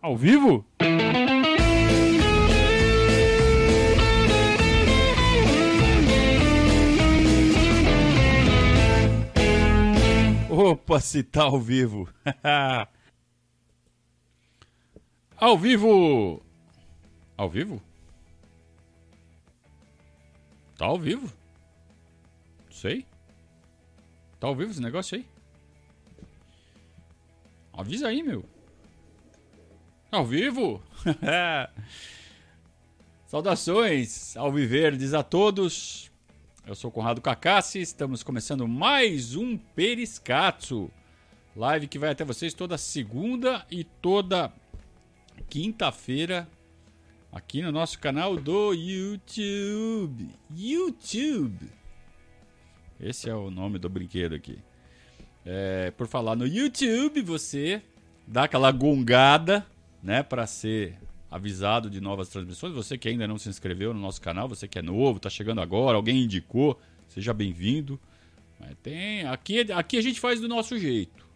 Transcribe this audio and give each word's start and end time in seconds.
Ao 0.00 0.16
vivo? 0.16 0.64
Opa, 10.48 11.00
se 11.00 11.24
tá 11.24 11.42
ao 11.42 11.60
vivo. 11.60 12.08
ao 15.36 15.58
vivo. 15.58 16.42
Ao 17.36 17.50
vivo? 17.50 17.82
Tá 20.76 20.86
ao 20.86 20.98
vivo? 20.98 21.32
Sei. 22.70 23.04
Tá 24.38 24.46
ao 24.46 24.54
vivo 24.54 24.70
esse 24.70 24.80
negócio 24.80 25.16
aí? 25.16 25.26
Avisa 27.72 28.06
aí, 28.08 28.22
meu. 28.22 28.44
Ao 30.10 30.24
vivo? 30.24 30.82
Saudações 33.26 34.34
ao 34.38 34.50
Viverdes 34.50 35.12
a 35.12 35.22
todos. 35.22 36.10
Eu 36.66 36.74
sou 36.74 36.90
Conrado 36.90 37.20
Cacassi, 37.20 37.78
estamos 37.80 38.22
começando 38.22 38.66
mais 38.66 39.36
um 39.36 39.58
Periscatso. 39.58 40.90
Live 41.54 41.88
que 41.88 41.98
vai 41.98 42.08
até 42.08 42.24
vocês 42.24 42.54
toda 42.54 42.78
segunda 42.78 43.66
e 43.70 43.84
toda 43.84 44.50
quinta-feira 45.50 46.48
aqui 47.30 47.60
no 47.60 47.70
nosso 47.70 47.98
canal 47.98 48.34
do 48.34 48.72
YouTube. 48.72 50.30
YouTube. 50.50 51.70
Esse 52.98 53.28
é 53.28 53.34
o 53.34 53.50
nome 53.50 53.78
do 53.78 53.90
brinquedo 53.90 54.34
aqui. 54.34 54.58
É, 55.44 55.90
por 55.90 56.06
falar 56.06 56.34
no 56.34 56.46
YouTube, 56.46 57.20
você 57.20 57.82
dá 58.26 58.44
aquela 58.44 58.72
gongada, 58.72 59.66
né, 60.02 60.22
para 60.22 60.46
ser 60.46 60.98
avisado 61.30 61.90
de 61.90 62.00
novas 62.00 62.28
transmissões. 62.28 62.74
Você 62.74 62.96
que 62.96 63.08
ainda 63.08 63.26
não 63.26 63.38
se 63.38 63.48
inscreveu 63.48 63.92
no 63.92 64.00
nosso 64.00 64.20
canal, 64.20 64.48
você 64.48 64.66
que 64.66 64.78
é 64.78 64.82
novo, 64.82 65.18
está 65.18 65.28
chegando 65.28 65.60
agora, 65.60 65.96
alguém 65.96 66.22
indicou, 66.22 66.78
seja 67.08 67.34
bem-vindo. 67.34 68.00
Tem, 68.82 69.24
aqui, 69.26 69.60
aqui 69.72 69.96
a 69.96 70.02
gente 70.02 70.18
faz 70.18 70.40
do 70.40 70.48
nosso 70.48 70.78
jeito. 70.78 71.26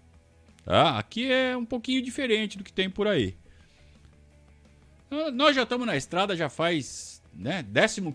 Tá? 0.65 0.99
Aqui 0.99 1.31
é 1.31 1.57
um 1.57 1.65
pouquinho 1.65 2.03
diferente 2.03 2.59
do 2.59 2.65
que 2.65 2.73
tem 2.73 2.89
por 2.89 3.07
aí. 3.07 3.37
Nós 5.35 5.55
já 5.55 5.65
estamos 5.65 5.87
na 5.87 5.97
estrada 5.97 6.35
já 6.35 6.49
faz 6.49 7.23
né, 7.35 7.65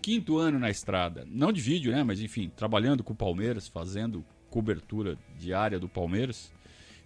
15 0.01 0.25
ano 0.39 0.59
na 0.59 0.69
estrada. 0.69 1.27
Não 1.29 1.51
de 1.51 1.61
vídeo, 1.61 1.91
né? 1.91 2.03
Mas 2.03 2.19
enfim, 2.19 2.51
trabalhando 2.55 3.03
com 3.03 3.13
o 3.13 3.15
Palmeiras, 3.15 3.67
fazendo 3.67 4.25
cobertura 4.49 5.17
diária 5.37 5.79
do 5.79 5.87
Palmeiras. 5.87 6.51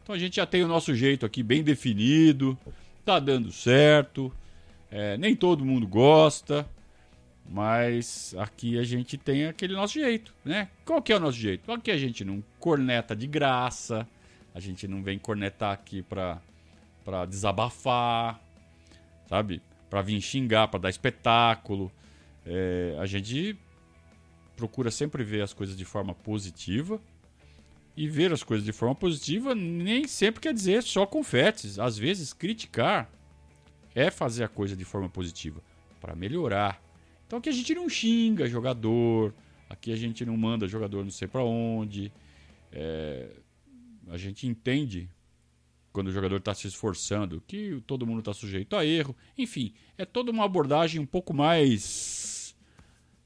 Então 0.02 0.16
a 0.16 0.18
gente 0.18 0.38
já 0.38 0.46
tem 0.46 0.64
o 0.64 0.68
nosso 0.68 0.96
jeito 0.96 1.26
aqui 1.26 1.44
bem 1.44 1.64
definido, 1.64 2.58
tá 3.02 3.20
dando 3.20 3.52
certo. 3.52 4.32
É, 4.90 5.18
nem 5.18 5.36
todo 5.36 5.66
mundo 5.66 5.88
gosta, 5.88 6.68
mas 7.50 8.36
aqui 8.38 8.78
a 8.78 8.84
gente 8.84 9.18
tem 9.18 9.46
aquele 9.46 9.74
nosso 9.74 9.94
jeito, 9.94 10.34
né? 10.44 10.68
Qual 10.86 11.02
que 11.02 11.14
é 11.14 11.16
o 11.16 11.20
nosso 11.20 11.38
jeito? 11.38 11.72
Aqui 11.72 11.92
a 11.92 11.98
gente 11.98 12.26
não 12.26 12.44
corneta 12.60 13.16
de 13.16 13.26
graça, 13.26 14.08
a 14.54 14.60
gente 14.60 14.88
não 14.88 15.02
vem 15.02 15.18
cornetar 15.18 15.72
aqui 15.72 16.02
pra, 16.02 16.42
pra 17.06 17.26
desabafar, 17.26 18.42
sabe? 19.28 19.62
Pra 19.90 20.02
vir 20.02 20.20
xingar, 20.22 20.68
pra 20.68 20.80
dar 20.80 20.90
espetáculo. 20.90 21.90
É, 22.46 22.98
a 23.00 23.06
gente 23.06 23.58
procura 24.58 24.92
sempre 24.92 25.24
ver 25.24 25.42
as 25.42 25.54
coisas 25.54 25.78
de 25.78 25.86
forma 25.86 26.14
positiva 26.14 27.02
e 28.02 28.08
ver 28.08 28.34
as 28.34 28.42
coisas 28.42 28.66
de 28.66 28.72
forma 28.72 28.96
positiva 28.96 29.54
nem 29.54 30.08
sempre 30.08 30.42
quer 30.42 30.56
dizer 30.56 30.82
só 30.82 31.06
confetes. 31.06 31.78
Às 31.78 32.00
vezes, 32.00 32.34
criticar 32.34 33.08
é 33.94 34.10
fazer 34.10 34.44
a 34.44 34.48
coisa 34.48 34.76
de 34.76 34.84
forma 34.84 35.08
positiva 35.08 35.62
para 36.00 36.16
melhorar. 36.16 36.82
Então 37.28 37.38
aqui 37.38 37.48
a 37.48 37.52
gente 37.52 37.76
não 37.76 37.88
xinga 37.88 38.48
jogador, 38.48 39.36
aqui 39.70 39.94
a 39.94 39.96
gente 39.96 40.26
não 40.26 40.36
manda 40.36 40.68
jogador 40.68 41.04
não 41.04 41.12
sei 41.12 41.28
para 41.28 41.44
onde. 41.44 42.12
É, 42.72 43.36
a 44.10 44.18
gente 44.18 44.48
entende 44.48 45.08
quando 45.94 46.08
o 46.08 46.12
jogador 46.12 46.38
está 46.38 46.56
se 46.56 46.66
esforçando 46.66 47.40
que 47.46 47.84
todo 47.86 48.08
mundo 48.08 48.18
está 48.18 48.34
sujeito 48.34 48.76
a 48.76 48.84
erro. 48.84 49.16
Enfim, 49.38 49.76
é 49.96 50.06
toda 50.06 50.32
uma 50.32 50.46
abordagem 50.46 51.00
um 51.00 51.06
pouco 51.06 51.36
mais 51.36 52.56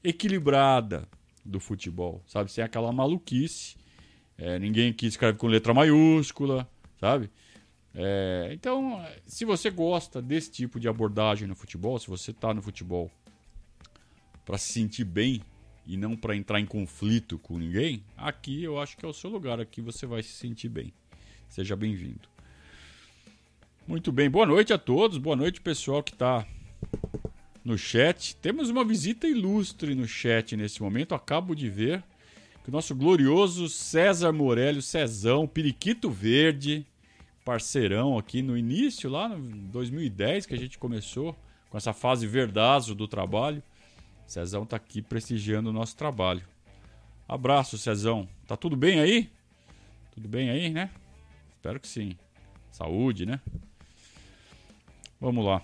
equilibrada 0.04 1.08
do 1.46 1.62
futebol, 1.62 2.22
sabe? 2.28 2.52
Sem 2.52 2.62
aquela 2.62 2.92
maluquice 2.92 3.85
é, 4.38 4.60
ninguém 4.60 4.92
aqui 4.92 5.06
escreve 5.06 5.38
com 5.38 5.48
letra 5.48 5.74
maiúscula, 5.74 6.68
sabe? 7.00 7.30
É, 7.94 8.50
então, 8.52 9.04
se 9.26 9.46
você 9.46 9.70
gosta 9.70 10.22
desse 10.22 10.52
tipo 10.52 10.80
de 10.80 10.90
abordagem 10.90 11.48
no 11.48 11.56
futebol, 11.56 11.98
se 11.98 12.08
você 12.08 12.32
está 12.32 12.54
no 12.54 12.62
futebol 12.62 13.10
para 14.46 14.58
se 14.58 14.74
sentir 14.74 15.06
bem 15.06 15.42
e 15.88 15.96
não 15.96 16.16
para 16.16 16.36
entrar 16.36 16.60
em 16.60 16.66
conflito 16.66 17.40
com 17.40 17.58
ninguém, 17.58 18.04
aqui 18.18 18.64
eu 18.64 18.80
acho 18.80 18.98
que 18.98 19.06
é 19.06 19.08
o 19.08 19.14
seu 19.14 19.30
lugar, 19.30 19.62
aqui 19.62 19.80
você 19.80 20.06
vai 20.06 20.22
se 20.22 20.34
sentir 20.34 20.68
bem. 20.68 20.94
Seja 21.48 21.76
bem-vindo. 21.76 22.28
Muito 23.88 24.12
bem, 24.12 24.30
boa 24.30 24.46
noite 24.46 24.74
a 24.74 24.78
todos, 24.78 25.18
boa 25.18 25.36
noite 25.36 25.62
pessoal 25.62 26.04
que 26.04 26.12
está 26.12 26.46
no 27.64 27.78
chat. 27.78 28.36
Temos 28.38 28.70
uma 28.70 28.84
visita 28.84 29.28
ilustre 29.28 29.96
no 29.96 30.08
chat 30.08 30.58
nesse 30.58 30.82
momento, 30.82 31.16
acabo 31.16 31.56
de 31.56 31.70
ver 31.70 32.04
que 32.66 32.70
o 32.70 32.72
nosso 32.72 32.96
glorioso 32.96 33.70
César 33.70 34.32
Morelli, 34.32 34.82
Cezão, 34.82 35.46
Periquito 35.48 36.10
Verde, 36.10 36.84
parceirão 37.46 38.18
aqui 38.18 38.42
no 38.42 38.58
início, 38.58 39.08
lá 39.08 39.30
no 39.30 39.38
2010, 39.68 40.48
que 40.48 40.56
a 40.56 40.58
gente 40.58 40.80
começou 40.80 41.38
com 41.70 41.78
essa 41.78 41.94
fase 41.94 42.26
verdazo 42.26 42.96
do 42.96 43.08
trabalho. 43.08 43.62
Cezão 44.26 44.66
tá 44.66 44.78
aqui 44.78 45.00
prestigiando 45.00 45.70
o 45.70 45.74
nosso 45.74 45.96
trabalho. 45.96 46.42
Abraço, 47.28 47.78
Cezão. 47.78 48.28
Tá 48.48 48.58
tudo 48.58 48.76
bem 48.76 49.00
aí? 49.00 49.30
Tudo 50.16 50.28
bem 50.28 50.50
aí, 50.50 50.72
né? 50.72 50.90
Espero 51.58 51.80
que 51.80 51.88
sim. 51.88 52.18
Saúde, 52.72 53.28
né? 53.28 53.40
Vamos 55.22 55.46
lá. 55.46 55.62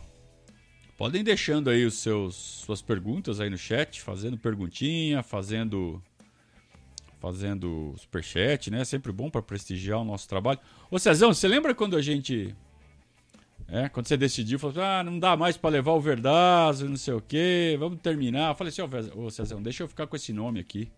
Podem 1.00 1.23
deixando 1.23 1.72
aí 1.72 1.83
os 1.83 1.95
seus 1.95 2.35
suas 2.35 2.79
perguntas 2.79 3.39
aí 3.39 3.50
no 3.50 3.57
chat, 3.57 4.00
fazendo 4.00 4.38
perguntinha, 4.38 5.23
fazendo 5.23 6.00
fazendo 7.21 7.93
superchat, 7.97 8.71
né? 8.71 8.83
Sempre 8.83 9.11
bom 9.11 9.29
para 9.29 9.43
prestigiar 9.43 9.99
o 9.99 10.03
nosso 10.03 10.27
trabalho. 10.27 10.59
Ô 10.89 10.97
Cezão, 10.97 11.31
você 11.31 11.47
lembra 11.47 11.75
quando 11.75 11.95
a 11.95 12.01
gente. 12.01 12.53
É, 13.67 13.87
quando 13.87 14.07
você 14.07 14.17
decidiu, 14.17 14.59
falou 14.59 14.83
ah, 14.83 15.01
não 15.01 15.17
dá 15.17 15.37
mais 15.37 15.55
para 15.55 15.69
levar 15.69 15.91
o 15.93 16.01
Verdazo, 16.01 16.89
não 16.89 16.97
sei 16.97 17.13
o 17.13 17.21
quê, 17.21 17.77
vamos 17.79 18.01
terminar. 18.01 18.49
Eu 18.49 18.55
falei 18.55 18.73
assim, 18.73 18.81
ô 19.15 19.29
Cezão, 19.29 19.61
deixa 19.61 19.83
eu 19.83 19.87
ficar 19.87 20.07
com 20.07 20.15
esse 20.15 20.33
nome 20.33 20.59
aqui. 20.59 20.91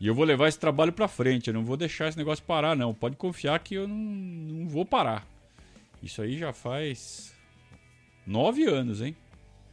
E 0.00 0.06
eu 0.06 0.14
vou 0.14 0.24
levar 0.24 0.48
esse 0.48 0.58
trabalho 0.58 0.92
para 0.92 1.08
frente, 1.08 1.48
eu 1.48 1.54
não 1.54 1.64
vou 1.64 1.76
deixar 1.76 2.08
esse 2.08 2.16
negócio 2.16 2.42
parar, 2.44 2.74
não. 2.74 2.94
Pode 2.94 3.16
confiar 3.16 3.58
que 3.58 3.74
eu 3.74 3.86
não, 3.86 3.96
não 3.96 4.68
vou 4.68 4.86
parar. 4.86 5.26
Isso 6.02 6.22
aí 6.22 6.38
já 6.38 6.52
faz 6.52 7.34
nove 8.26 8.64
anos, 8.64 9.02
hein? 9.02 9.14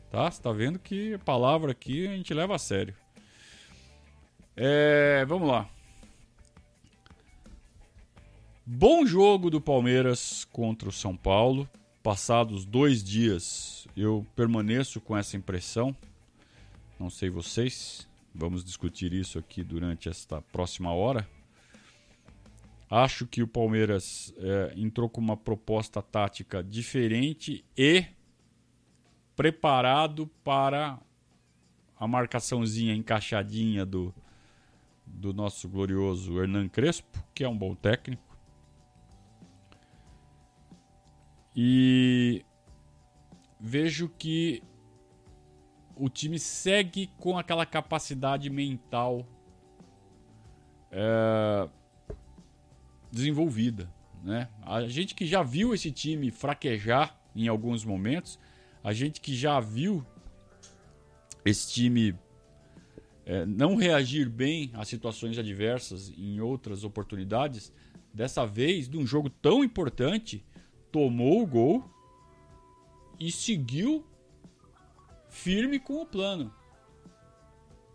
Tá? 0.10 0.30
Você 0.30 0.42
tá 0.42 0.52
vendo 0.52 0.80
que 0.80 1.14
a 1.14 1.20
palavra 1.20 1.72
aqui 1.72 2.08
a 2.08 2.12
gente 2.12 2.34
leva 2.34 2.56
a 2.56 2.60
sério. 2.60 2.94
É, 4.56 5.24
vamos 5.26 5.48
lá. 5.48 5.70
Bom 8.66 9.06
jogo 9.06 9.50
do 9.50 9.62
Palmeiras 9.62 10.46
contra 10.52 10.90
o 10.90 10.92
São 10.92 11.16
Paulo. 11.16 11.70
Passados 12.04 12.66
dois 12.66 13.04
dias, 13.04 13.88
eu 13.96 14.26
permaneço 14.36 15.00
com 15.00 15.16
essa 15.16 15.38
impressão. 15.38 15.96
Não 17.00 17.10
sei 17.10 17.30
vocês. 17.30 18.08
Vamos 18.34 18.64
discutir 18.64 19.14
isso 19.14 19.38
aqui 19.40 19.64
durante 19.64 20.10
esta 20.10 20.42
próxima 20.42 20.94
hora. 20.94 21.28
Acho 22.90 23.26
que 23.26 23.42
o 23.42 23.48
Palmeiras 23.48 24.34
é, 24.38 24.74
entrou 24.76 25.10
com 25.10 25.22
uma 25.22 25.38
proposta 25.38 26.02
tática 26.02 26.62
diferente 26.62 27.64
e 27.78 28.06
preparado 29.36 30.28
para 30.44 31.00
a 31.98 32.08
marcaçãozinha 32.08 32.94
encaixadinha 32.94 33.86
do, 33.86 34.14
do 35.14 35.34
nosso 35.34 35.68
glorioso 35.70 36.40
Hernan 36.40 36.68
Crespo, 36.68 37.24
que 37.34 37.44
é 37.44 37.50
um 37.50 37.58
bom 37.58 37.76
técnico. 37.76 38.38
E 41.56 42.46
vejo 43.60 44.10
que 44.10 44.64
o 45.96 46.10
time 46.10 46.40
segue 46.40 47.08
com 47.18 47.38
aquela 47.38 47.66
capacidade 47.66 48.50
mental 48.50 49.26
é, 50.90 51.70
desenvolvida. 53.12 53.92
Né? 54.24 54.48
A 54.62 54.88
gente 54.88 55.14
que 55.14 55.26
já 55.26 55.44
viu 55.44 55.74
esse 55.74 55.92
time 55.92 56.32
fraquejar 56.32 57.16
em 57.36 57.48
alguns 57.48 57.84
momentos, 57.84 58.40
a 58.84 58.94
gente 58.94 59.22
que 59.22 59.36
já 59.36 59.60
viu 59.60 60.06
esse 61.46 61.72
time 61.72 62.16
é, 63.32 63.46
não 63.46 63.78
reagir 63.78 64.28
bem 64.28 64.70
a 64.74 64.84
situações 64.84 65.38
adversas 65.38 66.12
em 66.18 66.42
outras 66.42 66.84
oportunidades, 66.84 67.72
dessa 68.14 68.46
vez, 68.46 68.90
de 68.90 68.98
um 68.98 69.08
jogo 69.08 69.30
tão 69.30 69.64
importante, 69.64 70.44
tomou 70.92 71.42
o 71.42 71.48
gol 71.48 71.90
e 73.18 73.32
seguiu 73.32 74.06
firme 75.30 75.80
com 75.80 76.02
o 76.02 76.06
plano. 76.06 76.54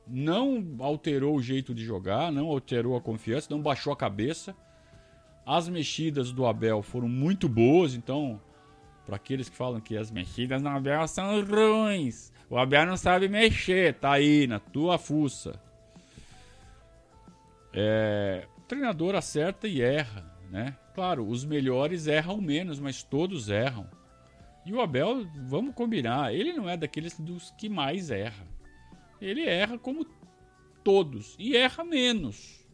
Não 0.06 0.74
alterou 0.78 1.36
o 1.36 1.42
jeito 1.42 1.74
de 1.74 1.84
jogar, 1.84 2.32
não 2.32 2.46
alterou 2.46 2.96
a 2.96 3.00
confiança, 3.02 3.48
não 3.50 3.60
baixou 3.60 3.92
a 3.92 3.96
cabeça. 3.96 4.56
As 5.44 5.68
mexidas 5.68 6.32
do 6.32 6.46
Abel 6.46 6.80
foram 6.82 7.10
muito 7.10 7.46
boas, 7.46 7.92
então, 7.92 8.40
para 9.04 9.16
aqueles 9.16 9.50
que 9.50 9.56
falam 9.56 9.82
que 9.82 9.98
as 9.98 10.10
mexidas 10.10 10.62
do 10.62 10.68
Abel 10.68 11.06
são 11.06 11.44
ruins, 11.44 12.32
o 12.48 12.56
Abel 12.56 12.86
não 12.86 12.96
sabe 12.96 13.28
mexer, 13.28 13.94
tá 13.94 14.12
aí 14.12 14.46
na 14.46 14.60
tua 14.60 14.98
fuça. 14.98 15.60
É, 17.72 18.46
o 18.56 18.60
treinador 18.62 19.14
acerta 19.14 19.66
e 19.66 19.82
erra, 19.82 20.24
né? 20.50 20.76
Claro, 20.94 21.28
os 21.28 21.44
melhores 21.44 22.06
erram 22.06 22.40
menos, 22.40 22.78
mas 22.78 23.02
todos 23.02 23.48
erram. 23.48 23.86
E 24.64 24.72
o 24.72 24.80
Abel, 24.80 25.26
vamos 25.46 25.74
combinar, 25.74 26.34
ele 26.34 26.52
não 26.52 26.68
é 26.68 26.76
daqueles 26.76 27.18
dos 27.18 27.50
que 27.52 27.68
mais 27.68 28.10
erra. 28.10 28.46
Ele 29.20 29.44
erra 29.44 29.78
como 29.78 30.06
todos 30.82 31.34
e 31.38 31.56
erra 31.56 31.84
menos. 31.84 32.64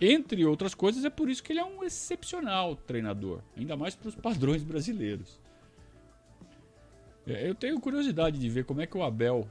Entre 0.00 0.44
outras 0.44 0.74
coisas, 0.74 1.04
é 1.04 1.10
por 1.10 1.28
isso 1.28 1.42
que 1.42 1.52
ele 1.52 1.60
é 1.60 1.64
um 1.64 1.82
excepcional 1.82 2.76
treinador, 2.76 3.42
ainda 3.56 3.76
mais 3.76 3.96
para 3.96 4.08
os 4.08 4.14
padrões 4.14 4.62
brasileiros. 4.62 5.40
É, 7.28 7.48
eu 7.48 7.54
tenho 7.54 7.78
curiosidade 7.78 8.38
de 8.38 8.48
ver 8.48 8.64
como 8.64 8.80
é 8.80 8.86
que 8.86 8.96
o 8.96 9.02
Abel 9.02 9.46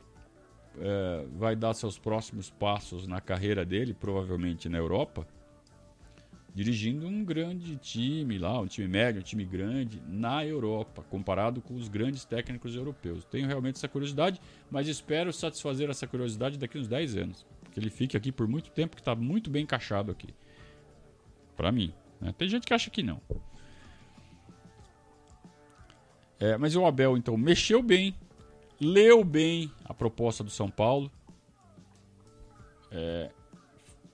é, 0.79 1.25
vai 1.35 1.56
dar 1.56 1.75
seus 1.75 2.00
próximos 2.00 2.50
passos 2.50 3.07
na 3.07 3.21
carreira 3.21 3.63
dele, 3.63 3.94
provavelmente 3.94 4.68
na 4.68 4.79
Europa, 4.79 5.27
dirigindo 6.56 7.06
um 7.07 7.24
grande 7.24 7.77
time 7.77 8.39
lá, 8.39 8.59
um 8.59 8.65
time 8.65 8.88
médio, 8.88 9.21
um 9.21 9.24
time 9.24 9.45
grande 9.45 10.01
na 10.07 10.44
Europa, 10.44 11.03
comparado 11.03 11.62
com 11.62 11.75
os 11.75 11.88
grandes 11.88 12.25
técnicos 12.25 12.75
europeus. 12.75 13.24
Tenho 13.25 13.47
realmente 13.47 13.75
essa 13.75 13.88
curiosidade, 13.88 14.41
mas 14.71 14.88
espero 14.88 15.31
satisfazer 15.31 15.88
essa 15.88 16.07
curiosidade 16.07 16.57
daqui 16.57 16.79
uns 16.79 16.88
10 16.88 17.15
anos. 17.15 17.45
Que 17.71 17.79
ele 17.79 17.91
fique 17.91 18.18
aqui 18.18 18.31
por 18.31 18.47
muito 18.47 18.71
tempo, 18.71 18.95
que 18.95 19.01
está 19.01 19.13
muito 19.13 19.51
bem 19.51 19.62
encaixado 19.62 20.12
aqui. 20.12 20.33
Para 21.56 21.71
mim. 21.71 21.94
Né? 22.19 22.33
Tem 22.35 22.50
gente 22.50 22.65
que 22.65 22.74
acha 22.74 22.89
que 22.89 23.03
não. 23.03 23.21
É, 26.39 26.57
mas 26.57 26.75
o 26.75 26.86
Abel, 26.86 27.18
então, 27.18 27.36
mexeu 27.36 27.81
bem, 27.81 28.16
leu 28.80 29.24
bem 29.24 29.72
a 29.84 29.94
proposta 29.94 30.44
do 30.44 30.50
São 30.50 30.69
Paulo, 30.69 31.12
é, 32.92 33.31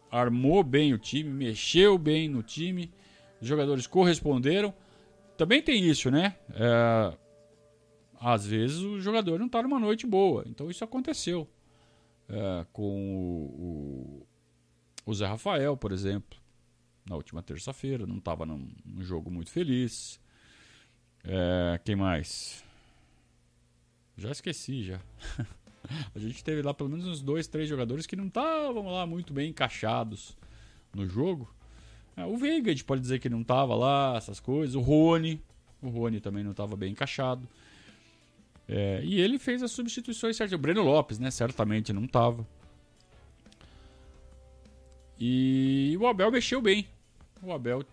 armou 0.10 0.64
bem 0.64 0.94
o 0.94 0.98
time, 0.98 1.30
mexeu 1.30 1.98
bem 1.98 2.30
no 2.30 2.42
time, 2.42 2.92
os 3.42 3.48
jogadores 3.48 3.88
corresponderam. 3.88 4.74
Também 5.38 5.62
tem 5.62 5.84
isso, 5.84 6.10
né? 6.10 6.38
É, 6.54 7.18
às 8.20 8.46
vezes 8.46 8.78
o 8.80 9.02
jogador 9.02 9.38
não 9.38 9.48
está 9.48 9.62
numa 9.62 9.80
noite 9.80 10.08
boa, 10.08 10.46
então 10.48 10.70
isso 10.70 10.84
aconteceu 10.84 11.48
é, 12.30 12.66
com 12.72 12.84
o, 12.84 14.26
o, 15.06 15.12
o 15.12 15.14
Zé 15.14 15.26
Rafael, 15.26 15.76
por 15.76 15.92
exemplo, 15.92 16.40
na 17.06 17.16
última 17.16 17.44
terça-feira, 17.44 18.08
não 18.08 18.18
estava 18.18 18.46
num, 18.46 18.70
num 18.86 19.04
jogo 19.04 19.30
muito 19.30 19.52
feliz. 19.52 20.22
É, 21.24 21.80
quem 21.84 21.96
mais? 21.96 22.64
Já 24.18 24.32
esqueci 24.32 24.84
já. 24.84 25.00
a 26.16 26.20
gente 26.20 26.44
teve 26.44 26.62
lá 26.62 26.74
pelo 26.74 26.90
menos 26.90 27.08
uns 27.08 27.22
dois, 27.22 27.48
três 27.48 27.68
jogadores 27.68 28.06
que 28.06 28.16
não 28.16 28.28
estavam 28.28 28.88
lá 28.88 29.06
muito 29.06 29.34
bem 29.34 29.50
encaixados 29.50 30.38
no 30.94 31.08
jogo. 31.08 31.54
É, 32.16 32.26
o 32.26 32.38
Veiga, 32.38 32.70
a 32.70 32.74
gente 32.74 32.84
pode 32.84 33.02
dizer 33.02 33.20
que 33.20 33.30
não 33.30 33.42
estava 33.42 33.74
lá, 33.76 34.16
essas 34.18 34.40
coisas. 34.40 34.76
O 34.76 34.82
Rony, 34.82 35.42
o 35.82 35.90
Rony 35.90 36.20
também 36.20 36.44
não 36.44 36.52
estava 36.52 36.76
bem 36.76 36.92
encaixado. 36.92 37.48
É, 38.68 39.02
e 39.04 39.20
ele 39.20 39.40
fez 39.40 39.64
as 39.64 39.72
substituições 39.72 40.36
certas. 40.38 40.54
O 40.54 40.62
Breno 40.62 40.84
Lopes, 40.84 41.20
né? 41.20 41.32
Certamente 41.32 41.92
não 41.92 42.06
estava. 42.06 42.46
E 45.20 45.96
o 46.00 46.08
Abel 46.08 46.32
mexeu 46.32 46.62
bem. 46.62 46.88
O 47.42 47.52
Abel 47.52 47.84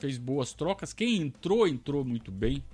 fez 0.00 0.18
boas 0.18 0.52
trocas. 0.52 0.92
Quem 0.92 1.20
entrou, 1.20 1.68
entrou 1.68 2.04
muito 2.04 2.32
bem. 2.32 2.64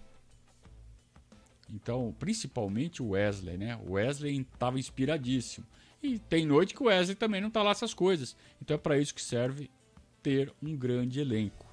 Então, 1.69 2.14
principalmente 2.19 3.02
o 3.02 3.11
Wesley, 3.11 3.58
né? 3.58 3.76
O 3.84 3.93
Wesley 3.93 4.40
estava 4.40 4.78
inspiradíssimo. 4.78 5.67
E 6.02 6.19
tem 6.19 6.46
noite 6.46 6.75
que 6.75 6.82
o 6.82 6.87
Wesley 6.87 7.17
também 7.17 7.40
não 7.40 7.49
está 7.49 7.62
lá 7.62 7.73
essas 7.73 7.93
coisas. 7.93 8.37
Então 8.62 8.76
é 8.76 8.78
para 8.78 8.99
isso 8.99 9.14
que 9.14 9.23
serve 9.23 9.69
ter 10.23 10.52
um 10.62 10.76
grande 10.76 11.20
elenco. 11.20 11.67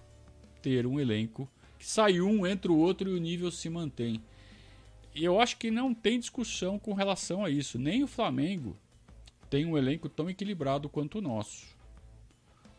Ter 0.61 0.87
um 0.87 0.99
elenco 0.99 1.47
que 1.77 1.85
sai 1.85 2.21
um, 2.21 2.47
entra 2.47 2.71
o 2.71 2.77
outro 2.77 3.09
e 3.09 3.13
o 3.13 3.19
nível 3.19 3.51
se 3.51 3.69
mantém. 3.69 4.21
Eu 5.15 5.39
acho 5.39 5.57
que 5.57 5.69
não 5.69 5.93
tem 5.93 6.19
discussão 6.19 6.79
com 6.79 6.93
relação 6.93 7.45
a 7.45 7.49
isso. 7.49 7.77
Nem 7.77 8.03
o 8.03 8.07
Flamengo 8.07 8.75
tem 9.49 9.65
um 9.65 9.77
elenco 9.77 10.09
tão 10.09 10.29
equilibrado 10.29 10.89
quanto 10.89 11.19
o 11.19 11.21
nosso. 11.21 11.72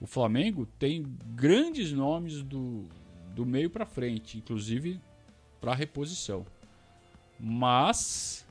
O 0.00 0.06
Flamengo 0.06 0.66
tem 0.78 1.04
grandes 1.34 1.92
nomes 1.92 2.42
do, 2.42 2.86
do 3.34 3.46
meio 3.46 3.70
para 3.70 3.86
frente, 3.86 4.38
inclusive 4.38 5.00
para 5.60 5.74
reposição. 5.74 6.44
Mas 7.38 8.46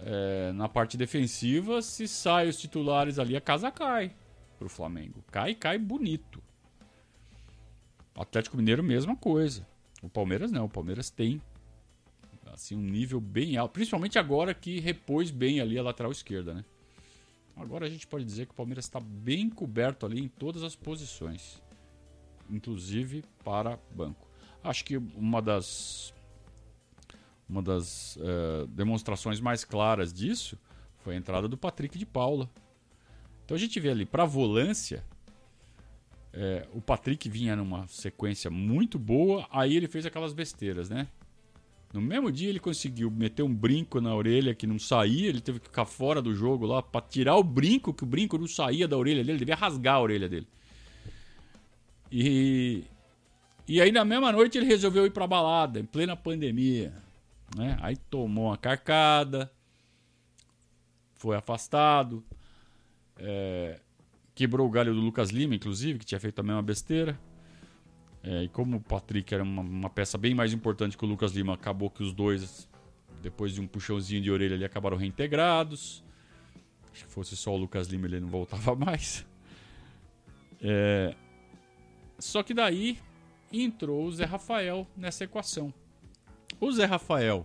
é, 0.00 0.52
na 0.52 0.68
parte 0.68 0.96
defensiva, 0.96 1.82
se 1.82 2.08
sai 2.08 2.48
os 2.48 2.56
titulares 2.56 3.18
ali, 3.18 3.36
a 3.36 3.40
casa 3.40 3.70
cai 3.70 4.14
pro 4.58 4.68
Flamengo. 4.68 5.22
Cai, 5.30 5.54
cai 5.54 5.78
bonito. 5.78 6.42
O 8.16 8.22
Atlético 8.22 8.56
Mineiro, 8.56 8.82
mesma 8.82 9.16
coisa. 9.16 9.66
O 10.02 10.08
Palmeiras 10.08 10.50
não. 10.50 10.66
O 10.66 10.68
Palmeiras 10.68 11.10
tem 11.10 11.40
assim 12.52 12.76
um 12.76 12.82
nível 12.82 13.20
bem 13.20 13.56
alto, 13.56 13.72
principalmente 13.72 14.18
agora 14.18 14.52
que 14.52 14.78
repôs 14.78 15.30
bem 15.30 15.60
ali 15.60 15.78
a 15.78 15.82
lateral 15.82 16.12
esquerda, 16.12 16.52
né? 16.52 16.64
Agora 17.56 17.86
a 17.86 17.88
gente 17.88 18.06
pode 18.06 18.24
dizer 18.24 18.46
que 18.46 18.52
o 18.52 18.54
Palmeiras 18.54 18.84
está 18.84 18.98
bem 19.00 19.48
coberto 19.48 20.06
ali 20.06 20.20
em 20.20 20.28
todas 20.28 20.62
as 20.62 20.74
posições, 20.74 21.62
inclusive 22.50 23.24
para 23.44 23.78
banco. 23.94 24.28
Acho 24.62 24.84
que 24.84 24.96
uma 24.96 25.40
das 25.42 26.14
uma 27.48 27.62
das 27.62 28.16
uh, 28.16 28.66
demonstrações 28.68 29.40
mais 29.40 29.64
claras 29.64 30.12
disso 30.12 30.58
foi 30.98 31.14
a 31.14 31.18
entrada 31.18 31.46
do 31.46 31.56
Patrick 31.58 31.98
de 31.98 32.06
Paula. 32.06 32.48
Então 33.44 33.54
a 33.54 33.60
gente 33.60 33.78
vê 33.78 33.90
ali 33.90 34.06
para 34.06 34.24
volância 34.24 35.04
é, 36.32 36.66
o 36.72 36.80
Patrick 36.80 37.28
vinha 37.28 37.54
numa 37.54 37.86
sequência 37.88 38.50
muito 38.50 38.98
boa, 38.98 39.46
aí 39.50 39.76
ele 39.76 39.86
fez 39.86 40.06
aquelas 40.06 40.32
besteiras, 40.32 40.88
né? 40.88 41.06
No 41.92 42.00
mesmo 42.00 42.32
dia 42.32 42.48
ele 42.48 42.58
conseguiu 42.58 43.10
meter 43.10 43.42
um 43.42 43.54
brinco 43.54 44.00
na 44.00 44.14
orelha 44.14 44.54
que 44.54 44.66
não 44.66 44.78
saía, 44.78 45.28
ele 45.28 45.40
teve 45.40 45.60
que 45.60 45.66
ficar 45.66 45.84
fora 45.84 46.22
do 46.22 46.34
jogo 46.34 46.64
lá 46.64 46.82
para 46.82 47.04
tirar 47.06 47.36
o 47.36 47.44
brinco, 47.44 47.92
que 47.92 48.02
o 48.02 48.06
brinco 48.06 48.38
não 48.38 48.46
saía 48.46 48.88
da 48.88 48.96
orelha 48.96 49.18
dele, 49.18 49.32
ele 49.32 49.38
devia 49.38 49.54
rasgar 49.54 49.96
a 49.96 50.00
orelha 50.00 50.28
dele. 50.28 50.46
E 52.10 52.84
e 53.68 53.80
aí 53.80 53.92
na 53.92 54.04
mesma 54.04 54.32
noite 54.32 54.58
ele 54.58 54.66
resolveu 54.66 55.06
ir 55.06 55.10
para 55.10 55.26
balada, 55.26 55.78
em 55.78 55.84
plena 55.84 56.16
pandemia, 56.16 56.92
né? 57.56 57.76
Aí 57.80 57.96
tomou 57.96 58.46
uma 58.46 58.56
carcada, 58.56 59.52
foi 61.14 61.36
afastado, 61.36 62.24
é, 63.18 63.78
quebrou 64.34 64.66
o 64.66 64.70
galho 64.70 64.94
do 64.94 65.00
Lucas 65.00 65.30
Lima, 65.30 65.54
inclusive, 65.54 65.98
que 65.98 66.06
tinha 66.06 66.18
feito 66.18 66.34
também 66.34 66.54
uma 66.54 66.62
besteira. 66.62 67.18
É, 68.24 68.44
e 68.44 68.48
como 68.48 68.76
o 68.76 68.80
Patrick 68.80 69.34
era 69.34 69.42
uma, 69.42 69.62
uma, 69.62 69.90
peça 69.90 70.16
bem 70.16 70.34
mais 70.34 70.52
importante 70.52 70.96
que 70.96 71.04
o 71.04 71.08
Lucas 71.08 71.32
Lima, 71.32 71.54
acabou 71.54 71.90
que 71.90 72.02
os 72.02 72.12
dois, 72.12 72.68
depois 73.20 73.52
de 73.52 73.60
um 73.60 73.66
puxãozinho 73.66 74.22
de 74.22 74.30
orelha 74.30 74.54
ali, 74.54 74.64
acabaram 74.64 74.96
reintegrados. 74.96 76.04
Acho 76.92 77.04
que 77.04 77.10
fosse 77.10 77.36
só 77.36 77.52
o 77.52 77.56
Lucas 77.56 77.88
Lima, 77.88 78.06
ele 78.06 78.20
não 78.20 78.28
voltava 78.28 78.74
mais. 78.76 79.26
É, 80.60 81.16
só 82.18 82.42
que 82.42 82.54
daí 82.54 82.98
entrou 83.52 84.04
o 84.04 84.12
Zé 84.12 84.24
Rafael 84.24 84.86
nessa 84.96 85.24
equação. 85.24 85.74
O 86.60 86.70
Zé 86.70 86.84
Rafael, 86.84 87.44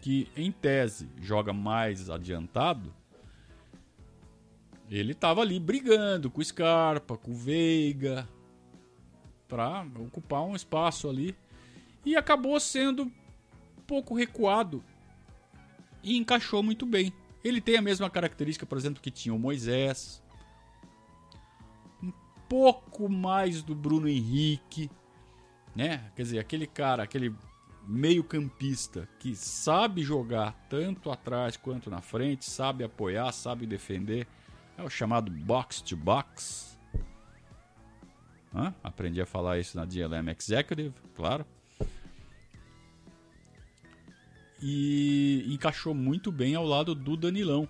que 0.00 0.28
em 0.36 0.52
tese 0.52 1.08
joga 1.20 1.52
mais 1.52 2.08
adiantado, 2.08 2.94
ele 4.88 5.12
estava 5.12 5.40
ali 5.40 5.58
brigando 5.58 6.30
com 6.30 6.40
o 6.40 6.44
Scarpa, 6.44 7.16
com 7.16 7.32
o 7.32 7.34
Veiga, 7.34 8.28
para 9.52 9.84
ocupar 9.98 10.42
um 10.44 10.56
espaço 10.56 11.10
ali 11.10 11.36
e 12.06 12.16
acabou 12.16 12.58
sendo 12.58 13.12
pouco 13.86 14.14
recuado 14.14 14.82
e 16.02 16.16
encaixou 16.16 16.62
muito 16.62 16.86
bem. 16.86 17.12
Ele 17.44 17.60
tem 17.60 17.76
a 17.76 17.82
mesma 17.82 18.08
característica, 18.08 18.64
por 18.64 18.78
exemplo, 18.78 19.02
que 19.02 19.10
tinha 19.10 19.34
o 19.34 19.38
Moisés, 19.38 20.22
um 22.02 22.10
pouco 22.48 23.10
mais 23.10 23.62
do 23.62 23.74
Bruno 23.74 24.08
Henrique, 24.08 24.90
né? 25.76 26.10
Quer 26.16 26.22
dizer, 26.22 26.38
aquele 26.38 26.66
cara, 26.66 27.02
aquele 27.02 27.34
meio-campista 27.86 29.06
que 29.18 29.36
sabe 29.36 30.02
jogar 30.02 30.54
tanto 30.70 31.10
atrás 31.10 31.58
quanto 31.58 31.90
na 31.90 32.00
frente, 32.00 32.48
sabe 32.48 32.84
apoiar, 32.84 33.30
sabe 33.32 33.66
defender, 33.66 34.26
é 34.78 34.82
o 34.82 34.88
chamado 34.88 35.30
box 35.30 35.82
to 35.82 35.94
box 35.94 36.72
Hã? 38.54 38.74
Aprendi 38.82 39.20
a 39.20 39.26
falar 39.26 39.58
isso 39.58 39.76
na 39.76 39.84
DLM 39.84 40.28
Executive, 40.30 40.94
claro. 41.14 41.46
e 44.62 45.44
encaixou 45.52 45.92
muito 45.92 46.30
bem 46.30 46.54
ao 46.54 46.64
lado 46.64 46.94
do 46.94 47.16
Danilão. 47.16 47.68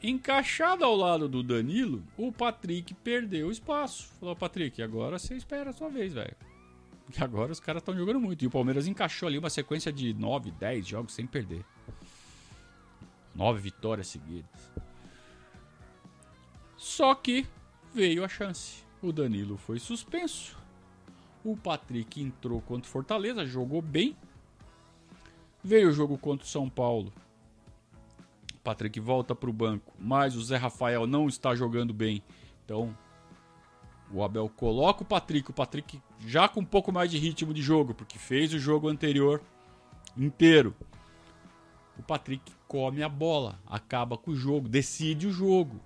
Encaixado 0.00 0.84
ao 0.84 0.94
lado 0.94 1.28
do 1.28 1.42
Danilo, 1.42 2.02
o 2.16 2.32
Patrick 2.32 2.94
perdeu 2.94 3.50
espaço. 3.50 4.08
Falou, 4.20 4.36
Patrick, 4.36 4.80
agora 4.80 5.18
você 5.18 5.34
espera 5.34 5.70
a 5.70 5.72
sua 5.72 5.90
vez, 5.90 6.14
velho. 6.14 6.34
E 7.14 7.22
agora 7.22 7.50
os 7.50 7.58
caras 7.58 7.82
estão 7.82 7.94
jogando 7.94 8.20
muito. 8.20 8.42
E 8.42 8.46
o 8.46 8.50
Palmeiras 8.50 8.86
encaixou 8.86 9.26
ali 9.26 9.36
uma 9.36 9.50
sequência 9.50 9.92
de 9.92 10.14
9, 10.14 10.52
10 10.52 10.86
jogos 10.86 11.12
sem 11.12 11.26
perder. 11.26 11.64
Nove 13.34 13.60
vitórias 13.60 14.06
seguidas. 14.06 14.72
Só 16.76 17.14
que 17.14 17.46
veio 17.92 18.24
a 18.24 18.28
chance. 18.28 18.84
O 19.02 19.12
Danilo 19.12 19.56
foi 19.56 19.78
suspenso. 19.78 20.58
O 21.44 21.56
Patrick 21.56 22.20
entrou 22.20 22.60
contra 22.60 22.88
o 22.88 22.92
Fortaleza, 22.92 23.46
jogou 23.46 23.80
bem. 23.80 24.16
Veio 25.62 25.88
o 25.88 25.92
jogo 25.92 26.18
contra 26.18 26.44
o 26.44 26.48
São 26.48 26.68
Paulo. 26.68 27.12
Patrick 28.62 29.00
volta 29.00 29.34
para 29.34 29.48
o 29.48 29.52
banco, 29.52 29.92
mas 29.98 30.36
o 30.36 30.42
Zé 30.42 30.56
Rafael 30.56 31.06
não 31.06 31.28
está 31.28 31.54
jogando 31.54 31.94
bem. 31.94 32.22
Então, 32.64 32.94
o 34.12 34.22
Abel 34.22 34.48
coloca 34.48 35.02
o 35.02 35.06
Patrick, 35.06 35.50
o 35.50 35.54
Patrick 35.54 36.00
já 36.26 36.48
com 36.48 36.60
um 36.60 36.64
pouco 36.64 36.92
mais 36.92 37.10
de 37.10 37.18
ritmo 37.18 37.54
de 37.54 37.62
jogo, 37.62 37.94
porque 37.94 38.18
fez 38.18 38.52
o 38.52 38.58
jogo 38.58 38.88
anterior 38.88 39.40
inteiro. 40.16 40.74
O 41.98 42.02
Patrick 42.02 42.52
come 42.68 43.02
a 43.02 43.08
bola, 43.08 43.58
acaba 43.66 44.16
com 44.16 44.32
o 44.32 44.36
jogo, 44.36 44.68
decide 44.68 45.26
o 45.26 45.32
jogo. 45.32 45.80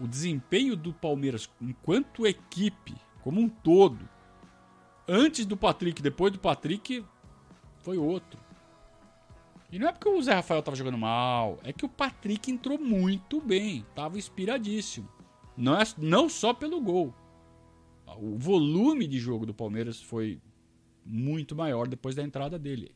O, 0.00 0.06
desempenho 0.06 0.76
do 0.76 0.92
Palmeiras 0.92 1.48
enquanto 1.60 2.26
equipe, 2.26 2.94
como 3.22 3.40
um 3.40 3.48
todo, 3.48 4.08
antes 5.08 5.46
do 5.46 5.56
Patrick, 5.56 6.02
depois 6.02 6.32
do 6.32 6.38
Patrick, 6.38 7.04
foi 7.78 7.96
outro. 7.98 8.40
E 9.70 9.78
não 9.78 9.88
é 9.88 9.92
porque 9.92 10.08
o 10.08 10.22
Zé 10.22 10.34
Rafael 10.34 10.62
tava 10.62 10.76
jogando 10.76 10.98
mal, 10.98 11.58
é 11.64 11.72
que 11.72 11.84
o 11.84 11.88
Patrick 11.88 12.50
entrou 12.50 12.78
muito 12.78 13.40
bem, 13.40 13.84
tava 13.94 14.18
inspiradíssimo. 14.18 15.08
Não, 15.56 15.80
é, 15.80 15.84
não 15.98 16.28
só 16.28 16.52
pelo 16.52 16.80
gol. 16.80 17.14
O 18.18 18.36
volume 18.36 19.06
de 19.06 19.18
jogo 19.18 19.46
do 19.46 19.54
Palmeiras 19.54 20.00
foi 20.00 20.40
muito 21.04 21.54
maior 21.54 21.88
depois 21.88 22.14
da 22.14 22.22
entrada 22.22 22.58
dele. 22.58 22.94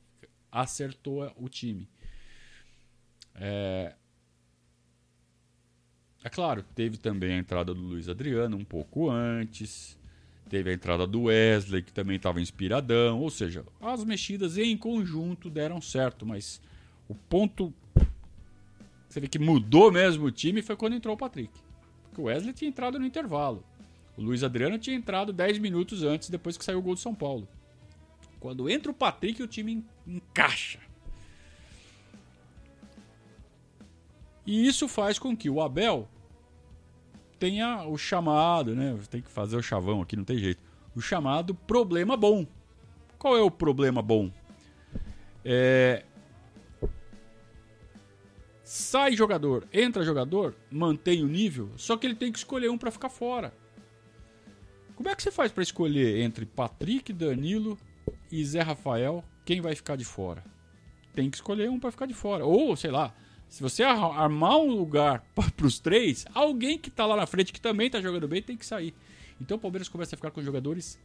Acertou 0.51 1.33
o 1.37 1.49
time. 1.49 1.89
É, 3.35 3.95
é 6.29 6.31
claro, 6.31 6.63
teve 6.75 6.99
também 6.99 7.33
a 7.33 7.39
entrada 7.39 7.73
do 7.73 7.81
Luiz 7.81 8.07
Adriano 8.07 8.55
um 8.55 8.65
pouco 8.65 9.11
antes. 9.11 9.99
Teve 10.51 10.71
a 10.71 10.75
entrada 10.75 11.07
do 11.07 11.23
Wesley, 11.23 11.83
que 11.83 11.93
também 11.93 12.17
estava 12.17 12.39
inspiradão. 12.39 13.19
Ou 13.21 13.31
seja, 13.31 13.65
as 13.81 14.05
mexidas 14.05 14.59
em 14.59 14.77
conjunto 14.77 15.49
deram 15.49 15.81
certo, 15.81 16.27
mas 16.27 16.61
o 17.09 17.15
ponto. 17.15 17.73
Você 19.09 19.21
vê 19.21 19.27
que 19.27 19.39
mudou 19.39 19.91
mesmo 19.91 20.27
o 20.27 20.31
time 20.31 20.61
foi 20.61 20.77
quando 20.77 20.95
entrou 20.95 21.15
o 21.15 21.19
Patrick. 21.19 21.53
Porque 22.05 22.21
o 22.21 22.25
Wesley 22.25 22.53
tinha 22.53 22.69
entrado 22.69 22.99
no 22.99 23.07
intervalo. 23.07 23.65
O 24.15 24.23
Luiz 24.23 24.45
Adriano 24.45 24.79
tinha 24.79 24.97
entrado 24.97 25.33
10 25.33 25.59
minutos 25.59 26.03
antes, 26.03 26.29
depois 26.29 26.59
que 26.59 26.65
saiu 26.65 26.79
o 26.79 26.83
gol 26.83 26.95
do 26.95 27.01
São 27.01 27.15
Paulo. 27.15 27.49
Quando 28.39 28.69
entra 28.69 28.93
o 28.93 28.95
Patrick, 28.95 29.43
o 29.43 29.47
time 29.47 29.83
encaixa. 30.07 30.79
E 34.47 34.67
isso 34.67 34.89
faz 34.89 35.19
com 35.19 35.35
que 35.37 35.49
o 35.49 35.61
Abel 35.61 36.09
tenha 37.39 37.85
o 37.87 37.97
chamado, 37.97 38.75
né? 38.75 38.99
Tem 39.11 39.23
que 39.23 39.31
fazer 39.31 39.57
o 39.57 39.63
chavão 39.63 40.03
aqui, 40.03 40.17
não 40.17 40.25
tem 40.25 40.39
jeito. 40.39 40.63
O 40.95 41.01
chamado 41.01 41.55
problema 41.55 42.17
bom. 42.17 42.47
Qual 43.19 43.37
é 43.37 43.41
o 43.41 43.51
problema 43.51 44.01
bom? 44.03 44.31
É, 45.45 46.05
Sai 48.71 49.17
jogador, 49.17 49.67
entra 49.73 50.05
jogador, 50.05 50.55
mantém 50.71 51.23
o 51.23 51.27
nível, 51.27 51.71
só 51.79 51.97
que 51.97 52.07
ele 52.07 52.15
tem 52.15 52.31
que 52.31 52.37
escolher 52.37 52.69
um 52.69 52.77
para 52.77 52.91
ficar 52.91 53.09
fora. 53.09 53.51
Como 54.95 55.09
é 55.09 55.15
que 55.15 55.23
você 55.23 55.31
faz 55.31 55.51
para 55.51 55.63
escolher 55.63 56.21
entre 56.21 56.45
Patrick, 56.45 57.11
Danilo 57.15 57.79
e 58.31 58.45
Zé 58.45 58.61
Rafael 58.61 59.25
quem 59.47 59.63
vai 59.63 59.75
ficar 59.75 59.97
de 59.97 60.05
fora? 60.05 60.45
Tem 61.15 61.31
que 61.31 61.39
escolher 61.39 61.71
um 61.71 61.81
para 61.81 61.91
ficar 61.91 62.05
de 62.05 62.13
fora. 62.13 62.45
Ou, 62.45 62.77
sei 62.77 62.91
lá, 62.91 63.15
se 63.49 63.63
você 63.63 63.83
armar 63.83 64.59
um 64.59 64.71
lugar 64.71 65.25
para 65.35 65.67
os 65.67 65.79
três, 65.79 66.27
alguém 66.35 66.79
que 66.79 66.89
está 66.89 67.07
lá 67.07 67.17
na 67.17 67.27
frente 67.27 67.53
que 67.53 67.61
também 67.61 67.87
está 67.87 68.01
jogando 68.01 68.29
bem 68.29 68.43
tem 68.43 68.57
que 68.57 68.67
sair. 68.67 68.95
Então 69.41 69.57
o 69.57 69.61
Palmeiras 69.61 69.89
começa 69.89 70.15
a 70.15 70.19
ficar 70.19 70.31
com 70.31 70.43
jogadores 70.43 70.99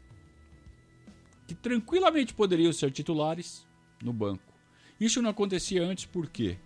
que 1.47 1.55
tranquilamente 1.55 2.33
poderiam 2.33 2.71
ser 2.73 2.91
titulares 2.91 3.65
no 4.01 4.13
banco. 4.13 4.53
Isso 4.99 5.21
não 5.21 5.29
acontecia 5.29 5.83
antes 5.83 6.05
por 6.05 6.29
quê? 6.29 6.57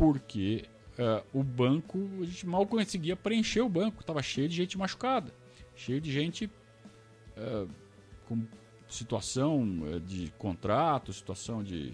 porque 0.00 0.64
uh, 0.98 1.38
o 1.38 1.42
banco, 1.44 1.98
a 2.22 2.24
gente 2.24 2.46
mal 2.46 2.66
conseguia 2.66 3.14
preencher 3.14 3.60
o 3.60 3.68
banco, 3.68 4.00
estava 4.00 4.22
cheio 4.22 4.48
de 4.48 4.56
gente 4.56 4.78
machucada, 4.78 5.30
cheio 5.76 6.00
de 6.00 6.10
gente 6.10 6.46
uh, 7.36 7.68
com 8.26 8.42
situação 8.88 9.60
uh, 9.60 10.00
de 10.00 10.32
contrato, 10.38 11.12
situação 11.12 11.62
de, 11.62 11.92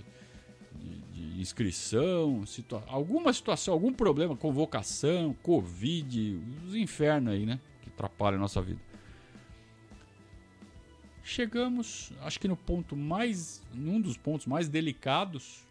de, 0.76 1.00
de 1.34 1.40
inscrição, 1.40 2.44
situa 2.46 2.84
alguma 2.86 3.32
situação, 3.32 3.74
algum 3.74 3.92
problema, 3.92 4.36
convocação, 4.36 5.34
Covid, 5.42 6.40
os 6.66 6.74
infernos 6.74 7.32
aí, 7.32 7.46
né? 7.46 7.60
Que 7.82 7.88
atrapalham 7.88 8.38
a 8.38 8.40
nossa 8.40 8.60
vida. 8.60 8.80
Chegamos, 11.22 12.12
acho 12.20 12.38
que 12.38 12.46
no 12.46 12.56
ponto 12.56 12.94
mais, 12.94 13.62
num 13.74 14.00
dos 14.00 14.16
pontos 14.16 14.46
mais 14.46 14.68
delicados 14.68 15.66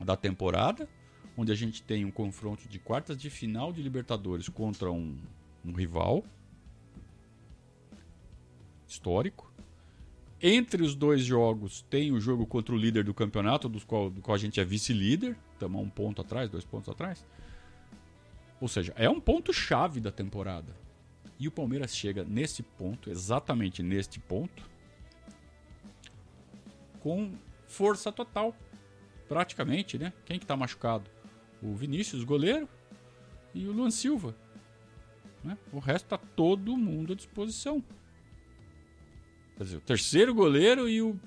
da 0.00 0.16
temporada, 0.16 0.88
onde 1.36 1.52
a 1.52 1.54
gente 1.54 1.82
tem 1.82 2.04
um 2.04 2.10
confronto 2.10 2.66
de 2.68 2.78
quartas 2.78 3.16
de 3.18 3.30
final 3.30 3.72
de 3.72 3.82
Libertadores 3.82 4.48
contra 4.48 4.90
um, 4.90 5.16
um 5.64 5.72
rival 5.72 6.24
histórico. 8.86 9.45
Entre 10.42 10.82
os 10.82 10.94
dois 10.94 11.22
jogos 11.22 11.82
tem 11.88 12.12
o 12.12 12.20
jogo 12.20 12.46
contra 12.46 12.74
o 12.74 12.78
líder 12.78 13.04
do 13.04 13.14
campeonato, 13.14 13.68
do 13.68 13.84
qual, 13.86 14.10
do 14.10 14.20
qual 14.20 14.34
a 14.34 14.38
gente 14.38 14.60
é 14.60 14.64
vice-líder, 14.64 15.36
estamos 15.52 15.82
um 15.82 15.88
ponto 15.88 16.20
atrás, 16.20 16.50
dois 16.50 16.64
pontos 16.64 16.88
atrás. 16.88 17.24
Ou 18.60 18.68
seja, 18.68 18.92
é 18.96 19.08
um 19.08 19.20
ponto 19.20 19.52
chave 19.52 20.00
da 20.00 20.10
temporada. 20.10 20.74
E 21.38 21.48
o 21.48 21.50
Palmeiras 21.50 21.94
chega 21.94 22.24
nesse 22.24 22.62
ponto, 22.62 23.10
exatamente 23.10 23.82
neste 23.82 24.18
ponto, 24.18 24.62
com 27.00 27.32
força 27.66 28.10
total 28.10 28.54
praticamente, 29.28 29.98
né? 29.98 30.12
Quem 30.24 30.38
que 30.38 30.46
tá 30.46 30.56
machucado? 30.56 31.10
O 31.62 31.74
Vinícius, 31.74 32.24
goleiro, 32.24 32.68
e 33.54 33.66
o 33.66 33.72
Luan 33.72 33.90
Silva. 33.90 34.34
Né? 35.42 35.56
O 35.72 35.78
resto 35.78 36.08
tá 36.08 36.18
todo 36.18 36.76
mundo 36.76 37.12
à 37.12 37.16
disposição. 37.16 37.82
Quer 39.56 39.64
dizer, 39.64 39.76
o 39.76 39.80
terceiro 39.80 40.34
goleiro 40.34 40.88
e 40.88 41.00
o, 41.00 41.18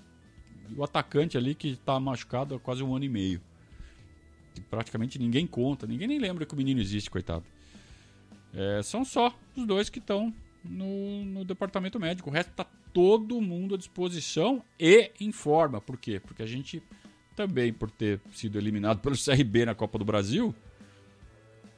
o 0.75 0.83
atacante 0.83 1.37
ali 1.37 1.55
que 1.55 1.75
tá 1.77 1.99
machucado 1.99 2.55
há 2.55 2.59
quase 2.59 2.83
um 2.83 2.95
ano 2.95 3.05
e 3.05 3.09
meio. 3.09 3.41
Praticamente 4.69 5.17
ninguém 5.17 5.47
conta, 5.47 5.87
ninguém 5.87 6.07
nem 6.07 6.19
lembra 6.19 6.45
que 6.45 6.53
o 6.53 6.57
menino 6.57 6.79
existe, 6.79 7.09
coitado. 7.09 7.45
É, 8.53 8.81
são 8.83 9.05
só 9.05 9.33
os 9.55 9.65
dois 9.65 9.89
que 9.89 9.99
estão 9.99 10.33
no, 10.63 11.25
no, 11.25 11.45
departamento 11.45 11.99
médico. 11.99 12.29
O 12.29 12.33
resto 12.33 12.51
tá 12.53 12.65
todo 12.93 13.39
mundo 13.41 13.75
à 13.75 13.77
disposição 13.77 14.63
e 14.79 15.11
em 15.19 15.31
forma. 15.31 15.79
Por 15.79 15.97
quê? 15.97 16.19
Porque 16.19 16.43
a 16.43 16.47
gente 16.47 16.83
também 17.35 17.71
por 17.71 17.89
ter 17.89 18.19
sido 18.33 18.57
eliminado 18.57 18.99
pelo 18.99 19.15
CRB 19.15 19.65
na 19.65 19.73
Copa 19.73 19.97
do 19.97 20.03
Brasil, 20.03 20.53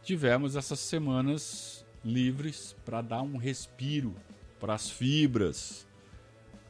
tivemos 0.02 0.56
essas 0.56 0.80
semanas 0.80 1.86
livres 2.04 2.76
para 2.84 3.02
dar 3.02 3.22
um 3.22 3.38
respiro 3.38 4.16
para 4.60 4.74
as 4.74 4.90
fibras 4.90 5.86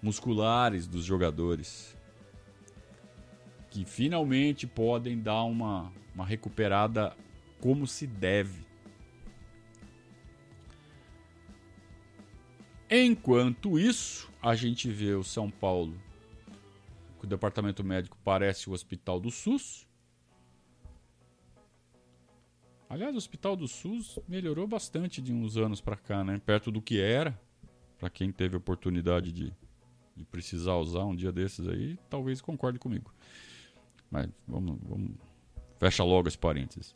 musculares 0.02 0.88
dos 0.88 1.06
jogadores 1.06 1.96
que 3.70 3.86
finalmente 3.86 4.68
podem 4.68 5.20
dar 5.20 5.44
uma, 5.44 5.92
uma 6.14 6.26
recuperada 6.26 7.16
como 7.60 7.88
se 7.88 8.06
deve. 8.06 8.66
Enquanto 12.90 13.80
isso, 13.80 14.30
a 14.42 14.54
gente 14.56 14.90
vê 14.90 15.14
o 15.14 15.24
São 15.24 15.50
Paulo 15.50 15.98
que 17.18 17.26
o 17.26 17.30
departamento 17.30 17.84
médico 17.84 18.18
parece 18.24 18.68
o 18.68 18.74
hospital 18.74 19.20
do 19.20 19.30
SUS. 19.30 19.88
Aliás, 22.90 23.14
o 23.14 23.18
hospital 23.18 23.56
do 23.56 23.68
SUS 23.68 24.20
melhorou 24.28 24.68
bastante 24.68 25.22
de 25.22 25.32
uns 25.32 25.56
anos 25.56 25.80
para 25.80 25.96
cá, 25.96 26.24
né? 26.24 26.42
Perto 26.44 26.72
do 26.72 26.82
que 26.82 27.00
era. 27.00 27.40
Para 27.98 28.10
quem 28.10 28.32
teve 28.32 28.58
oportunidade 28.58 29.32
de, 29.32 29.54
de 30.22 30.28
precisar 30.28 30.76
usar 30.76 31.04
um 31.04 31.16
dia 31.16 31.32
desses 31.32 31.68
aí, 31.68 31.98
talvez 32.10 32.42
concorde 32.42 32.80
comigo. 32.80 33.14
Mas 34.10 34.30
vamos, 34.48 34.78
vamos 34.84 35.12
fecha 35.80 36.04
logo 36.04 36.28
esse 36.28 36.38
parênteses. 36.38 36.96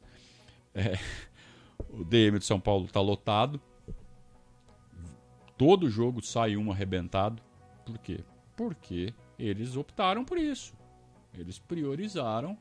É, 0.74 0.98
o 1.90 2.04
DM 2.04 2.38
de 2.38 2.46
São 2.46 2.60
Paulo 2.60 2.86
está 2.86 3.02
lotado. 3.02 3.60
todo 5.58 5.90
jogo 5.90 6.22
sai 6.22 6.56
um 6.58 6.72
arrebentado. 6.72 7.42
Por 7.86 7.98
quê? 7.98 8.24
Porque 8.56 9.14
eles 9.40 9.76
optaram 9.76 10.24
por 10.24 10.38
isso. 10.38 10.74
Eles 11.34 11.60
priorizaram 11.60 12.58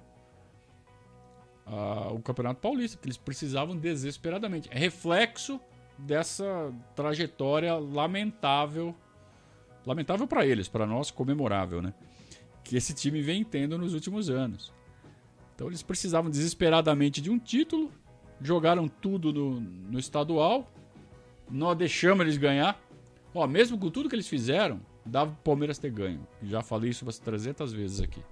uh, 1.66 2.14
o 2.14 2.21
Campeonato 2.23 2.61
Paulista, 2.61 2.97
porque 2.97 3.09
eles 3.09 3.16
precisavam 3.16 3.76
desesperadamente. 3.76 4.68
É 4.73 4.78
reflexo 4.78 5.61
dessa 5.99 6.73
trajetória 6.94 7.75
lamentável. 7.75 8.94
Lamentável 9.86 10.26
para 10.26 10.46
eles, 10.46 10.68
para 10.68 10.86
nós 10.86 11.10
comemorável, 11.10 11.82
né? 11.82 11.92
Que 12.62 12.76
esse 12.76 12.94
time 12.94 13.20
vem 13.20 13.44
tendo 13.44 13.76
nos 13.76 13.94
últimos 13.94 14.30
anos. 14.30 14.72
Então 15.54 15.66
eles 15.66 15.82
precisavam 15.82 16.30
desesperadamente 16.30 17.20
de 17.20 17.30
um 17.30 17.38
título, 17.38 17.92
jogaram 18.40 18.88
tudo 18.88 19.32
no, 19.32 19.60
no 19.60 19.98
estadual, 19.98 20.70
nós 21.50 21.76
deixamos 21.76 22.22
eles 22.22 22.36
ganhar. 22.36 22.80
Ó, 23.34 23.46
mesmo 23.46 23.78
com 23.78 23.90
tudo 23.90 24.08
que 24.08 24.14
eles 24.14 24.28
fizeram, 24.28 24.80
dava 25.04 25.32
o 25.32 25.36
Palmeiras 25.36 25.78
ter 25.78 25.90
ganho. 25.90 26.26
Já 26.42 26.62
falei 26.62 26.90
isso 26.90 27.04
umas 27.04 27.18
300 27.18 27.72
vezes 27.72 28.00
aqui. 28.00 28.22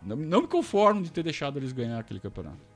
Não, 0.00 0.16
não 0.16 0.42
me 0.42 0.48
conformo 0.48 1.02
de 1.02 1.12
ter 1.12 1.22
deixado 1.22 1.58
eles 1.58 1.72
ganhar 1.72 1.98
aquele 1.98 2.18
campeonato. 2.18 2.72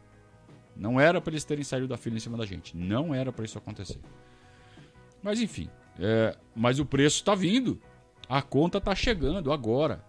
Não 0.77 1.01
era 1.01 1.21
para 1.21 1.33
eles 1.33 1.45
terem 1.45 1.65
saído 1.65 1.89
da 1.89 1.97
fila 1.97 2.17
em 2.17 2.21
cima 2.21 2.37
da 2.37 2.45
gente. 2.45 2.77
Não 2.77 3.15
era 3.15 3.33
para 3.33 3.45
isso 3.45 3.59
acontecer. 3.59 3.99
Mas 5.23 5.41
enfim. 5.41 5.69
É, 5.99 6.37
mas 6.55 6.79
o 6.79 6.85
preço 6.85 7.17
está 7.17 7.35
vindo. 7.35 7.81
A 8.29 8.43
conta 8.43 8.79
está 8.79 8.95
chegando 8.95 9.53
agora. 9.53 10.05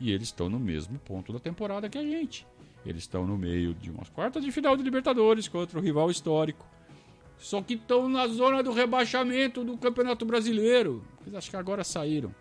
E 0.00 0.10
eles 0.10 0.28
estão 0.28 0.48
no 0.48 0.58
mesmo 0.58 0.98
ponto 0.98 1.32
da 1.32 1.38
temporada 1.38 1.88
que 1.88 1.98
a 1.98 2.02
gente. 2.02 2.46
Eles 2.84 3.02
estão 3.02 3.26
no 3.26 3.36
meio 3.36 3.74
de 3.74 3.90
umas 3.90 4.08
quartas 4.08 4.44
de 4.44 4.50
final 4.50 4.76
de 4.76 4.82
Libertadores 4.82 5.48
contra 5.48 5.78
o 5.78 5.82
rival 5.82 6.10
histórico. 6.10 6.66
Só 7.38 7.60
que 7.62 7.74
estão 7.74 8.08
na 8.08 8.26
zona 8.26 8.62
do 8.62 8.72
rebaixamento 8.72 9.64
do 9.64 9.76
Campeonato 9.76 10.24
Brasileiro. 10.24 11.04
Acho 11.34 11.50
que 11.50 11.56
agora 11.56 11.84
saíram. 11.84 12.34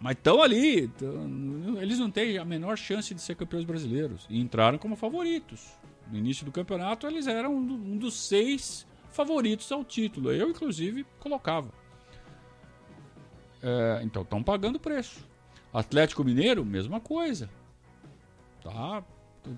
Mas 0.00 0.16
estão 0.16 0.42
ali. 0.42 0.88
Tão, 0.88 1.80
eles 1.80 1.98
não 1.98 2.10
têm 2.10 2.38
a 2.38 2.44
menor 2.44 2.76
chance 2.76 3.14
de 3.14 3.20
ser 3.20 3.36
campeões 3.36 3.64
brasileiros. 3.64 4.26
E 4.28 4.40
entraram 4.40 4.78
como 4.78 4.96
favoritos. 4.96 5.68
No 6.10 6.18
início 6.18 6.44
do 6.44 6.52
campeonato, 6.52 7.06
eles 7.06 7.26
eram 7.26 7.54
um 7.54 7.96
dos 7.96 8.14
seis 8.14 8.86
favoritos 9.10 9.70
ao 9.72 9.84
título. 9.84 10.32
Eu, 10.32 10.50
inclusive, 10.50 11.04
colocava. 11.18 11.72
É, 13.66 14.00
então, 14.04 14.22
estão 14.22 14.40
pagando 14.44 14.78
preço. 14.78 15.26
Atlético 15.72 16.22
Mineiro, 16.22 16.64
mesma 16.64 17.00
coisa. 17.00 17.50
Tá 18.62 19.02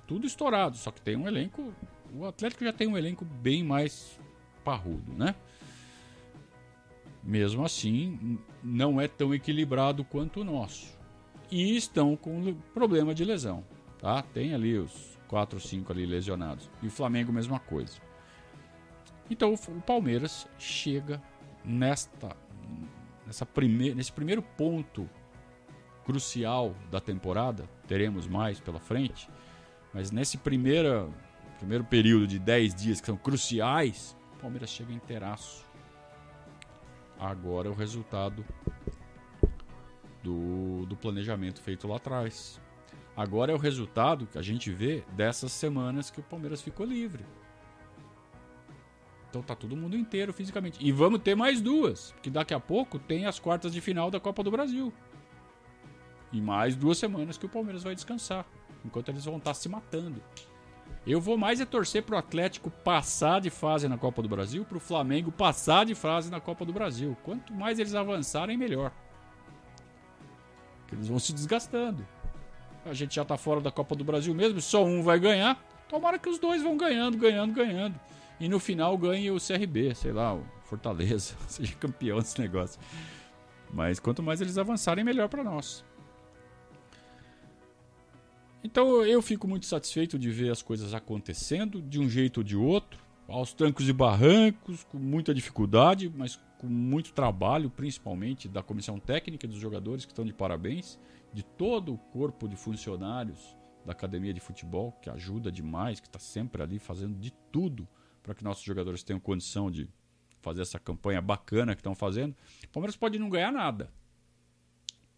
tudo 0.06 0.26
estourado. 0.26 0.78
Só 0.78 0.90
que 0.90 1.02
tem 1.02 1.14
um 1.14 1.28
elenco. 1.28 1.74
O 2.14 2.24
Atlético 2.24 2.64
já 2.64 2.72
tem 2.72 2.88
um 2.88 2.96
elenco 2.96 3.26
bem 3.26 3.62
mais 3.62 4.18
parrudo, 4.64 5.12
né? 5.12 5.34
Mesmo 7.22 7.62
assim, 7.66 8.38
não 8.64 8.98
é 8.98 9.06
tão 9.06 9.34
equilibrado 9.34 10.02
quanto 10.04 10.40
o 10.40 10.44
nosso. 10.44 10.96
E 11.50 11.76
estão 11.76 12.16
com 12.16 12.54
problema 12.72 13.14
de 13.14 13.26
lesão. 13.26 13.62
Tá? 13.98 14.22
Tem 14.22 14.54
ali 14.54 14.78
os 14.78 15.18
4 15.28 15.56
ou 15.56 15.60
5 15.60 15.92
ali 15.92 16.06
lesionados. 16.06 16.70
E 16.82 16.86
o 16.86 16.90
Flamengo, 16.90 17.30
mesma 17.30 17.58
coisa. 17.60 17.98
Então 19.30 19.52
o 19.52 19.82
Palmeiras 19.82 20.48
chega 20.58 21.20
nesta, 21.62 22.34
nessa 23.28 23.46
prime 23.46 23.94
nesse 23.94 24.12
primeiro 24.12 24.42
ponto 24.42 25.08
crucial 26.04 26.74
da 26.90 27.00
temporada. 27.00 27.68
Teremos 27.86 28.26
mais 28.26 28.58
pela 28.58 28.80
frente. 28.80 29.28
Mas 29.94 30.10
nesse 30.10 30.36
primeiro 30.36 31.14
primeiro 31.58 31.84
período 31.84 32.26
de 32.26 32.38
10 32.38 32.74
dias 32.74 33.00
que 33.00 33.06
são 33.06 33.16
cruciais, 33.16 34.16
o 34.36 34.40
Palmeiras 34.40 34.70
chega 34.70 34.92
inteiraço 34.92 35.68
agora 37.18 37.68
é 37.68 37.70
o 37.70 37.74
resultado 37.74 38.44
do, 40.22 40.86
do 40.86 40.96
planejamento 40.96 41.60
feito 41.60 41.88
lá 41.88 41.96
atrás. 41.96 42.60
Agora 43.16 43.50
é 43.50 43.54
o 43.54 43.58
resultado 43.58 44.26
que 44.26 44.38
a 44.38 44.42
gente 44.42 44.70
vê 44.70 45.02
dessas 45.12 45.50
semanas 45.50 46.10
que 46.10 46.20
o 46.20 46.22
Palmeiras 46.22 46.62
ficou 46.62 46.86
livre. 46.86 47.24
Então 49.28 49.42
tá 49.42 49.54
todo 49.54 49.76
mundo 49.76 49.96
inteiro 49.96 50.32
fisicamente. 50.32 50.78
E 50.80 50.90
vamos 50.90 51.20
ter 51.20 51.34
mais 51.34 51.60
duas, 51.60 52.12
porque 52.12 52.30
daqui 52.30 52.54
a 52.54 52.60
pouco 52.60 52.98
tem 52.98 53.26
as 53.26 53.38
quartas 53.38 53.72
de 53.72 53.80
final 53.80 54.10
da 54.10 54.18
Copa 54.18 54.42
do 54.42 54.50
Brasil. 54.50 54.92
E 56.32 56.40
mais 56.40 56.74
duas 56.74 56.98
semanas 56.98 57.36
que 57.36 57.46
o 57.46 57.48
Palmeiras 57.48 57.82
vai 57.82 57.94
descansar, 57.94 58.46
enquanto 58.84 59.08
eles 59.10 59.24
vão 59.24 59.36
estar 59.36 59.54
se 59.54 59.68
matando. 59.68 60.22
Eu 61.06 61.20
vou 61.20 61.38
mais 61.38 61.60
é 61.60 61.64
torcer 61.64 62.02
pro 62.02 62.18
Atlético 62.18 62.70
passar 62.70 63.40
de 63.40 63.50
fase 63.50 63.88
na 63.88 63.96
Copa 63.96 64.20
do 64.20 64.28
Brasil, 64.28 64.64
pro 64.64 64.80
Flamengo 64.80 65.32
passar 65.32 65.86
de 65.86 65.94
fase 65.94 66.30
na 66.30 66.40
Copa 66.40 66.64
do 66.64 66.72
Brasil. 66.72 67.16
Quanto 67.22 67.54
mais 67.54 67.78
eles 67.78 67.94
avançarem, 67.94 68.56
melhor. 68.56 68.92
Porque 70.80 70.94
eles 70.96 71.08
vão 71.08 71.18
se 71.18 71.32
desgastando. 71.32 72.06
A 72.84 72.92
gente 72.92 73.14
já 73.14 73.24
tá 73.24 73.36
fora 73.36 73.60
da 73.60 73.70
Copa 73.70 73.94
do 73.94 74.04
Brasil 74.04 74.34
mesmo, 74.34 74.60
só 74.60 74.84
um 74.84 75.02
vai 75.02 75.18
ganhar. 75.18 75.62
Tomara 75.88 76.18
que 76.18 76.28
os 76.28 76.38
dois 76.38 76.62
vão 76.62 76.76
ganhando, 76.76 77.16
ganhando, 77.16 77.54
ganhando. 77.54 77.98
E 78.40 78.48
no 78.48 78.58
final 78.58 78.96
ganhe 78.96 79.30
o 79.30 79.38
CRB, 79.38 79.94
sei 79.94 80.12
lá, 80.12 80.34
o 80.34 80.44
Fortaleza, 80.64 81.34
seja 81.48 81.74
campeão 81.74 82.18
desse 82.18 82.40
negócio. 82.40 82.80
Mas 83.72 83.98
quanto 83.98 84.22
mais 84.22 84.40
eles 84.40 84.56
avançarem, 84.56 85.04
melhor 85.04 85.28
para 85.28 85.42
nós. 85.42 85.84
Então 88.62 89.04
eu 89.04 89.22
fico 89.22 89.46
muito 89.46 89.66
satisfeito 89.66 90.18
de 90.18 90.30
ver 90.30 90.50
as 90.50 90.62
coisas 90.62 90.94
acontecendo 90.94 91.80
de 91.80 92.00
um 92.00 92.08
jeito 92.08 92.38
ou 92.38 92.44
de 92.44 92.56
outro, 92.56 93.00
aos 93.26 93.52
trancos 93.52 93.88
e 93.88 93.92
barrancos, 93.92 94.84
com 94.84 94.98
muita 94.98 95.34
dificuldade, 95.34 96.10
mas 96.14 96.40
com 96.58 96.66
muito 96.66 97.12
trabalho, 97.12 97.70
principalmente 97.70 98.48
da 98.48 98.62
comissão 98.62 98.98
técnica 98.98 99.46
dos 99.46 99.58
jogadores 99.58 100.04
que 100.04 100.12
estão 100.12 100.24
de 100.24 100.32
parabéns, 100.32 100.98
de 101.32 101.44
todo 101.44 101.94
o 101.94 101.98
corpo 101.98 102.48
de 102.48 102.56
funcionários 102.56 103.56
da 103.84 103.92
academia 103.92 104.34
de 104.34 104.40
futebol, 104.40 104.92
que 105.00 105.08
ajuda 105.08 105.52
demais, 105.52 106.00
que 106.00 106.08
está 106.08 106.18
sempre 106.18 106.62
ali 106.62 106.78
fazendo 106.78 107.18
de 107.18 107.30
tudo 107.52 107.86
para 108.28 108.34
que 108.34 108.44
nossos 108.44 108.62
jogadores 108.62 109.02
tenham 109.02 109.18
condição 109.18 109.70
de 109.70 109.88
fazer 110.42 110.60
essa 110.60 110.78
campanha 110.78 111.22
bacana 111.22 111.74
que 111.74 111.80
estão 111.80 111.94
fazendo. 111.94 112.36
O 112.64 112.68
Palmeiras 112.68 112.94
pode 112.94 113.18
não 113.18 113.30
ganhar 113.30 113.50
nada. 113.50 113.90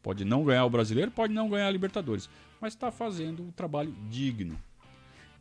Pode 0.00 0.24
não 0.24 0.44
ganhar 0.44 0.64
o 0.64 0.70
brasileiro, 0.70 1.10
pode 1.10 1.34
não 1.34 1.50
ganhar 1.50 1.66
a 1.66 1.70
Libertadores 1.70 2.30
mas 2.60 2.74
está 2.74 2.92
fazendo 2.92 3.42
um 3.42 3.50
trabalho 3.50 3.92
digno. 4.08 4.56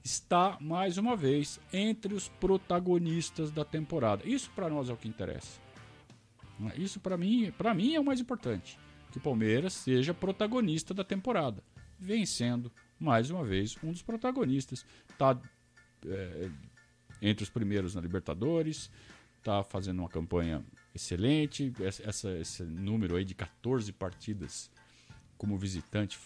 Está, 0.04 0.58
mais 0.62 0.98
uma 0.98 1.16
vez, 1.16 1.60
entre 1.74 2.14
os 2.14 2.30
protagonistas 2.30 3.52
da 3.52 3.66
temporada. 3.66 4.28
Isso 4.28 4.50
para 4.56 4.70
nós 4.70 4.90
é 4.90 4.94
o 4.94 4.98
que 4.98 5.08
interessa. 5.08 5.60
Isso 6.76 7.00
para 7.00 7.18
mim, 7.18 7.54
mim 7.76 7.94
é 7.94 8.00
o 8.00 8.06
mais 8.06 8.20
importante. 8.20 8.80
Que 9.12 9.18
o 9.18 9.22
Palmeiras 9.22 9.74
seja 9.74 10.14
protagonista 10.14 10.94
da 10.94 11.04
temporada. 11.04 11.62
Vencendo, 12.00 12.72
mais 12.98 13.30
uma 13.30 13.44
vez, 13.44 13.78
um 13.84 13.92
dos 13.92 14.02
protagonistas. 14.02 14.86
Está 15.10 15.38
é, 16.08 16.50
entre 17.22 17.44
os 17.44 17.50
primeiros 17.50 17.96
na 17.96 18.02
Libertadores, 18.02 18.90
está 19.38 19.64
fazendo 19.64 20.00
uma 20.00 20.10
campanha 20.10 20.64
excelente. 20.94 21.74
Essa, 21.80 22.32
esse 22.38 22.64
número 22.64 23.16
aí 23.16 23.26
de 23.26 23.34
14 23.34 23.92
partidas 23.94 24.70
como 25.38 25.58
visitante 25.58 26.20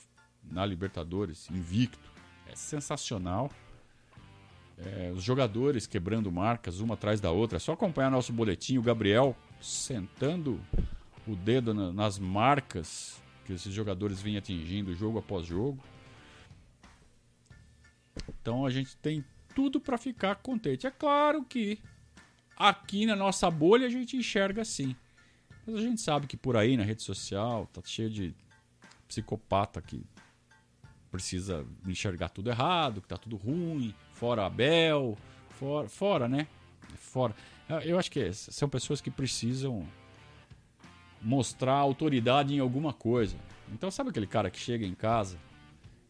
na 0.44 0.66
Libertadores, 0.66 1.50
invicto. 1.50 2.12
É 2.48 2.56
sensacional. 2.56 3.52
É, 4.78 5.12
os 5.16 5.24
jogadores 5.24 5.86
quebrando 5.86 6.32
marcas 6.32 6.80
uma 6.80 6.96
atrás 6.96 7.22
da 7.22 7.32
outra. 7.32 7.58
É 7.58 7.60
só 7.60 7.74
acompanhar 7.74 8.10
nosso 8.10 8.34
boletim. 8.34 8.78
O 8.78 8.82
Gabriel 8.82 9.36
sentando 9.62 10.60
o 11.28 11.36
dedo 11.36 11.74
na, 11.74 11.92
nas 11.92 12.20
marcas 12.20 13.22
que 13.46 13.54
esses 13.54 13.74
jogadores 13.74 14.22
vêm 14.22 14.38
atingindo 14.38 14.96
jogo 14.96 15.20
após 15.20 15.46
jogo. 15.46 15.80
Então 18.42 18.66
a 18.66 18.70
gente 18.70 18.96
tem 18.98 19.24
tudo 19.54 19.80
para 19.80 19.98
ficar 19.98 20.36
contente. 20.36 20.88
É 20.88 20.92
claro 20.92 21.44
que 21.44 21.80
aqui 22.58 23.06
na 23.06 23.16
nossa 23.16 23.50
bolha 23.50 23.88
a 23.88 23.90
gente 23.90 24.18
enxerga 24.18 24.62
assim. 24.62 24.96
Mas 25.66 25.76
a 25.76 25.82
gente 25.82 26.02
sabe 26.02 26.28
que 26.28 26.36
por 26.36 26.58
aí 26.58 26.76
na 26.76 26.84
rede 26.84 27.02
social 27.02 27.68
tá 27.72 27.82
cheio 27.86 28.10
de 28.10 28.36
psicopata 29.08 29.82
que 29.82 30.04
precisa 31.12 31.66
enxergar 31.88 32.30
tudo 32.30 32.50
errado, 32.50 33.02
que 33.02 33.08
tá 33.08 33.18
tudo 33.18 33.36
ruim, 33.36 33.94
fora 34.14 34.46
Abel, 34.46 35.18
fora, 35.52 35.88
fora 35.88 36.28
né? 36.28 36.48
Fora. 36.98 37.36
Eu 37.86 37.98
acho 37.98 38.12
que 38.12 38.34
são 38.34 38.68
pessoas 38.68 39.00
que 39.00 39.10
precisam 39.10 39.88
mostrar 41.22 41.76
autoridade 41.76 42.54
em 42.54 42.60
alguma 42.60 42.92
coisa. 42.92 43.38
Então, 43.72 43.90
sabe 43.90 44.10
aquele 44.10 44.28
cara 44.28 44.52
que 44.52 44.60
chega 44.60 44.86
em 44.86 44.94
casa 44.94 45.40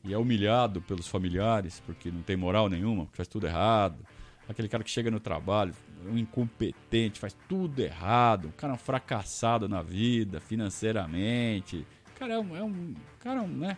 e 0.03 0.13
é 0.13 0.17
humilhado 0.17 0.81
pelos 0.81 1.07
familiares 1.07 1.81
porque 1.85 2.11
não 2.11 2.21
tem 2.21 2.35
moral 2.35 2.67
nenhuma, 2.67 3.07
faz 3.13 3.27
tudo 3.27 3.47
errado? 3.47 4.05
Aquele 4.47 4.67
cara 4.67 4.83
que 4.83 4.89
chega 4.89 5.09
no 5.09 5.19
trabalho, 5.19 5.73
um 6.05 6.17
incompetente, 6.17 7.19
faz 7.19 7.35
tudo 7.47 7.79
errado, 7.79 8.49
um 8.49 8.51
cara 8.51 8.75
fracassado 8.75 9.69
na 9.69 9.81
vida, 9.81 10.41
financeiramente. 10.41 11.87
Cara, 12.15 12.33
é 12.33 12.39
um, 12.39 12.55
é 12.55 12.63
um 12.63 12.93
cara, 13.19 13.41
né? 13.43 13.77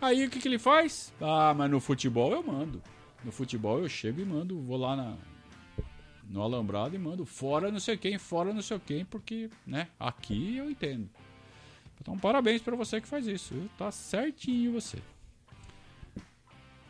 Aí 0.00 0.26
o 0.26 0.30
que, 0.30 0.38
que 0.38 0.46
ele 0.46 0.58
faz? 0.58 1.12
Ah, 1.20 1.54
mas 1.56 1.70
no 1.70 1.80
futebol 1.80 2.32
eu 2.32 2.42
mando. 2.42 2.82
No 3.24 3.32
futebol 3.32 3.78
eu 3.78 3.88
chego 3.88 4.20
e 4.20 4.24
mando, 4.24 4.60
vou 4.60 4.76
lá 4.76 4.94
na, 4.94 5.16
no 6.28 6.42
alambrado 6.42 6.94
e 6.94 6.98
mando 6.98 7.24
fora 7.24 7.70
não 7.70 7.80
sei 7.80 7.96
quem, 7.96 8.18
fora 8.18 8.52
não 8.52 8.62
sei 8.62 8.78
quem, 8.78 9.04
porque, 9.04 9.50
né, 9.66 9.88
aqui 9.98 10.56
eu 10.56 10.70
entendo. 10.70 11.08
Então, 12.00 12.16
parabéns 12.16 12.62
para 12.62 12.76
você 12.76 13.00
que 13.00 13.08
faz 13.08 13.26
isso. 13.26 13.54
Viu? 13.54 13.68
Tá 13.76 13.90
certinho 13.90 14.72
você. 14.72 14.98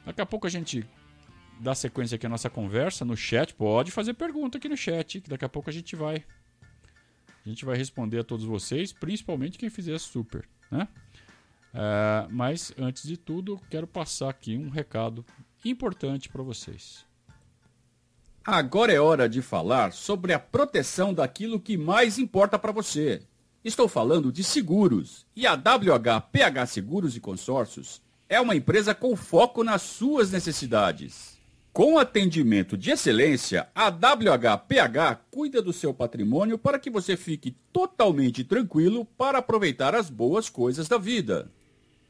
Daqui 0.08 0.22
a 0.22 0.26
pouco 0.26 0.46
a 0.46 0.50
gente 0.50 0.88
dá 1.60 1.74
sequência 1.74 2.16
aqui 2.16 2.24
à 2.24 2.30
nossa 2.30 2.48
conversa 2.48 3.04
no 3.04 3.14
chat. 3.14 3.54
Pode 3.54 3.90
fazer 3.90 4.14
pergunta 4.14 4.56
aqui 4.56 4.66
no 4.66 4.76
chat, 4.76 5.20
que 5.20 5.28
daqui 5.28 5.44
a 5.44 5.48
pouco 5.50 5.68
a 5.68 5.72
gente 5.72 5.94
vai 5.94 6.24
a 7.44 7.48
gente 7.48 7.62
vai 7.66 7.76
responder 7.76 8.18
a 8.18 8.24
todos 8.24 8.46
vocês, 8.46 8.90
principalmente 8.90 9.58
quem 9.58 9.68
fizer 9.68 9.98
super, 9.98 10.48
né? 10.70 10.88
É, 11.74 12.26
mas 12.30 12.72
antes 12.78 13.06
de 13.06 13.18
tudo, 13.18 13.60
quero 13.68 13.86
passar 13.86 14.30
aqui 14.30 14.56
um 14.56 14.70
recado 14.70 15.26
importante 15.62 16.30
para 16.30 16.42
vocês. 16.42 17.04
Agora 18.42 18.90
é 18.90 18.98
hora 18.98 19.28
de 19.28 19.42
falar 19.42 19.92
sobre 19.92 20.32
a 20.32 20.38
proteção 20.38 21.12
daquilo 21.12 21.60
que 21.60 21.76
mais 21.76 22.18
importa 22.18 22.58
para 22.58 22.72
você. 22.72 23.20
Estou 23.62 23.86
falando 23.86 24.32
de 24.32 24.42
seguros. 24.42 25.26
E 25.36 25.46
a 25.46 25.52
WHPH 25.52 26.66
Seguros 26.66 27.14
e 27.14 27.20
Consórcios 27.20 28.00
é 28.28 28.40
uma 28.40 28.54
empresa 28.54 28.94
com 28.94 29.16
foco 29.16 29.64
nas 29.64 29.82
suas 29.82 30.30
necessidades. 30.30 31.38
Com 31.72 31.98
atendimento 31.98 32.76
de 32.76 32.90
excelência, 32.90 33.68
a 33.74 33.88
WHPH 33.88 35.26
cuida 35.30 35.62
do 35.62 35.72
seu 35.72 35.94
patrimônio 35.94 36.58
para 36.58 36.78
que 36.78 36.90
você 36.90 37.16
fique 37.16 37.56
totalmente 37.72 38.44
tranquilo 38.44 39.04
para 39.04 39.38
aproveitar 39.38 39.94
as 39.94 40.10
boas 40.10 40.50
coisas 40.50 40.88
da 40.88 40.98
vida. 40.98 41.50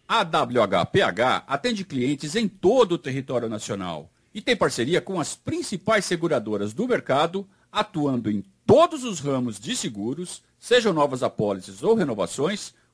A 0.09 0.23
WHPH 0.23 1.45
atende 1.47 1.85
clientes 1.85 2.35
em 2.35 2.49
todo 2.49 2.93
o 2.93 2.99
território 2.99 3.49
nacional 3.49 4.11
e 4.35 4.41
tem 4.41 4.57
parceria 4.57 5.01
com 5.01 5.21
as 5.21 5.37
principais 5.37 6.05
seguradoras 6.05 6.73
do 6.73 6.89
mercado, 6.89 7.47
atuando 7.71 8.31
em 8.31 8.43
todos 8.67 9.05
os 9.05 9.21
ramos 9.21 9.61
de 9.61 9.77
seguros, 9.77 10.43
sejam 10.59 10.93
novas 10.93 11.23
apólices 11.23 11.83
ou 11.83 11.95
renovações, 11.95 12.73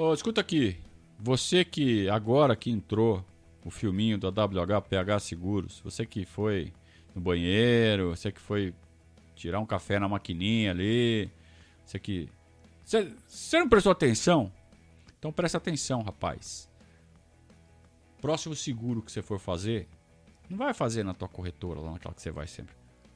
Oh, 0.00 0.14
escuta 0.14 0.40
aqui, 0.40 0.76
você 1.18 1.64
que 1.64 2.08
agora 2.08 2.54
que 2.54 2.70
entrou 2.70 3.24
o 3.64 3.68
filminho 3.68 4.16
da 4.16 4.28
WHPH 4.28 5.18
Seguros, 5.20 5.80
você 5.80 6.06
que 6.06 6.24
foi 6.24 6.72
no 7.16 7.20
banheiro, 7.20 8.10
você 8.10 8.30
que 8.30 8.40
foi 8.40 8.72
tirar 9.34 9.58
um 9.58 9.66
café 9.66 9.98
na 9.98 10.08
maquininha 10.08 10.70
ali, 10.70 11.28
você 11.84 11.98
que 11.98 12.28
você, 12.84 13.12
você 13.26 13.58
não 13.58 13.68
prestou 13.68 13.90
atenção? 13.90 14.52
Então 15.18 15.32
presta 15.32 15.58
atenção, 15.58 16.00
rapaz. 16.02 16.68
Próximo 18.20 18.54
seguro 18.54 19.02
que 19.02 19.10
você 19.10 19.20
for 19.20 19.40
fazer, 19.40 19.88
não 20.48 20.58
vai 20.58 20.72
fazer 20.74 21.02
na 21.02 21.12
tua 21.12 21.26
corretora, 21.26 21.80
lá 21.80 21.90
naquela 21.90 22.14
que 22.14 22.22
você 22.22 22.30
vai 22.30 22.46
sempre. 22.46 22.72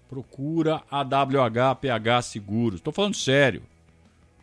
Procura 0.09 0.83
a 0.91 1.03
WHPH 1.03 2.25
Seguros. 2.25 2.81
Estou 2.81 2.93
falando 2.93 3.15
sério. 3.15 3.63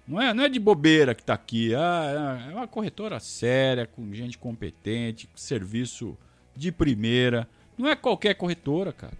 Não 0.09 0.19
é, 0.19 0.33
não 0.33 0.43
é 0.43 0.49
de 0.49 0.59
bobeira 0.59 1.13
que 1.13 1.21
está 1.21 1.35
aqui. 1.35 1.75
Ah, 1.75 2.41
é, 2.47 2.51
é 2.51 2.55
uma 2.55 2.67
corretora 2.67 3.19
séria, 3.19 3.85
com 3.85 4.11
gente 4.11 4.39
competente, 4.39 5.27
com 5.27 5.37
serviço 5.37 6.17
de 6.55 6.71
primeira. 6.71 7.47
Não 7.77 7.87
é 7.87 7.95
qualquer 7.95 8.33
corretora, 8.33 8.91
cara. 8.91 9.15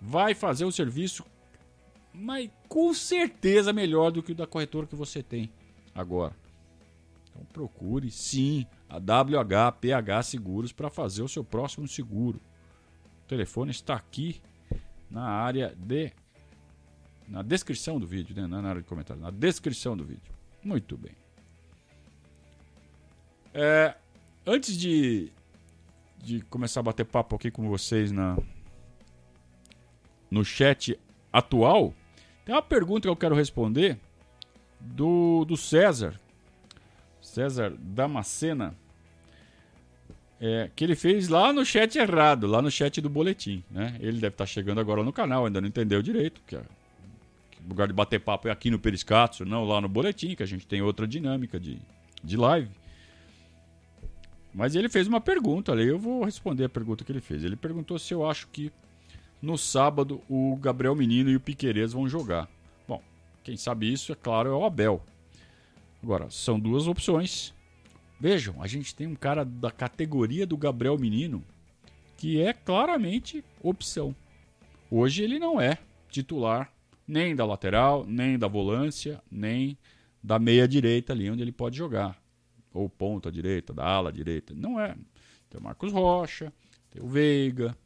Vai 0.00 0.34
fazer 0.34 0.64
o 0.64 0.72
serviço, 0.72 1.24
mas 2.12 2.50
com 2.68 2.92
certeza 2.92 3.72
melhor 3.72 4.10
do 4.10 4.20
que 4.20 4.32
o 4.32 4.34
da 4.34 4.48
corretora 4.48 4.88
que 4.88 4.96
você 4.96 5.22
tem 5.22 5.48
agora. 5.94 6.34
Então 7.30 7.44
procure 7.52 8.10
sim 8.10 8.66
a 8.88 8.96
WHPH 8.98 10.24
Seguros 10.24 10.72
para 10.72 10.90
fazer 10.90 11.22
o 11.22 11.28
seu 11.28 11.44
próximo 11.44 11.86
seguro. 11.86 12.40
O 13.24 13.28
telefone 13.28 13.70
está 13.70 13.94
aqui 13.94 14.42
na 15.08 15.22
área 15.22 15.72
de 15.78 16.12
na 17.28 17.42
descrição 17.42 17.98
do 17.98 18.06
vídeo, 18.06 18.34
né? 18.36 18.46
não 18.46 18.58
é 18.58 18.62
na 18.62 18.68
área 18.70 18.82
de 18.82 18.88
comentário, 18.88 19.22
na 19.22 19.30
descrição 19.30 19.96
do 19.96 20.04
vídeo. 20.04 20.32
Muito 20.62 20.96
bem. 20.96 21.12
É, 23.52 23.94
antes 24.46 24.76
de, 24.76 25.30
de 26.22 26.40
começar 26.42 26.80
a 26.80 26.82
bater 26.82 27.04
papo 27.04 27.36
aqui 27.36 27.50
com 27.50 27.68
vocês 27.68 28.10
na, 28.10 28.36
no 30.30 30.44
chat 30.44 30.98
atual, 31.32 31.94
tem 32.44 32.54
uma 32.54 32.62
pergunta 32.62 33.02
que 33.02 33.08
eu 33.08 33.16
quero 33.16 33.34
responder 33.34 33.98
do, 34.80 35.44
do 35.44 35.56
César, 35.56 36.20
César 37.20 37.74
Damascena, 37.78 38.74
é, 40.40 40.70
que 40.74 40.84
ele 40.84 40.94
fez 40.94 41.28
lá 41.28 41.52
no 41.52 41.64
chat 41.64 41.96
errado, 41.96 42.46
lá 42.46 42.60
no 42.60 42.70
chat 42.70 43.00
do 43.00 43.08
boletim. 43.08 43.64
Né? 43.70 43.96
Ele 44.00 44.20
deve 44.20 44.34
estar 44.34 44.46
chegando 44.46 44.80
agora 44.80 45.02
no 45.02 45.12
canal, 45.12 45.46
ainda 45.46 45.60
não 45.60 45.68
entendeu 45.68 46.02
direito, 46.02 46.42
que, 46.46 46.56
é, 46.56 46.62
lugar 47.68 47.86
de 47.86 47.92
bater 47.92 48.20
papo 48.20 48.48
é 48.48 48.50
aqui 48.50 48.70
no 48.70 48.78
Periscatso, 48.78 49.44
não 49.44 49.64
lá 49.64 49.80
no 49.80 49.88
boletim, 49.88 50.34
que 50.34 50.42
a 50.42 50.46
gente 50.46 50.66
tem 50.66 50.82
outra 50.82 51.06
dinâmica 51.06 51.58
de, 51.58 51.78
de 52.22 52.36
live. 52.36 52.70
Mas 54.54 54.74
ele 54.74 54.88
fez 54.88 55.08
uma 55.08 55.20
pergunta 55.20 55.72
ali, 55.72 55.88
eu 55.88 55.98
vou 55.98 56.24
responder 56.24 56.64
a 56.64 56.68
pergunta 56.68 57.04
que 57.04 57.10
ele 57.10 57.20
fez. 57.20 57.42
Ele 57.42 57.56
perguntou 57.56 57.98
se 57.98 58.14
eu 58.14 58.28
acho 58.28 58.46
que 58.48 58.70
no 59.42 59.58
sábado 59.58 60.22
o 60.28 60.56
Gabriel 60.56 60.94
Menino 60.94 61.28
e 61.28 61.36
o 61.36 61.40
Piquerez 61.40 61.92
vão 61.92 62.08
jogar. 62.08 62.48
Bom, 62.86 63.02
quem 63.42 63.56
sabe 63.56 63.92
isso, 63.92 64.12
é 64.12 64.14
claro, 64.14 64.50
é 64.50 64.52
o 64.52 64.64
Abel. 64.64 65.02
Agora, 66.02 66.30
são 66.30 66.60
duas 66.60 66.86
opções. 66.86 67.52
Vejam, 68.20 68.62
a 68.62 68.66
gente 68.66 68.94
tem 68.94 69.06
um 69.06 69.14
cara 69.14 69.44
da 69.44 69.70
categoria 69.70 70.46
do 70.46 70.56
Gabriel 70.56 70.98
Menino 70.98 71.44
que 72.16 72.40
é 72.40 72.52
claramente 72.52 73.44
opção. 73.62 74.14
Hoje 74.90 75.24
ele 75.24 75.38
não 75.38 75.60
é 75.60 75.78
titular 76.10 76.73
nem 77.06 77.34
da 77.34 77.44
lateral, 77.44 78.04
nem 78.06 78.38
da 78.38 78.48
volância, 78.48 79.22
nem 79.30 79.78
da 80.22 80.38
meia 80.38 80.66
direita 80.66 81.12
ali 81.12 81.30
onde 81.30 81.42
ele 81.42 81.52
pode 81.52 81.76
jogar. 81.76 82.20
Ou 82.72 82.88
ponta 82.88 83.30
direita, 83.30 83.72
da 83.72 83.84
ala 83.84 84.12
direita. 84.12 84.54
Não 84.54 84.80
é. 84.80 84.96
Tem 85.48 85.60
o 85.60 85.62
Marcos 85.62 85.92
Rocha, 85.92 86.52
tem 86.90 87.02
o 87.02 87.06
Veiga, 87.06 87.76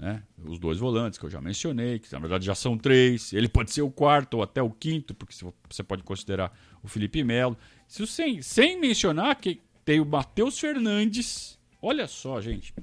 né? 0.00 0.22
Os 0.42 0.58
dois 0.58 0.78
volantes 0.78 1.18
que 1.18 1.26
eu 1.26 1.30
já 1.30 1.40
mencionei, 1.40 1.98
que 1.98 2.10
na 2.10 2.18
verdade 2.18 2.46
já 2.46 2.54
são 2.54 2.76
três. 2.76 3.32
Ele 3.34 3.48
pode 3.48 3.70
ser 3.70 3.82
o 3.82 3.90
quarto 3.90 4.38
ou 4.38 4.42
até 4.42 4.62
o 4.62 4.70
quinto, 4.70 5.14
porque 5.14 5.34
você 5.68 5.82
pode 5.82 6.02
considerar 6.02 6.58
o 6.82 6.88
Felipe 6.88 7.22
Melo. 7.22 7.56
Sem, 7.86 8.40
sem 8.40 8.80
mencionar 8.80 9.36
que 9.36 9.60
tem 9.84 10.00
o 10.00 10.06
Matheus 10.06 10.58
Fernandes. 10.58 11.58
Olha 11.82 12.08
só, 12.08 12.40
gente. 12.40 12.74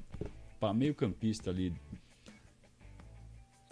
Para 0.59 0.73
meio 0.73 0.93
campista 0.93 1.49
ali. 1.49 1.73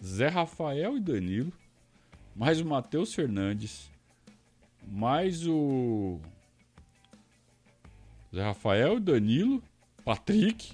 Zé 0.06 0.28
Rafael 0.28 0.98
e 0.98 1.00
Danilo. 1.00 1.52
Mais 2.36 2.62
o 2.62 2.66
Matheus 2.66 3.14
Fernandes. 3.14 3.90
Mais 4.88 5.48
o. 5.48 6.20
Zé 8.34 8.44
Rafael, 8.44 9.00
Danilo, 9.00 9.64
Patrick, 10.04 10.74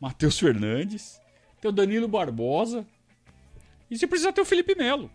Matheus 0.00 0.38
Fernandes 0.38 1.22
tem 1.62 1.68
o 1.68 1.72
Danilo 1.72 2.08
Barbosa. 2.08 2.84
E 3.88 3.96
você 3.96 4.06
precisa 4.06 4.32
ter 4.32 4.40
o 4.40 4.44
Felipe 4.44 4.74
Melo, 4.74 5.08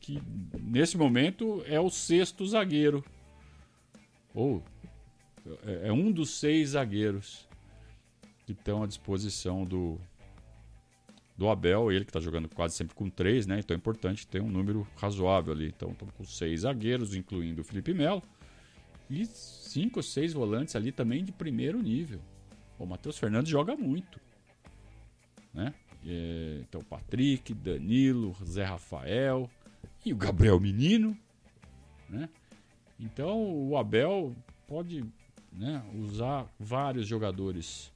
que 0.00 0.22
nesse 0.58 0.96
momento 0.96 1.62
é 1.66 1.78
o 1.78 1.90
sexto 1.90 2.46
zagueiro. 2.46 3.04
Ou 4.34 4.62
é, 5.62 5.88
é 5.88 5.92
um 5.92 6.10
dos 6.10 6.38
seis 6.38 6.70
zagueiros 6.70 7.46
que 8.46 8.52
estão 8.52 8.82
à 8.82 8.86
disposição 8.86 9.64
do, 9.64 10.00
do 11.38 11.48
Abel, 11.48 11.90
ele 11.90 12.04
que 12.04 12.10
está 12.10 12.20
jogando 12.20 12.48
quase 12.48 12.74
sempre 12.74 12.94
com 12.94 13.08
três, 13.08 13.46
né? 13.46 13.60
Então 13.60 13.74
é 13.74 13.78
importante 13.78 14.26
ter 14.26 14.42
um 14.42 14.50
número 14.50 14.86
razoável 14.96 15.54
ali. 15.54 15.68
Então 15.68 15.92
estamos 15.92 16.12
com 16.14 16.24
seis 16.24 16.60
zagueiros, 16.60 17.14
incluindo 17.14 17.62
o 17.62 17.64
Felipe 17.64 17.94
Melo. 17.94 18.22
E 19.08 19.24
cinco 19.24 20.00
ou 20.00 20.02
seis 20.02 20.34
volantes 20.34 20.76
ali 20.76 20.92
também 20.92 21.24
de 21.24 21.32
primeiro 21.32 21.80
nível. 21.80 22.20
O 22.78 22.84
Matheus 22.84 23.16
Fernandes 23.16 23.50
joga 23.50 23.74
muito 23.74 24.20
né? 25.52 25.74
É, 26.06 26.60
então, 26.60 26.82
Patrick, 26.82 27.52
Danilo, 27.52 28.36
Zé 28.44 28.64
Rafael 28.64 29.50
e 30.04 30.12
o 30.12 30.16
Gabriel 30.16 30.60
Menino, 30.60 31.16
né? 32.08 32.28
Então, 32.98 33.68
o 33.68 33.76
Abel 33.76 34.34
pode 34.66 35.04
né, 35.52 35.82
usar 35.94 36.48
vários 36.58 37.06
jogadores 37.06 37.92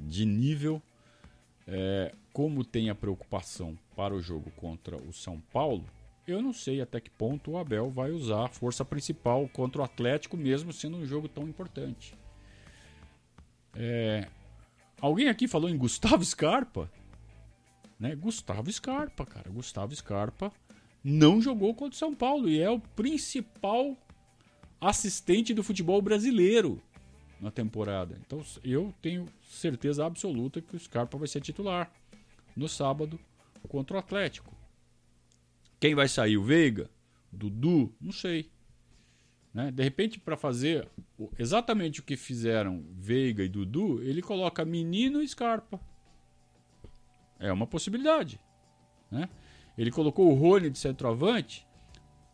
de 0.00 0.24
nível 0.24 0.82
É, 1.66 2.12
como 2.32 2.64
tem 2.64 2.90
a 2.90 2.94
preocupação 2.94 3.78
para 3.94 4.14
o 4.14 4.20
jogo 4.20 4.50
contra 4.52 4.96
o 4.96 5.12
São 5.12 5.40
Paulo, 5.52 5.84
eu 6.26 6.40
não 6.40 6.52
sei 6.52 6.80
até 6.80 7.00
que 7.00 7.10
ponto 7.10 7.52
o 7.52 7.58
Abel 7.58 7.90
vai 7.90 8.10
usar 8.10 8.44
a 8.46 8.48
força 8.48 8.84
principal 8.84 9.48
contra 9.48 9.82
o 9.82 9.84
Atlético, 9.84 10.36
mesmo 10.36 10.72
sendo 10.72 10.96
um 10.96 11.06
jogo 11.06 11.28
tão 11.28 11.48
importante. 11.48 12.14
É, 13.74 14.28
alguém 15.00 15.28
aqui 15.28 15.48
falou 15.48 15.68
em 15.68 15.76
Gustavo 15.76 16.24
Scarpa? 16.24 16.90
Né? 17.98 18.14
Gustavo 18.14 18.70
Scarpa, 18.70 19.24
cara. 19.24 19.50
Gustavo 19.50 19.94
Scarpa 19.94 20.52
não 21.02 21.40
jogou 21.40 21.74
contra 21.74 21.94
o 21.94 21.98
São 21.98 22.14
Paulo 22.14 22.48
e 22.48 22.60
é 22.60 22.70
o 22.70 22.78
principal 22.78 23.96
assistente 24.80 25.54
do 25.54 25.62
futebol 25.62 26.00
brasileiro 26.02 26.82
na 27.42 27.50
temporada. 27.50 28.16
Então 28.24 28.40
eu 28.62 28.94
tenho 29.02 29.26
certeza 29.42 30.06
absoluta 30.06 30.62
que 30.62 30.76
o 30.76 30.78
Scarpa 30.78 31.18
vai 31.18 31.26
ser 31.26 31.40
titular 31.40 31.92
no 32.56 32.68
sábado 32.68 33.18
contra 33.68 33.96
o 33.96 33.98
Atlético. 33.98 34.54
Quem 35.80 35.96
vai 35.96 36.08
sair? 36.08 36.38
O 36.38 36.44
Veiga? 36.44 36.88
Dudu? 37.32 37.92
Não 38.00 38.12
sei. 38.12 38.48
Né? 39.52 39.72
De 39.72 39.82
repente, 39.82 40.20
para 40.20 40.36
fazer 40.36 40.88
exatamente 41.36 41.98
o 41.98 42.04
que 42.04 42.16
fizeram 42.16 42.84
Veiga 42.92 43.42
e 43.42 43.48
Dudu, 43.48 44.00
ele 44.02 44.22
coloca 44.22 44.64
Menino 44.64 45.20
e 45.20 45.26
Scarpa. 45.26 45.80
É 47.40 47.52
uma 47.52 47.66
possibilidade. 47.66 48.38
Né? 49.10 49.28
Ele 49.76 49.90
colocou 49.90 50.30
o 50.30 50.34
Rony 50.34 50.70
de 50.70 50.78
centroavante. 50.78 51.66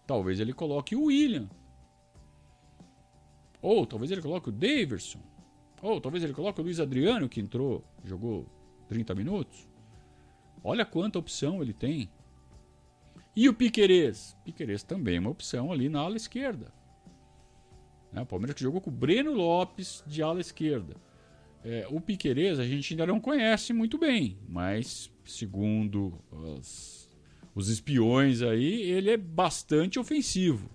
Talvez 0.06 0.38
ele 0.38 0.52
coloque 0.52 0.94
o 0.94 1.04
William. 1.04 1.48
Ou 3.60 3.86
talvez 3.86 4.10
ele 4.10 4.22
coloque 4.22 4.48
o 4.48 4.52
Daverson. 4.52 5.20
Ou 5.82 6.00
talvez 6.00 6.24
ele 6.24 6.32
coloque 6.32 6.60
o 6.60 6.64
Luiz 6.64 6.80
Adriano, 6.80 7.28
que 7.28 7.40
entrou, 7.40 7.84
jogou 8.04 8.46
30 8.88 9.14
minutos. 9.14 9.68
Olha 10.62 10.84
quanta 10.84 11.18
opção 11.18 11.62
ele 11.62 11.72
tem. 11.72 12.10
E 13.34 13.48
o 13.48 13.54
Piquerez? 13.54 14.36
Piquerez 14.44 14.82
também 14.82 15.16
é 15.16 15.20
uma 15.20 15.30
opção 15.30 15.70
ali 15.70 15.88
na 15.88 16.00
ala 16.00 16.16
esquerda. 16.16 16.72
Né? 18.12 18.22
O 18.22 18.26
Palmeiras 18.26 18.56
que 18.56 18.62
jogou 18.62 18.80
com 18.80 18.90
o 18.90 18.92
Breno 18.92 19.32
Lopes 19.32 20.02
de 20.06 20.22
ala 20.22 20.40
esquerda. 20.40 20.96
É, 21.64 21.86
o 21.90 22.00
Piquerez 22.00 22.58
a 22.58 22.64
gente 22.64 22.92
ainda 22.92 23.06
não 23.06 23.20
conhece 23.20 23.72
muito 23.72 23.98
bem, 23.98 24.38
mas 24.48 25.10
segundo 25.24 26.18
as, 26.56 27.08
os 27.54 27.68
espiões 27.68 28.40
aí, 28.42 28.82
ele 28.82 29.10
é 29.10 29.16
bastante 29.16 29.98
ofensivo. 29.98 30.70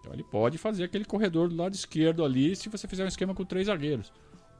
Então 0.00 0.12
ele 0.12 0.24
pode 0.24 0.58
fazer 0.58 0.84
aquele 0.84 1.04
corredor 1.04 1.48
do 1.48 1.56
lado 1.56 1.74
esquerdo 1.74 2.24
ali 2.24 2.54
se 2.54 2.68
você 2.68 2.86
fizer 2.86 3.04
um 3.04 3.08
esquema 3.08 3.34
com 3.34 3.44
três 3.44 3.66
zagueiros. 3.66 4.12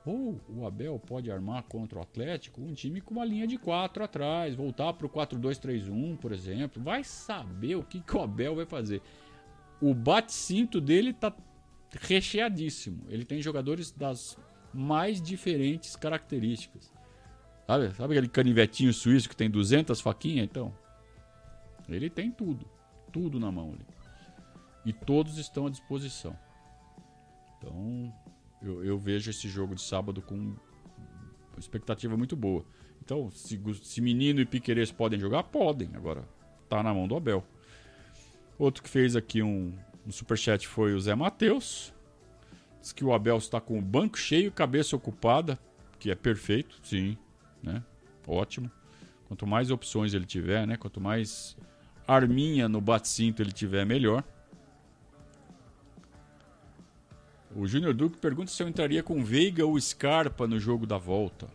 Ou 0.04 0.40
o 0.48 0.66
Abel 0.66 0.98
pode 0.98 1.30
armar 1.30 1.64
contra 1.64 1.98
o 1.98 2.02
Atlético 2.02 2.62
um 2.62 2.72
time 2.72 3.00
com 3.00 3.14
uma 3.14 3.24
linha 3.24 3.46
de 3.46 3.58
quatro 3.58 4.02
atrás, 4.02 4.54
voltar 4.54 4.92
para 4.94 5.06
o 5.06 5.10
4-2-3-1, 5.10 6.16
por 6.16 6.32
exemplo. 6.32 6.82
Vai 6.82 7.04
saber 7.04 7.76
o 7.76 7.82
que, 7.82 8.00
que 8.00 8.16
o 8.16 8.22
Abel 8.22 8.56
vai 8.56 8.64
fazer. 8.64 9.02
O 9.80 9.92
bate-cinto 9.92 10.80
dele 10.80 11.12
tá 11.12 11.32
recheadíssimo. 12.00 13.04
Ele 13.08 13.24
tem 13.24 13.42
jogadores 13.42 13.90
das 13.90 14.36
mais 14.72 15.20
diferentes 15.20 15.94
características. 15.94 16.92
Sabe, 17.66 17.94
sabe 17.94 18.14
aquele 18.14 18.28
canivetinho 18.28 18.92
suíço 18.94 19.28
que 19.28 19.36
tem 19.36 19.50
200 19.50 20.00
faquinhas? 20.00 20.46
Então, 20.46 20.74
ele 21.88 22.08
tem 22.08 22.30
tudo. 22.30 22.66
Tudo 23.12 23.38
na 23.38 23.52
mão 23.52 23.74
ali. 23.74 23.97
E 24.84 24.92
todos 24.92 25.38
estão 25.38 25.66
à 25.66 25.70
disposição. 25.70 26.36
Então, 27.58 28.12
eu, 28.62 28.84
eu 28.84 28.98
vejo 28.98 29.30
esse 29.30 29.48
jogo 29.48 29.74
de 29.74 29.82
sábado 29.82 30.22
com 30.22 30.54
expectativa 31.58 32.16
muito 32.16 32.36
boa. 32.36 32.64
Então, 33.02 33.30
se, 33.30 33.60
se 33.82 34.00
Menino 34.00 34.40
e 34.40 34.46
Piqueires 34.46 34.92
podem 34.92 35.18
jogar, 35.18 35.44
podem. 35.44 35.90
Agora, 35.94 36.28
tá 36.68 36.82
na 36.82 36.92
mão 36.92 37.08
do 37.08 37.16
Abel. 37.16 37.44
Outro 38.58 38.82
que 38.82 38.88
fez 38.88 39.16
aqui 39.16 39.42
um, 39.42 39.74
um 40.06 40.10
superchat 40.10 40.66
foi 40.66 40.94
o 40.94 41.00
Zé 41.00 41.14
Matheus. 41.14 41.92
Diz 42.80 42.92
que 42.92 43.04
o 43.04 43.12
Abel 43.12 43.38
está 43.38 43.60
com 43.60 43.78
o 43.78 43.82
banco 43.82 44.18
cheio, 44.18 44.52
cabeça 44.52 44.94
ocupada, 44.94 45.58
que 45.98 46.10
é 46.10 46.14
perfeito, 46.14 46.78
sim, 46.82 47.16
né? 47.62 47.82
Ótimo. 48.26 48.70
Quanto 49.26 49.46
mais 49.46 49.70
opções 49.70 50.14
ele 50.14 50.24
tiver, 50.24 50.66
né? 50.66 50.76
Quanto 50.76 51.00
mais 51.00 51.56
arminha 52.06 52.68
no 52.68 52.80
bate-cinto 52.80 53.42
ele 53.42 53.52
tiver, 53.52 53.84
melhor. 53.84 54.24
O 57.58 57.66
Júnior 57.66 57.92
Duque 57.92 58.16
pergunta 58.16 58.52
se 58.52 58.62
eu 58.62 58.68
entraria 58.68 59.02
com 59.02 59.24
Veiga 59.24 59.66
ou 59.66 59.80
Scarpa 59.80 60.46
no 60.46 60.60
jogo 60.60 60.86
da 60.86 60.96
volta. 60.96 61.48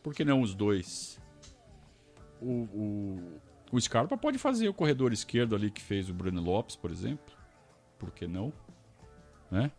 Por 0.00 0.14
que 0.14 0.24
não 0.24 0.40
os 0.40 0.54
dois? 0.54 1.20
O, 2.40 2.52
o, 2.52 3.40
o 3.72 3.80
Scarpa 3.80 4.16
pode 4.16 4.38
fazer 4.38 4.68
o 4.68 4.72
corredor 4.72 5.12
esquerdo 5.12 5.56
ali 5.56 5.72
que 5.72 5.82
fez 5.82 6.08
o 6.08 6.14
Bruno 6.14 6.40
Lopes, 6.40 6.76
por 6.76 6.92
exemplo. 6.92 7.34
Por 7.98 8.12
que 8.12 8.28
não? 8.28 8.52
Né? 9.50 9.72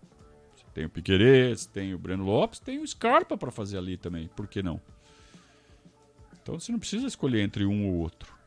Tem 0.73 0.83
o 0.83 0.89
Piquerez, 0.89 1.65
tem 1.65 1.93
o 1.93 1.97
Breno 1.97 2.25
Lopes, 2.25 2.59
tem 2.59 2.79
o 2.79 2.85
Scarpa 2.85 3.37
para 3.37 3.49
fazer 3.49 3.77
ali 3.77 3.95
também. 3.95 4.27
Por 4.27 4.45
que 4.45 4.61
não? 4.61 4.81
Então 6.33 6.59
você 6.59 6.69
não 6.69 6.79
precisa 6.79 7.07
escolher 7.07 7.43
entre 7.43 7.65
um 7.65 7.87
ou 7.87 7.95
outro. 7.95 8.37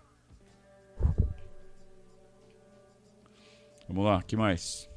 Vamos 3.88 4.04
lá, 4.04 4.22
que 4.22 4.36
mais? 4.36 4.89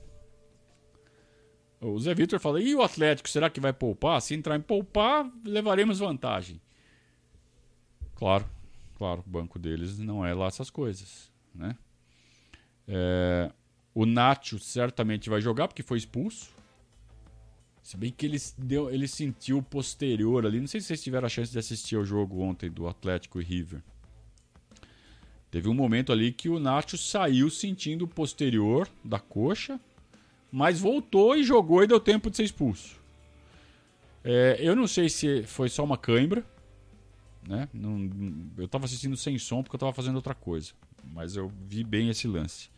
O 1.83 1.99
Zé 1.99 2.13
Vitor 2.13 2.39
fala: 2.39 2.61
e 2.61 2.73
o 2.73 2.81
Atlético, 2.81 3.29
será 3.29 3.49
que 3.49 3.59
vai 3.59 3.73
poupar? 3.73 4.21
Se 4.21 4.33
entrar 4.33 4.55
em 4.55 4.61
poupar, 4.61 5.29
levaremos 5.43 5.99
vantagem. 5.99 6.61
Claro, 8.15 8.45
claro, 8.97 9.23
o 9.25 9.29
banco 9.29 9.59
deles 9.59 9.99
não 9.99 10.25
é 10.25 10.33
lá 10.33 10.47
essas 10.47 10.69
coisas. 10.69 11.29
Né? 11.53 11.75
É, 12.87 13.51
o 13.93 14.05
Nacho 14.05 14.59
certamente 14.59 15.29
vai 15.29 15.41
jogar 15.41 15.67
porque 15.67 15.83
foi 15.83 15.97
expulso. 15.97 16.51
Se 17.81 17.97
bem 17.97 18.11
que 18.11 18.25
ele, 18.25 18.37
deu, 18.57 18.89
ele 18.89 19.09
sentiu 19.09 19.61
posterior 19.61 20.45
ali. 20.45 20.61
Não 20.61 20.67
sei 20.67 20.79
se 20.79 20.87
vocês 20.87 21.03
tiveram 21.03 21.25
a 21.25 21.29
chance 21.29 21.51
de 21.51 21.59
assistir 21.59 21.97
ao 21.97 22.05
jogo 22.05 22.39
ontem 22.39 22.71
do 22.71 22.87
Atlético 22.87 23.41
e 23.41 23.43
River. 23.43 23.83
Teve 25.51 25.67
um 25.67 25.73
momento 25.73 26.11
ali 26.13 26.31
que 26.31 26.47
o 26.47 26.59
Nacho 26.59 26.97
saiu 26.97 27.49
sentindo 27.49 28.05
o 28.05 28.07
posterior 28.07 28.87
da 29.03 29.19
coxa 29.19 29.79
mas 30.53 30.79
voltou 30.79 31.35
e 31.35 31.43
jogou 31.43 31.83
e 31.83 31.87
deu 31.87 31.99
tempo 31.99 32.29
de 32.29 32.37
ser 32.37 32.43
expulso. 32.43 32.95
É, 34.23 34.57
eu 34.59 34.75
não 34.75 34.85
sei 34.85 35.09
se 35.09 35.41
foi 35.41 35.67
só 35.67 35.83
uma 35.83 35.97
cãibra, 35.97 36.45
né? 37.47 37.67
Não, 37.73 38.07
eu 38.55 38.65
estava 38.65 38.85
assistindo 38.85 39.17
sem 39.17 39.35
som 39.39 39.63
porque 39.63 39.73
eu 39.73 39.77
estava 39.77 39.91
fazendo 39.91 40.17
outra 40.17 40.35
coisa, 40.35 40.73
mas 41.11 41.35
eu 41.35 41.51
vi 41.65 41.83
bem 41.83 42.09
esse 42.09 42.27
lance. 42.27 42.69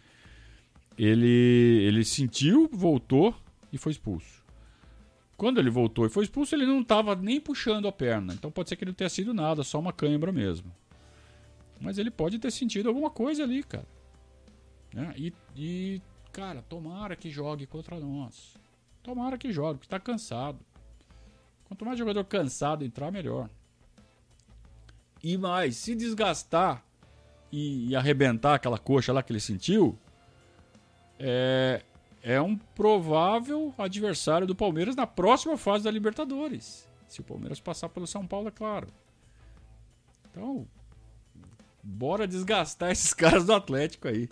Ele, 0.98 1.84
ele 1.86 2.06
sentiu, 2.06 2.70
voltou 2.72 3.36
e 3.74 3.78
foi 3.78 3.92
expulso. 3.92 4.42
Quando 5.36 5.60
ele 5.60 5.70
voltou 5.70 6.06
e 6.06 6.10
foi 6.10 6.24
expulso, 6.24 6.56
ele 6.56 6.66
não 6.66 6.80
estava 6.80 7.14
nem 7.14 7.42
puxando 7.42 7.90
a 7.90 7.92
perna. 7.92 8.34
Então 8.34 8.50
pode 8.50 8.70
ser 8.70 8.78
que 8.78 8.86
ele 8.86 8.92
não 8.92 8.96
tenha 8.96 9.10
sido 9.10 9.34
nada, 9.34 9.66
só 9.66 9.80
uma 9.80 9.92
cãibra 9.92 10.32
mesmo. 10.32 10.74
Mas 11.82 11.98
ele 11.98 12.10
pode 12.10 12.40
ter 12.40 12.52
sentido 12.52 12.88
alguma 12.88 13.10
coisa 13.10 13.44
ali, 13.44 13.62
cara. 13.64 13.86
Né? 14.94 15.14
E, 15.18 15.34
e 15.58 16.02
Cara, 16.36 16.62
tomara 16.64 17.16
que 17.16 17.32
jogue 17.32 17.66
contra 17.66 17.98
nós. 17.98 18.58
Tomara 19.02 19.38
que 19.38 19.54
jogue, 19.54 19.80
porque 19.80 19.90
tá 19.90 20.02
cansado. 20.02 20.60
Quanto 21.64 21.86
mais 21.86 21.98
jogador 21.98 22.26
cansado 22.26 22.84
entrar, 22.84 23.10
melhor. 23.10 23.50
E 25.24 25.38
mais, 25.38 25.78
se 25.78 25.96
desgastar 25.96 26.84
e, 27.50 27.88
e 27.88 27.96
arrebentar 27.96 28.56
aquela 28.56 28.78
coxa 28.78 29.14
lá 29.14 29.24
que 29.24 29.32
ele 29.32 29.40
sentiu, 29.40 29.98
é, 31.18 31.82
é 32.22 32.42
um 32.42 32.58
provável 32.58 33.74
adversário 33.78 34.46
do 34.46 34.54
Palmeiras 34.54 34.94
na 34.94 35.08
próxima 35.08 35.58
fase 35.58 35.86
da 35.86 35.92
Libertadores. 35.92 36.86
Se 37.08 37.22
o 37.22 37.24
Palmeiras 37.24 37.62
passar 37.62 37.88
pelo 37.88 38.06
São 38.06 38.28
Paulo, 38.28 38.50
é 38.50 38.52
claro. 38.52 38.90
Então, 40.30 40.68
bora 41.82 42.28
desgastar 42.28 42.92
esses 42.92 43.14
caras 43.14 43.46
do 43.46 43.54
Atlético 43.54 44.10
aí. 44.10 44.28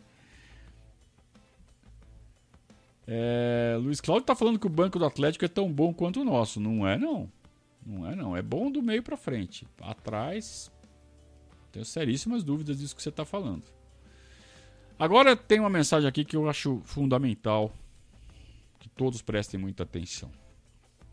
É, 3.05 3.77
Luiz 3.79 3.99
Cláudio 3.99 4.25
tá 4.25 4.35
falando 4.35 4.59
que 4.59 4.67
o 4.67 4.69
banco 4.69 4.97
do 4.97 5.05
Atlético 5.05 5.45
é 5.45 5.47
tão 5.47 5.71
bom 5.71 5.93
quanto 5.93 6.21
o 6.21 6.25
nosso. 6.25 6.59
Não 6.59 6.87
é, 6.87 6.97
não. 6.97 7.29
Não 7.85 8.07
é, 8.07 8.15
não. 8.15 8.35
É 8.35 8.41
bom 8.41 8.71
do 8.71 8.81
meio 8.81 9.03
para 9.03 9.17
frente. 9.17 9.67
Atrás, 9.81 10.71
tenho 11.71 11.85
seríssimas 11.85 12.43
dúvidas 12.43 12.77
disso 12.77 12.95
que 12.95 13.03
você 13.03 13.09
está 13.09 13.25
falando. 13.25 13.63
Agora 14.97 15.35
tem 15.35 15.59
uma 15.59 15.69
mensagem 15.69 16.07
aqui 16.07 16.23
que 16.23 16.35
eu 16.35 16.47
acho 16.47 16.79
fundamental 16.83 17.73
que 18.79 18.87
todos 18.89 19.21
prestem 19.21 19.59
muita 19.59 19.83
atenção. 19.83 20.31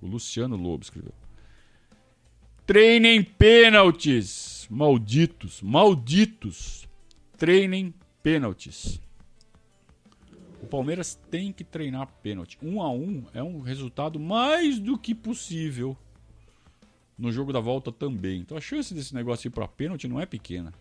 O 0.00 0.06
Luciano 0.06 0.56
Lobo 0.56 0.82
escreveu. 0.82 1.14
Treinem 2.66 3.22
pênaltis, 3.22 4.66
malditos, 4.70 5.60
malditos. 5.60 6.88
Treinem 7.36 7.92
pênaltis. 8.22 9.00
Palmeiras 10.70 11.20
tem 11.30 11.52
que 11.52 11.64
treinar 11.64 12.06
pênalti. 12.22 12.56
Um 12.62 12.80
a 12.80 12.90
um 12.90 13.26
é 13.34 13.42
um 13.42 13.60
resultado 13.60 14.18
mais 14.18 14.78
do 14.78 14.96
que 14.96 15.14
possível 15.14 15.96
No 17.18 17.30
jogo 17.30 17.52
da 17.52 17.60
volta 17.60 17.92
também. 17.92 18.40
Então 18.40 18.56
a 18.56 18.60
chance 18.60 18.94
desse 18.94 19.14
negócio 19.14 19.48
ir 19.48 19.50
para 19.50 19.68
pênalti 19.68 20.08
não 20.08 20.18
é 20.18 20.24
pequena. 20.24 20.72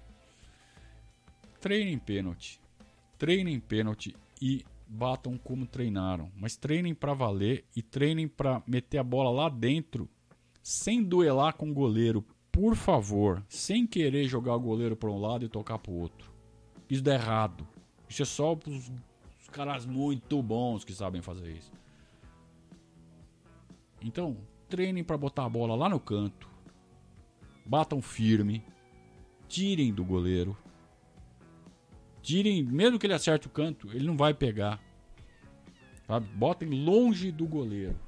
Treinem 1.60 1.98
pênalti. 1.98 2.62
Treinem 3.18 3.60
pênalti 3.60 4.16
e 4.42 4.64
batam 4.88 5.38
como 5.38 5.66
treinaram. 5.66 6.32
Mas 6.38 6.56
treinem 6.56 6.94
para 6.94 7.14
valer 7.14 7.66
e 7.76 7.82
treinem 7.82 8.28
para 8.28 8.64
meter 8.66 9.00
a 9.00 9.04
bola 9.04 9.30
lá 9.30 9.50
dentro 9.50 10.08
sem 10.64 11.04
duelar 11.04 11.56
com 11.56 11.70
o 11.70 11.74
goleiro. 11.74 12.24
Por 12.52 12.76
favor, 12.76 13.44
sem 13.50 13.86
querer 13.86 14.28
jogar 14.28 14.56
o 14.56 14.60
goleiro 14.60 14.96
para 14.96 15.10
um 15.10 15.20
lado 15.20 15.46
e 15.46 15.50
tocar 15.50 15.80
para 15.80 15.92
o 15.92 16.00
outro. 16.00 16.32
Isso 16.90 17.04
dá 17.04 17.14
errado. 17.14 17.68
Isso 18.08 18.22
é 18.22 18.26
só 18.26 18.56
para 18.56 18.72
os 18.72 18.92
caras 19.50 19.86
muito 19.86 20.42
bons 20.42 20.84
que 20.84 20.94
sabem 20.94 21.22
fazer 21.22 21.52
isso. 21.52 21.72
Então, 24.02 24.38
treinem 24.70 25.04
para 25.04 25.18
botar 25.18 25.46
a 25.46 25.50
bola 25.50 25.76
lá 25.76 25.90
no 25.90 26.00
canto. 26.00 26.50
Batam 27.66 28.02
firme. 28.02 28.64
Tirem 29.48 29.94
do 29.94 30.06
goleiro. 30.06 30.58
Tirem, 32.22 32.64
mesmo 32.64 33.00
que 33.00 33.08
ele 33.08 33.14
acerte 33.14 33.48
o 33.48 33.50
canto, 33.50 33.92
ele 33.92 34.06
não 34.06 34.16
vai 34.16 34.34
pegar. 34.34 34.80
Sabe? 36.06 36.28
Botem 36.36 36.70
longe 36.70 37.32
do 37.32 37.48
goleiro. 37.48 38.00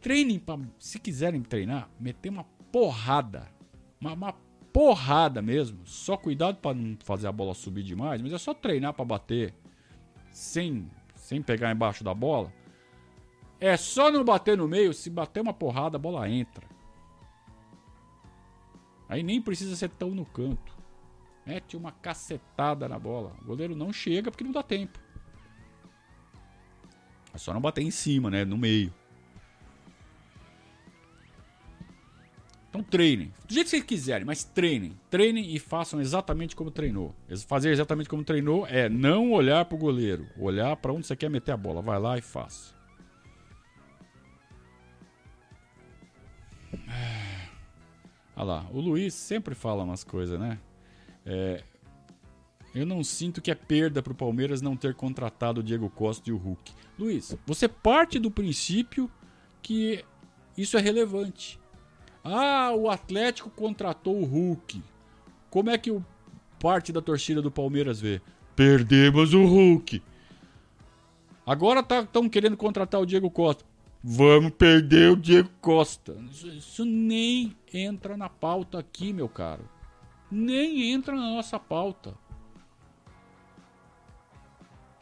Treinem 0.00 0.38
para, 0.38 0.60
se 0.78 0.98
quiserem 0.98 1.42
treinar, 1.42 1.88
meter 1.98 2.28
uma 2.28 2.44
porrada. 2.72 3.48
Uma, 4.00 4.12
uma 4.12 4.32
porrada 4.72 5.42
mesmo. 5.42 5.86
Só 5.86 6.16
cuidado 6.16 6.56
para 6.56 6.74
não 6.74 6.96
fazer 7.04 7.26
a 7.26 7.32
bola 7.32 7.54
subir 7.54 7.82
demais, 7.82 8.22
mas 8.22 8.32
é 8.32 8.38
só 8.38 8.54
treinar 8.54 8.94
para 8.94 9.04
bater 9.04 9.54
sem 10.30 10.90
sem 11.14 11.40
pegar 11.40 11.70
embaixo 11.70 12.02
da 12.02 12.12
bola 12.12 12.52
é 13.62 13.76
só 13.76 14.10
não 14.10 14.24
bater 14.24 14.58
no 14.58 14.66
meio, 14.66 14.92
se 14.92 15.08
bater 15.08 15.40
uma 15.40 15.54
porrada, 15.54 15.96
a 15.96 16.00
bola 16.00 16.28
entra. 16.28 16.66
Aí 19.08 19.22
nem 19.22 19.40
precisa 19.40 19.76
ser 19.76 19.88
tão 19.90 20.10
no 20.10 20.26
canto. 20.26 20.76
Mete 21.46 21.76
uma 21.76 21.92
cacetada 21.92 22.88
na 22.88 22.98
bola. 22.98 23.36
O 23.40 23.44
goleiro 23.44 23.76
não 23.76 23.92
chega 23.92 24.32
porque 24.32 24.42
não 24.42 24.50
dá 24.50 24.64
tempo. 24.64 24.98
É 27.32 27.38
só 27.38 27.54
não 27.54 27.60
bater 27.60 27.82
em 27.82 27.90
cima, 27.92 28.30
né? 28.30 28.44
No 28.44 28.58
meio. 28.58 28.92
Então 32.72 32.82
treinem. 32.82 33.30
Do 33.46 33.52
jeito 33.52 33.66
que 33.66 33.70
vocês 33.70 33.82
quiserem, 33.82 34.24
mas 34.24 34.44
treinem. 34.44 34.98
Treinem 35.10 35.54
e 35.54 35.58
façam 35.58 36.00
exatamente 36.00 36.56
como 36.56 36.70
treinou. 36.70 37.14
Fazer 37.46 37.70
exatamente 37.70 38.08
como 38.08 38.24
treinou 38.24 38.66
é 38.66 38.88
não 38.88 39.30
olhar 39.32 39.66
pro 39.66 39.76
goleiro. 39.76 40.26
Olhar 40.38 40.74
para 40.76 40.90
onde 40.90 41.06
você 41.06 41.14
quer 41.14 41.28
meter 41.28 41.52
a 41.52 41.56
bola. 41.56 41.82
Vai 41.82 42.00
lá 42.00 42.16
e 42.16 42.22
faça. 42.22 42.72
Olha 48.34 48.44
lá, 48.44 48.66
o 48.72 48.80
Luiz 48.80 49.12
sempre 49.12 49.54
fala 49.54 49.84
umas 49.84 50.02
coisas, 50.02 50.40
né? 50.40 50.58
É, 51.26 51.62
eu 52.74 52.86
não 52.86 53.04
sinto 53.04 53.42
que 53.42 53.50
é 53.50 53.54
perda 53.54 54.02
para 54.02 54.14
o 54.14 54.16
Palmeiras 54.16 54.62
não 54.62 54.74
ter 54.74 54.94
contratado 54.94 55.60
o 55.60 55.62
Diego 55.62 55.90
Costa 55.90 56.30
e 56.30 56.32
o 56.32 56.38
Hulk. 56.38 56.72
Luiz, 56.98 57.36
você 57.44 57.68
parte 57.68 58.18
do 58.18 58.30
princípio 58.30 59.10
que 59.60 60.02
isso 60.56 60.78
é 60.78 60.80
relevante. 60.80 61.60
Ah, 62.24 62.72
o 62.74 62.88
Atlético 62.88 63.50
contratou 63.50 64.20
o 64.20 64.24
Hulk. 64.24 64.82
Como 65.50 65.70
é 65.70 65.78
que 65.78 65.90
o 65.90 66.04
parte 66.60 66.92
da 66.92 67.02
torcida 67.02 67.42
do 67.42 67.50
Palmeiras 67.50 68.00
vê? 68.00 68.20
Perdemos 68.54 69.34
o 69.34 69.44
Hulk. 69.44 70.02
Agora 71.44 71.80
estão 71.80 72.04
tá, 72.06 72.28
querendo 72.30 72.56
contratar 72.56 73.00
o 73.00 73.06
Diego 73.06 73.30
Costa. 73.30 73.64
Vamos 74.02 74.52
perder 74.52 75.10
o 75.10 75.16
Diego 75.16 75.50
Costa. 75.60 76.16
Isso, 76.30 76.48
isso, 76.48 76.84
nem 76.84 77.56
entra 77.72 78.16
na 78.16 78.28
pauta 78.28 78.78
aqui, 78.78 79.12
meu 79.12 79.28
caro. 79.28 79.68
Nem 80.30 80.92
entra 80.92 81.14
na 81.14 81.34
nossa 81.34 81.58
pauta. 81.58 82.14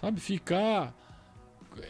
Sabe, 0.00 0.20
ficar. 0.20 0.94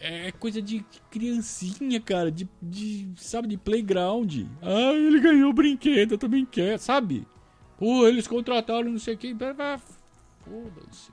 É 0.00 0.32
coisa 0.32 0.60
de 0.60 0.84
criancinha, 1.10 2.00
cara. 2.00 2.30
De, 2.30 2.48
de, 2.60 3.10
sabe, 3.16 3.48
de 3.48 3.56
playground. 3.56 4.44
Ah, 4.62 4.92
ele 4.92 5.20
ganhou 5.20 5.50
o 5.50 5.54
brinquedo, 5.54 6.12
eu 6.12 6.18
também 6.18 6.44
quero, 6.44 6.78
sabe? 6.78 7.26
Pô, 7.78 8.06
eles 8.06 8.26
contrataram 8.26 8.90
não 8.90 8.98
sei 8.98 9.16
quem. 9.16 9.36
Foda-se. 9.36 11.12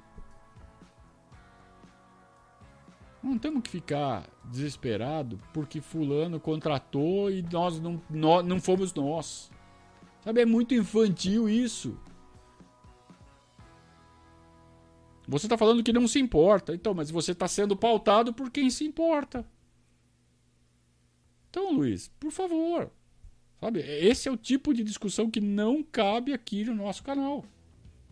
Não 3.23 3.37
temos 3.37 3.61
que 3.61 3.69
ficar 3.69 4.23
desesperado 4.45 5.39
porque 5.53 5.81
fulano 5.81 6.39
contratou 6.39 7.29
e 7.29 7.41
nós 7.41 7.79
não, 7.79 8.01
nós, 8.09 8.45
não 8.45 8.59
fomos 8.59 8.93
nós. 8.93 9.51
Sabe, 10.21 10.41
é 10.41 10.45
muito 10.45 10.73
infantil 10.73 11.49
isso. 11.49 11.97
Você 15.27 15.45
está 15.45 15.57
falando 15.57 15.83
que 15.83 15.91
não 15.91 16.07
se 16.07 16.19
importa. 16.19 16.73
Então, 16.73 16.93
mas 16.93 17.11
você 17.11 17.33
está 17.33 17.47
sendo 17.47 17.75
pautado 17.75 18.33
por 18.33 18.49
quem 18.49 18.69
se 18.69 18.85
importa. 18.85 19.45
Então, 21.49 21.73
Luiz, 21.73 22.09
por 22.19 22.31
favor. 22.31 22.91
Sabe, 23.59 23.79
esse 23.79 24.29
é 24.29 24.31
o 24.31 24.37
tipo 24.37 24.73
de 24.73 24.83
discussão 24.83 25.31
que 25.31 25.41
não 25.41 25.83
cabe 25.83 26.31
aqui 26.31 26.63
no 26.63 26.75
nosso 26.75 27.03
canal. 27.03 27.43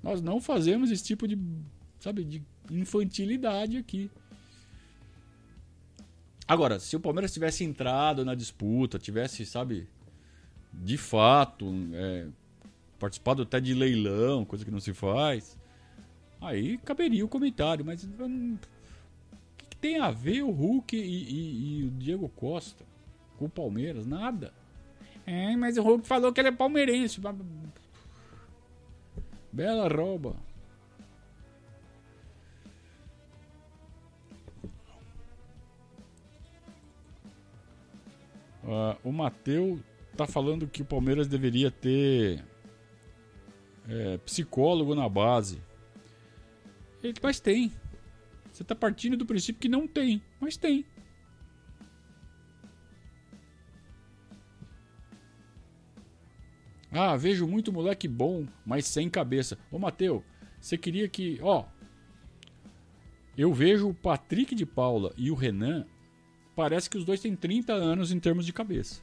Nós 0.02 0.22
não 0.22 0.42
fazemos 0.42 0.92
esse 0.92 1.04
tipo 1.04 1.28
de, 1.28 1.38
sabe, 2.00 2.24
de 2.24 2.44
infantilidade 2.70 3.78
aqui. 3.78 4.10
Agora, 6.48 6.80
se 6.80 6.96
o 6.96 7.00
Palmeiras 7.00 7.34
tivesse 7.34 7.64
entrado 7.64 8.26
na 8.26 8.36
disputa, 8.36 9.00
tivesse, 9.00 9.46
sabe, 9.46 9.88
de 10.74 10.98
fato, 10.98 11.72
é, 11.94 12.28
participado 13.00 13.44
até 13.44 13.60
de 13.60 13.74
leilão, 13.74 14.46
coisa 14.46 14.66
que 14.66 14.72
não 14.72 14.80
se 14.80 14.94
faz, 14.94 15.58
aí 16.46 16.78
caberia 16.80 17.26
o 17.26 17.30
comentário. 17.30 17.86
Mas 17.86 18.04
o 18.04 18.60
que, 19.58 19.66
que 19.70 19.78
tem 19.78 20.00
a 20.00 20.12
ver 20.12 20.44
o 20.44 20.52
Hulk 20.52 20.96
e, 20.96 21.00
e, 21.00 21.80
e, 21.80 21.84
o 21.86 21.92
Diego 21.92 22.30
Costa 22.30 22.84
com 23.38 23.46
o 23.46 23.50
Palmeiras? 23.50 24.06
Nada. 24.06 24.54
É, 25.26 25.56
mas 25.56 25.78
o 25.78 25.84
Hulk 25.84 26.08
falou 26.08 26.32
que 26.32 26.40
ele 26.40 26.50
é 26.50 26.52
palmeirense. 26.52 27.20
Bela 29.52 29.88
rouba. 29.88 30.36
Uh, 38.64 38.98
o 39.04 39.12
Mateu 39.12 39.80
tá 40.18 40.26
falando 40.26 40.68
que 40.68 40.82
o 40.82 40.86
Palmeiras 40.86 41.28
deveria 41.28 41.70
ter 41.70 42.44
é, 43.88 44.18
psicólogo 44.20 44.96
na 44.96 45.08
base. 45.08 45.62
Ele, 47.06 47.20
mas 47.22 47.40
tem. 47.40 47.72
Você 48.52 48.64
tá 48.64 48.74
partindo 48.74 49.18
do 49.18 49.26
princípio 49.26 49.62
que 49.62 49.70
não 49.70 49.88
tem, 49.88 50.22
mas 50.40 50.58
tem. 50.58 50.86
Ah, 56.92 57.16
vejo 57.18 57.46
muito 57.46 57.74
moleque 57.74 58.08
bom, 58.08 58.48
mas 58.66 58.86
sem 58.88 59.10
cabeça. 59.10 59.58
Ô, 59.70 59.78
Mateu, 59.78 60.24
você 60.60 60.78
queria 60.78 61.08
que. 61.10 61.38
Ó. 61.42 61.66
Eu 63.38 63.54
vejo 63.54 63.90
o 63.90 63.94
Patrick 63.94 64.56
de 64.56 64.66
Paula 64.66 65.14
e 65.18 65.30
o 65.30 65.36
Renan 65.36 65.86
parece 66.56 66.90
que 66.90 66.98
os 66.98 67.04
dois 67.04 67.20
têm 67.20 67.36
30 67.36 67.74
anos 67.74 68.14
em 68.14 68.20
termos 68.20 68.46
de 68.46 68.54
cabeça. 68.54 69.02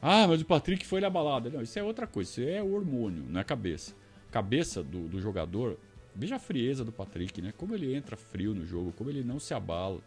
Ah, 0.00 0.26
mas 0.26 0.40
o 0.40 0.46
Patrick 0.46 0.86
foi 0.86 1.02
na 1.02 1.10
balada. 1.10 1.50
Não, 1.50 1.60
isso 1.60 1.78
é 1.78 1.82
outra 1.82 2.06
coisa. 2.06 2.30
Isso 2.30 2.40
é 2.40 2.62
hormônio, 2.62 3.24
não 3.28 3.40
é 3.40 3.44
cabeça. 3.44 3.94
Cabeça 4.30 4.82
do, 4.82 5.08
do 5.08 5.20
jogador. 5.20 5.78
Veja 6.14 6.36
a 6.36 6.38
frieza 6.38 6.84
do 6.84 6.92
Patrick, 6.92 7.40
né? 7.40 7.52
Como 7.56 7.74
ele 7.74 7.94
entra 7.94 8.16
frio 8.16 8.54
no 8.54 8.66
jogo, 8.66 8.92
como 8.92 9.08
ele 9.08 9.22
não 9.22 9.38
se 9.38 9.54
abala, 9.54 10.00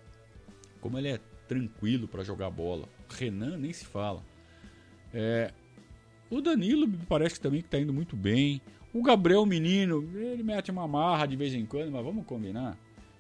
como 0.80 0.98
ele 0.98 1.08
é 1.10 1.20
tranquilo 1.48 2.08
para 2.08 2.24
jogar 2.24 2.50
bola. 2.50 2.88
Renan 3.10 3.58
nem 3.58 3.74
se 3.74 3.86
fala. 3.86 4.24
É, 5.14 5.54
o 6.30 6.42
Danilo 6.42 6.90
parece 7.10 7.36
que 7.36 7.42
também 7.42 7.62
que 7.62 7.70
tá 7.70 7.80
indo 7.80 7.94
muito 7.94 8.16
bem. 8.16 8.62
O 8.94 9.02
Gabriel 9.02 9.46
Menino, 9.46 10.10
ele 10.18 10.44
mete 10.44 10.72
uma 10.72 10.88
marra 10.88 11.26
de 11.26 11.36
vez 11.36 11.54
em 11.54 11.66
quando, 11.66 11.92
mas 11.92 12.04
vamos 12.04 12.26
combinar. 12.26 12.78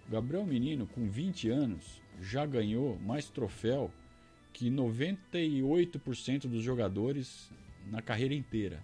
Gabriel 0.09 0.45
Menino, 0.45 0.85
com 0.87 1.07
20 1.09 1.49
anos, 1.49 2.01
já 2.21 2.45
ganhou 2.45 2.97
mais 2.99 3.29
troféu 3.29 3.91
que 4.53 4.69
98% 4.69 6.47
dos 6.47 6.63
jogadores 6.63 7.49
na 7.89 8.01
carreira 8.01 8.33
inteira. 8.33 8.83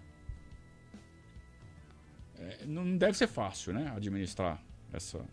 É, 2.38 2.66
não 2.66 2.96
deve 2.96 3.16
ser 3.16 3.26
fácil, 3.26 3.72
né? 3.72 3.92
Administrar 3.94 4.62
essa, 4.92 5.24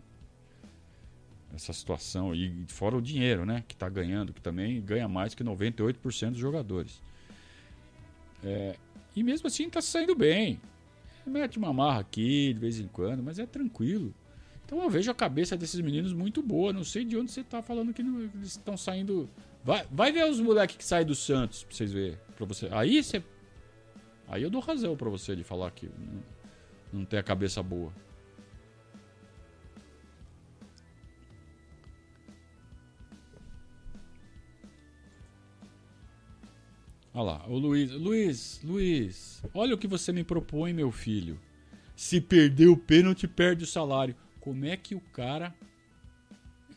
essa 1.54 1.72
situação. 1.72 2.34
E 2.34 2.64
fora 2.68 2.96
o 2.96 3.02
dinheiro, 3.02 3.44
né? 3.44 3.64
Que 3.66 3.74
está 3.74 3.88
ganhando, 3.88 4.32
que 4.32 4.40
também 4.40 4.80
ganha 4.80 5.08
mais 5.08 5.34
que 5.34 5.44
98% 5.44 6.30
dos 6.30 6.38
jogadores. 6.38 7.02
É, 8.44 8.76
e 9.14 9.22
mesmo 9.22 9.46
assim 9.46 9.66
está 9.66 9.80
saindo 9.80 10.14
bem. 10.14 10.60
Mete 11.26 11.58
uma 11.58 11.72
marra 11.72 12.00
aqui 12.00 12.52
de 12.52 12.60
vez 12.60 12.78
em 12.78 12.86
quando, 12.86 13.22
mas 13.22 13.38
é 13.38 13.46
tranquilo. 13.46 14.14
Então 14.64 14.82
eu 14.82 14.90
vejo 14.90 15.10
a 15.10 15.14
cabeça 15.14 15.56
desses 15.56 15.80
meninos 15.80 16.12
muito 16.12 16.42
boa. 16.42 16.72
Não 16.72 16.84
sei 16.84 17.04
de 17.04 17.16
onde 17.16 17.30
você 17.30 17.40
está 17.40 17.62
falando 17.62 17.92
que 17.92 18.02
não, 18.02 18.20
eles 18.20 18.50
estão 18.50 18.76
saindo 18.76 19.28
Vai, 19.66 19.84
vai 19.90 20.12
ver 20.12 20.24
os 20.30 20.40
moleques 20.40 20.76
que 20.76 20.84
saem 20.84 21.04
do 21.04 21.16
Santos 21.16 21.64
pra 21.64 21.74
vocês 21.74 21.92
verem. 21.92 22.16
Pra 22.36 22.46
você. 22.46 22.68
Aí 22.70 23.02
você. 23.02 23.20
Aí 24.28 24.40
eu 24.44 24.48
dou 24.48 24.60
razão 24.60 24.96
pra 24.96 25.10
você 25.10 25.34
de 25.34 25.42
falar 25.42 25.72
que 25.72 25.90
não 26.92 27.04
tem 27.04 27.18
a 27.18 27.22
cabeça 27.22 27.62
boa. 27.62 27.92
Olha 37.16 37.22
lá, 37.22 37.46
o 37.48 37.56
Luiz. 37.56 37.90
Luiz, 37.92 38.60
Luiz, 38.62 39.42
olha 39.54 39.74
o 39.74 39.78
que 39.78 39.88
você 39.88 40.12
me 40.12 40.22
propõe, 40.22 40.74
meu 40.74 40.92
filho. 40.92 41.40
Se 41.96 42.20
perder 42.20 42.66
o 42.66 42.76
pênalti, 42.76 43.26
perde 43.26 43.64
o 43.64 43.66
salário. 43.66 44.14
Como 44.38 44.66
é 44.66 44.76
que 44.76 44.94
o 44.94 45.00
cara. 45.00 45.54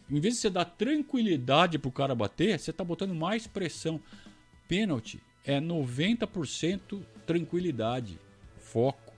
Em 0.10 0.20
vez 0.22 0.36
de 0.36 0.39
você 0.39 0.49
dar 0.49 0.64
tranquilidade 0.64 1.78
pro 1.78 1.91
cara 1.91 2.16
bater, 2.16 2.57
você 2.57 2.72
tá 2.72 2.86
botando 2.86 3.14
mais 3.14 3.47
pressão. 3.47 4.01
Pênalti 4.66 5.22
é 5.43 5.60
90% 5.60 7.03
tranquilidade, 7.26 8.18
foco. 8.57 9.09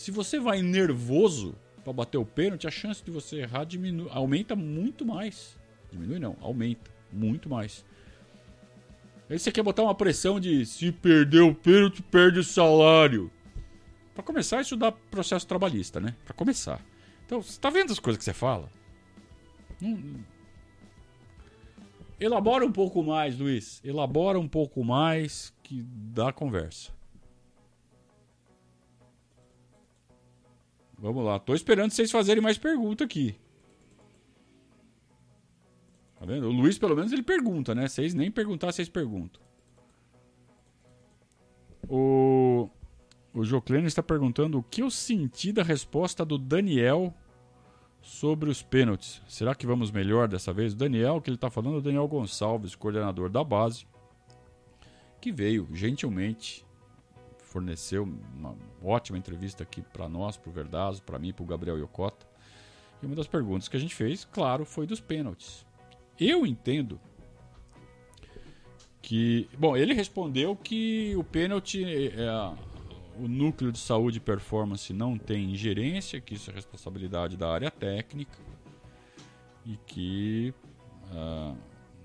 Se 0.00 0.10
você 0.10 0.40
vai 0.40 0.62
nervoso 0.62 1.54
para 1.84 1.92
bater 1.92 2.16
o 2.16 2.24
pênalti, 2.24 2.66
a 2.66 2.70
chance 2.70 3.04
de 3.04 3.10
você 3.10 3.40
errar 3.40 3.64
diminui, 3.64 4.08
aumenta 4.10 4.56
muito 4.56 5.04
mais. 5.04 5.58
Diminui 5.92 6.18
não, 6.18 6.38
aumenta 6.40 6.90
muito 7.12 7.50
mais. 7.50 7.84
Aí 9.28 9.38
você 9.38 9.52
quer 9.52 9.62
botar 9.62 9.82
uma 9.82 9.94
pressão 9.94 10.40
de 10.40 10.64
se 10.64 10.90
perder 10.90 11.42
o 11.42 11.54
pênalti, 11.54 12.00
perde 12.00 12.38
o 12.38 12.42
salário. 12.42 13.30
Para 14.14 14.22
começar 14.22 14.56
a 14.56 14.60
estudar 14.62 14.92
processo 15.10 15.46
trabalhista, 15.46 16.00
né? 16.00 16.16
Para 16.24 16.32
começar. 16.32 16.82
Então, 17.26 17.42
você 17.42 17.60
tá 17.60 17.68
vendo 17.68 17.92
as 17.92 17.98
coisas 17.98 18.16
que 18.16 18.24
você 18.24 18.32
fala? 18.32 18.70
Hum. 19.82 20.22
Elabora 22.18 22.64
um 22.64 22.72
pouco 22.72 23.02
mais, 23.02 23.38
Luiz. 23.38 23.82
Elabora 23.84 24.40
um 24.40 24.48
pouco 24.48 24.82
mais 24.82 25.52
que 25.62 25.82
dá 25.82 26.32
conversa. 26.32 26.98
Vamos 31.00 31.24
lá. 31.24 31.38
Tô 31.38 31.54
esperando 31.54 31.90
vocês 31.90 32.10
fazerem 32.10 32.42
mais 32.42 32.58
perguntas 32.58 33.06
aqui. 33.06 33.34
Tá 36.18 36.26
vendo? 36.26 36.48
O 36.48 36.52
Luiz, 36.52 36.78
pelo 36.78 36.94
menos, 36.94 37.10
ele 37.10 37.22
pergunta, 37.22 37.74
né? 37.74 37.88
Vocês 37.88 38.12
nem 38.12 38.30
perguntar, 38.30 38.70
vocês 38.70 38.90
perguntam. 38.90 39.40
O, 41.88 42.68
o 43.32 43.42
está 43.86 44.02
perguntando 44.02 44.58
o 44.58 44.62
que 44.62 44.82
eu 44.82 44.90
senti 44.90 45.50
da 45.50 45.62
resposta 45.62 46.24
do 46.24 46.36
Daniel 46.36 47.14
sobre 48.02 48.50
os 48.50 48.62
pênaltis. 48.62 49.22
Será 49.26 49.54
que 49.54 49.66
vamos 49.66 49.90
melhor 49.90 50.28
dessa 50.28 50.52
vez? 50.52 50.74
O 50.74 50.76
Daniel, 50.76 51.20
que 51.22 51.30
ele 51.30 51.36
está 51.36 51.50
falando, 51.50 51.76
é 51.76 51.78
o 51.78 51.82
Daniel 51.82 52.06
Gonçalves, 52.06 52.74
coordenador 52.74 53.30
da 53.30 53.42
base, 53.42 53.86
que 55.20 55.32
veio 55.32 55.66
gentilmente, 55.72 56.66
forneceu 57.50 58.08
uma 58.36 58.56
ótima 58.82 59.18
entrevista 59.18 59.64
aqui 59.64 59.82
para 59.82 60.08
nós, 60.08 60.36
para 60.36 60.48
o 60.48 60.52
Verdazo, 60.52 61.02
para 61.02 61.18
mim, 61.18 61.32
para 61.32 61.42
o 61.42 61.46
Gabriel 61.46 61.78
Yokota. 61.78 62.26
E 63.02 63.06
uma 63.06 63.16
das 63.16 63.26
perguntas 63.26 63.68
que 63.68 63.76
a 63.76 63.80
gente 63.80 63.94
fez, 63.94 64.24
claro, 64.24 64.64
foi 64.64 64.86
dos 64.86 65.00
pênaltis. 65.00 65.66
Eu 66.18 66.46
entendo 66.46 67.00
que. 69.02 69.48
Bom, 69.58 69.76
ele 69.76 69.92
respondeu 69.92 70.56
que 70.56 71.14
o 71.16 71.24
pênalti. 71.24 71.84
É, 71.84 72.70
o 73.18 73.28
núcleo 73.28 73.70
de 73.70 73.78
saúde 73.78 74.16
e 74.16 74.20
performance 74.20 74.94
não 74.94 75.18
tem 75.18 75.50
ingerência, 75.50 76.20
que 76.22 76.34
isso 76.34 76.50
é 76.50 76.54
responsabilidade 76.54 77.36
da 77.36 77.52
área 77.52 77.70
técnica 77.70 78.38
e 79.66 79.76
que 79.86 80.54
uh, 81.12 81.54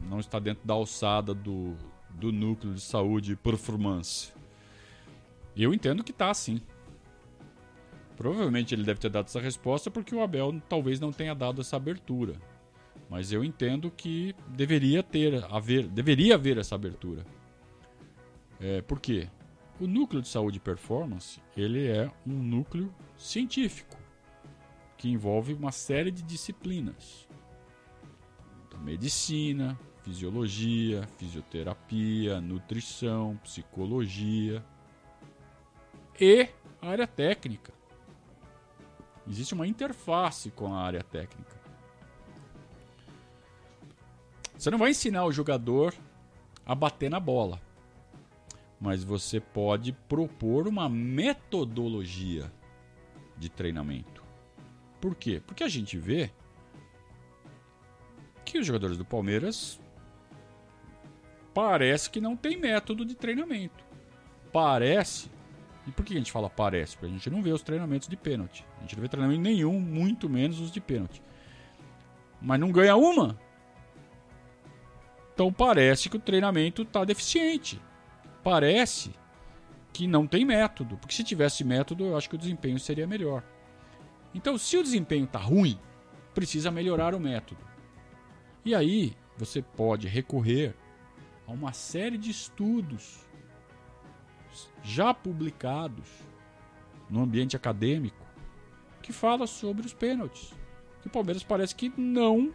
não 0.01 0.19
está 0.19 0.39
dentro 0.39 0.67
da 0.67 0.73
alçada 0.73 1.33
do, 1.33 1.73
do 2.09 2.33
núcleo 2.33 2.73
de 2.73 2.81
saúde 2.81 3.31
e 3.31 3.35
performance. 3.37 4.33
Eu 5.55 5.73
entendo 5.73 6.03
que 6.03 6.11
está 6.11 6.29
assim. 6.29 6.61
Provavelmente 8.17 8.73
ele 8.73 8.83
deve 8.83 8.99
ter 8.99 9.09
dado 9.09 9.25
essa 9.25 9.39
resposta 9.39 9.89
porque 9.89 10.15
o 10.15 10.21
Abel 10.21 10.61
talvez 10.67 10.99
não 10.99 11.11
tenha 11.11 11.33
dado 11.33 11.61
essa 11.61 11.75
abertura. 11.75 12.35
Mas 13.09 13.31
eu 13.31 13.43
entendo 13.43 13.91
que 13.91 14.35
deveria 14.49 15.03
ter, 15.03 15.43
haver, 15.53 15.87
deveria 15.87 16.35
haver 16.35 16.57
essa 16.57 16.75
abertura. 16.75 17.25
É, 18.59 18.81
por 18.81 18.99
quê? 18.99 19.29
O 19.79 19.85
núcleo 19.85 20.21
de 20.21 20.27
saúde 20.27 20.57
e 20.57 20.61
performance 20.61 21.41
ele 21.55 21.87
é 21.87 22.09
um 22.25 22.33
núcleo 22.33 22.93
científico 23.17 23.97
que 24.97 25.09
envolve 25.09 25.53
uma 25.53 25.71
série 25.71 26.09
de 26.09 26.23
disciplinas: 26.23 27.27
então, 28.65 28.79
medicina, 28.79 29.77
fisiologia, 30.03 31.05
fisioterapia, 31.17 32.39
nutrição, 32.39 33.37
psicologia 33.43 34.63
e 36.19 36.47
área 36.81 37.07
técnica. 37.07 37.73
Existe 39.27 39.53
uma 39.53 39.67
interface 39.67 40.51
com 40.51 40.73
a 40.73 40.81
área 40.81 41.03
técnica. 41.03 41.55
Você 44.57 44.69
não 44.69 44.77
vai 44.77 44.91
ensinar 44.91 45.25
o 45.25 45.31
jogador 45.31 45.93
a 46.65 46.73
bater 46.73 47.09
na 47.09 47.19
bola, 47.19 47.61
mas 48.79 49.03
você 49.03 49.39
pode 49.39 49.91
propor 49.91 50.67
uma 50.67 50.87
metodologia 50.87 52.51
de 53.37 53.49
treinamento. 53.49 54.23
Por 55.01 55.15
quê? 55.15 55.41
Porque 55.45 55.63
a 55.63 55.67
gente 55.67 55.97
vê 55.97 56.31
que 58.43 58.59
os 58.59 58.65
jogadores 58.65 58.97
do 58.97 59.03
Palmeiras 59.03 59.79
parece 61.53 62.09
que 62.09 62.21
não 62.21 62.35
tem 62.35 62.57
método 62.57 63.05
de 63.05 63.15
treinamento. 63.15 63.83
Parece. 64.51 65.34
E 65.87 65.91
por 65.91 66.03
que 66.03 66.13
a 66.13 66.17
gente 66.17 66.31
fala 66.31 66.49
parece? 66.49 66.95
Porque 66.95 67.07
a 67.07 67.09
gente 67.09 67.29
não 67.29 67.41
vê 67.41 67.51
os 67.51 67.61
treinamentos 67.61 68.07
de 68.07 68.17
pênalti. 68.17 68.65
A 68.77 68.81
gente 68.81 68.95
não 68.95 69.01
vê 69.01 69.07
treinamento 69.07 69.41
nenhum, 69.41 69.79
muito 69.79 70.27
menos 70.29 70.59
os 70.59 70.71
de 70.71 70.81
pênalti. 70.81 71.21
Mas 72.41 72.59
não 72.59 72.71
ganha 72.71 72.95
uma. 72.95 73.39
Então 75.33 75.51
parece 75.51 76.09
que 76.09 76.17
o 76.17 76.19
treinamento 76.19 76.81
está 76.81 77.03
deficiente. 77.03 77.79
Parece 78.43 79.11
que 79.93 80.07
não 80.07 80.25
tem 80.27 80.43
método. 80.43 80.97
Porque 80.97 81.13
se 81.13 81.23
tivesse 81.23 81.63
método, 81.63 82.05
eu 82.05 82.17
acho 82.17 82.29
que 82.29 82.35
o 82.35 82.39
desempenho 82.39 82.79
seria 82.79 83.07
melhor. 83.07 83.43
Então, 84.33 84.57
se 84.57 84.77
o 84.77 84.83
desempenho 84.83 85.23
está 85.23 85.39
ruim, 85.39 85.79
precisa 86.33 86.69
melhorar 86.69 87.15
o 87.15 87.19
método. 87.19 87.65
E 88.65 88.75
aí 88.75 89.15
você 89.37 89.61
pode 89.61 90.07
recorrer 90.07 90.75
a 91.47 91.51
uma 91.51 91.71
série 91.71 92.17
de 92.17 92.31
estudos 92.31 93.24
já 94.83 95.13
publicados 95.13 96.07
no 97.09 97.21
ambiente 97.21 97.55
acadêmico 97.55 98.25
que 99.01 99.13
fala 99.13 99.45
sobre 99.45 99.85
os 99.85 99.93
pênaltis. 99.93 100.53
Que 101.01 101.07
o 101.07 101.11
Palmeiras 101.11 101.43
parece 101.43 101.75
que 101.75 101.93
não 101.95 102.51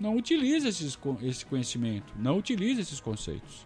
não 0.00 0.16
utiliza 0.16 0.68
esses, 0.68 0.98
esse 1.22 1.46
conhecimento, 1.46 2.12
não 2.16 2.36
utiliza 2.38 2.80
esses 2.80 2.98
conceitos. 2.98 3.64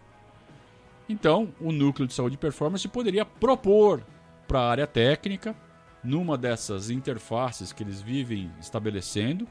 Então, 1.09 1.55
o 1.59 1.73
núcleo 1.73 2.07
de 2.07 2.13
saúde 2.13 2.35
e 2.35 2.39
performance 2.39 2.87
poderia 2.89 3.25
propor 3.25 4.05
para 4.47 4.61
a 4.61 4.71
área 4.71 4.87
técnica, 4.87 5.57
numa 6.05 6.37
dessas 6.37 6.91
interfaces 6.91 7.73
que 7.73 7.83
eles 7.83 8.03
vivem 8.03 8.51
estabelecendo, 8.61 9.49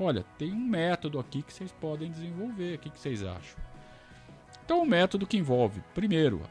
olha, 0.00 0.24
tem 0.38 0.52
um 0.52 0.66
método 0.66 1.18
aqui 1.18 1.42
que 1.42 1.52
vocês 1.52 1.70
podem 1.72 2.10
desenvolver, 2.10 2.76
o 2.76 2.78
que 2.78 2.98
vocês 2.98 3.22
acham? 3.22 3.60
Então, 4.64 4.82
um 4.82 4.86
método 4.86 5.26
que 5.26 5.36
envolve, 5.36 5.82
primeiro, 5.94 6.42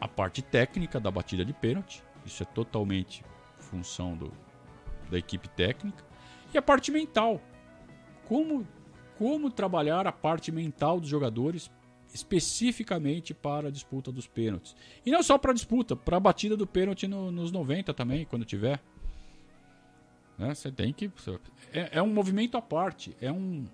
a 0.00 0.08
parte 0.08 0.42
técnica 0.42 1.00
da 1.00 1.10
batida 1.10 1.44
de 1.44 1.52
pênalti, 1.52 2.02
isso 2.24 2.42
é 2.42 2.46
totalmente 2.46 3.24
função 3.58 4.16
do, 4.16 4.32
da 5.10 5.18
equipe 5.18 5.48
técnica, 5.48 6.04
e 6.52 6.58
a 6.58 6.62
parte 6.62 6.90
mental, 6.90 7.40
como, 8.26 8.66
como 9.16 9.50
trabalhar 9.50 10.06
a 10.06 10.12
parte 10.12 10.52
mental 10.52 11.00
dos 11.00 11.08
jogadores 11.08 11.70
especificamente 12.12 13.32
para 13.32 13.68
a 13.68 13.70
disputa 13.70 14.12
dos 14.12 14.26
pênaltis. 14.26 14.76
E 15.04 15.10
não 15.10 15.22
só 15.22 15.38
para 15.38 15.52
a 15.52 15.54
disputa, 15.54 15.96
para 15.96 16.18
a 16.18 16.20
batida 16.20 16.56
do 16.56 16.66
pênalti 16.66 17.08
no, 17.08 17.32
nos 17.32 17.50
90 17.50 17.94
também, 17.94 18.26
quando 18.26 18.44
tiver. 18.44 18.80
Né? 20.36 20.54
Você 20.54 20.70
tem 20.70 20.92
que. 20.92 21.10
É, 21.72 21.98
é, 21.98 22.02
um 22.02 22.12
movimento 22.12 22.56
à 22.56 22.62
parte, 22.62 23.16
é 23.20 23.32
um, 23.32 23.64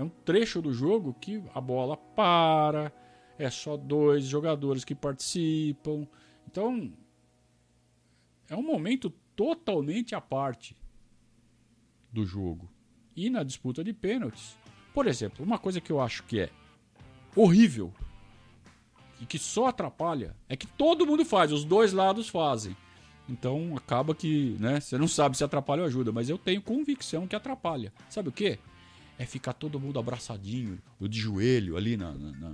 é 0.00 0.02
um 0.02 0.08
trecho 0.08 0.62
do 0.62 0.72
jogo 0.72 1.14
que 1.20 1.42
a 1.54 1.60
bola 1.60 1.94
para, 1.94 2.90
é 3.38 3.50
só 3.50 3.76
dois 3.76 4.24
jogadores 4.24 4.82
que 4.82 4.94
participam. 4.94 6.08
Então, 6.46 6.90
é 8.48 8.56
um 8.56 8.62
momento 8.62 9.10
totalmente 9.36 10.14
à 10.14 10.20
parte 10.20 10.74
do 12.10 12.24
jogo 12.24 12.66
e 13.14 13.28
na 13.28 13.42
disputa 13.42 13.84
de 13.84 13.92
pênaltis. 13.92 14.56
Por 14.94 15.06
exemplo, 15.06 15.44
uma 15.44 15.58
coisa 15.58 15.82
que 15.82 15.92
eu 15.92 16.00
acho 16.00 16.22
que 16.24 16.40
é 16.40 16.50
horrível 17.36 17.92
e 19.20 19.26
que 19.26 19.38
só 19.38 19.66
atrapalha 19.66 20.34
é 20.48 20.56
que 20.56 20.66
todo 20.66 21.06
mundo 21.06 21.26
faz, 21.26 21.52
os 21.52 21.62
dois 21.62 21.92
lados 21.92 22.26
fazem. 22.26 22.74
Então 23.28 23.76
acaba 23.76 24.14
que, 24.14 24.56
né, 24.58 24.80
você 24.80 24.96
não 24.96 25.06
sabe 25.06 25.36
se 25.36 25.44
atrapalha 25.44 25.82
ou 25.82 25.86
ajuda, 25.86 26.10
mas 26.10 26.30
eu 26.30 26.38
tenho 26.38 26.62
convicção 26.62 27.26
que 27.26 27.36
atrapalha. 27.36 27.92
Sabe 28.08 28.30
o 28.30 28.32
quê? 28.32 28.58
É 29.20 29.26
ficar 29.26 29.52
todo 29.52 29.78
mundo 29.78 29.98
abraçadinho, 29.98 30.80
o 30.98 31.06
de 31.06 31.20
joelho 31.20 31.76
ali 31.76 31.94
na, 31.94 32.10
na, 32.10 32.32
na 32.32 32.48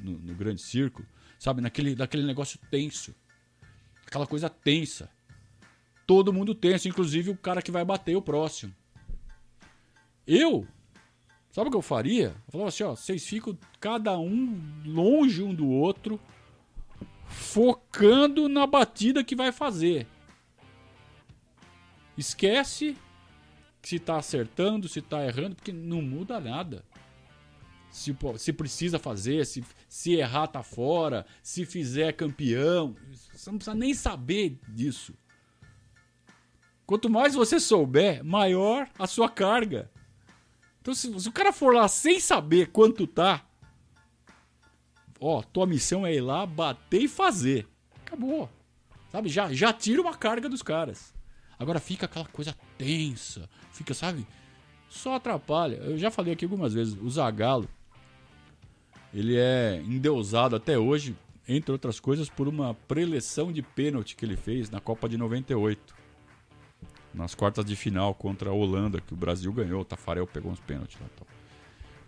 no, 0.00 0.12
no, 0.12 0.34
grande 0.34 0.62
círculo, 0.62 1.06
sabe? 1.38 1.60
Naquele, 1.60 1.94
naquele 1.94 2.22
negócio 2.22 2.58
tenso. 2.70 3.14
Aquela 4.06 4.26
coisa 4.26 4.48
tensa. 4.48 5.10
Todo 6.06 6.32
mundo 6.32 6.54
tenso, 6.54 6.88
inclusive 6.88 7.28
o 7.28 7.36
cara 7.36 7.60
que 7.60 7.70
vai 7.70 7.84
bater 7.84 8.16
o 8.16 8.22
próximo. 8.22 8.74
Eu, 10.26 10.66
sabe 11.50 11.68
o 11.68 11.70
que 11.70 11.76
eu 11.76 11.82
faria? 11.82 12.34
Eu 12.46 12.52
falava 12.52 12.68
assim: 12.70 12.84
ó, 12.84 12.96
vocês 12.96 13.22
ficam 13.26 13.58
cada 13.78 14.18
um 14.18 14.58
longe 14.86 15.42
um 15.42 15.54
do 15.54 15.68
outro, 15.68 16.18
focando 17.26 18.48
na 18.48 18.66
batida 18.66 19.22
que 19.22 19.36
vai 19.36 19.52
fazer. 19.52 20.06
Esquece 22.16 22.96
se 23.86 23.96
está 23.96 24.16
acertando, 24.16 24.88
se 24.88 24.98
está 24.98 25.24
errando, 25.24 25.54
porque 25.54 25.72
não 25.72 26.02
muda 26.02 26.40
nada. 26.40 26.84
Se, 27.88 28.16
se 28.36 28.52
precisa 28.52 28.98
fazer, 28.98 29.46
se, 29.46 29.64
se 29.88 30.14
errar 30.14 30.48
tá 30.48 30.60
fora, 30.60 31.24
se 31.40 31.64
fizer 31.64 32.12
campeão, 32.14 32.96
você 33.32 33.48
não 33.48 33.58
precisa 33.58 33.76
nem 33.76 33.94
saber 33.94 34.58
disso. 34.66 35.14
Quanto 36.84 37.08
mais 37.08 37.36
você 37.36 37.60
souber, 37.60 38.24
maior 38.24 38.90
a 38.98 39.06
sua 39.06 39.28
carga. 39.28 39.88
Então, 40.82 40.92
se, 40.92 41.20
se 41.20 41.28
o 41.28 41.32
cara 41.32 41.52
for 41.52 41.72
lá 41.72 41.86
sem 41.86 42.18
saber 42.18 42.72
quanto 42.72 43.06
tá, 43.06 43.46
ó, 45.20 45.42
tua 45.42 45.64
missão 45.64 46.04
é 46.04 46.12
ir 46.12 46.22
lá, 46.22 46.44
bater 46.44 47.02
e 47.02 47.08
fazer. 47.08 47.68
Acabou. 48.04 48.50
Sabe? 49.12 49.28
Já, 49.28 49.52
já 49.52 49.72
tira 49.72 50.02
uma 50.02 50.16
carga 50.16 50.48
dos 50.48 50.60
caras. 50.60 51.14
Agora 51.58 51.80
fica 51.80 52.06
aquela 52.06 52.26
coisa 52.26 52.54
tensa, 52.76 53.48
fica, 53.72 53.94
sabe? 53.94 54.26
Só 54.88 55.14
atrapalha. 55.14 55.76
Eu 55.76 55.98
já 55.98 56.10
falei 56.10 56.32
aqui 56.32 56.44
algumas 56.44 56.74
vezes, 56.74 56.96
o 57.00 57.08
Zagallo, 57.08 57.68
ele 59.12 59.36
é 59.36 59.80
endeusado 59.84 60.56
até 60.56 60.78
hoje, 60.78 61.16
entre 61.48 61.72
outras 61.72 61.98
coisas, 61.98 62.28
por 62.28 62.48
uma 62.48 62.74
preleção 62.74 63.50
de 63.50 63.62
pênalti 63.62 64.14
que 64.14 64.24
ele 64.24 64.36
fez 64.36 64.68
na 64.68 64.80
Copa 64.80 65.08
de 65.08 65.16
98. 65.16 65.94
Nas 67.14 67.34
quartas 67.34 67.64
de 67.64 67.74
final 67.74 68.14
contra 68.14 68.50
a 68.50 68.52
Holanda, 68.52 69.00
que 69.00 69.14
o 69.14 69.16
Brasil 69.16 69.50
ganhou, 69.52 69.80
o 69.80 69.84
Tafarel 69.84 70.26
pegou 70.26 70.52
uns 70.52 70.60
pênaltis 70.60 70.98
lá. 71.00 71.06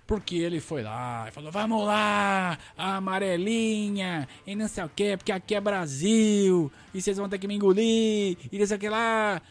Porque 0.08 0.36
ele 0.36 0.58
foi 0.58 0.82
lá 0.82 1.26
e 1.28 1.30
falou: 1.30 1.52
vamos 1.52 1.84
lá, 1.84 2.58
amarelinha, 2.78 4.26
e 4.46 4.56
não 4.56 4.66
sei 4.66 4.82
o 4.82 4.88
que, 4.88 5.18
porque 5.18 5.30
aqui 5.30 5.54
é 5.54 5.60
Brasil, 5.60 6.72
e 6.94 7.02
vocês 7.02 7.18
vão 7.18 7.28
ter 7.28 7.38
que 7.38 7.46
me 7.46 7.54
engolir, 7.54 8.38
e 8.50 8.58
não 8.58 8.66
sei 8.66 8.78
o 8.78 8.80
que 8.80 8.88
lá. 8.88 9.42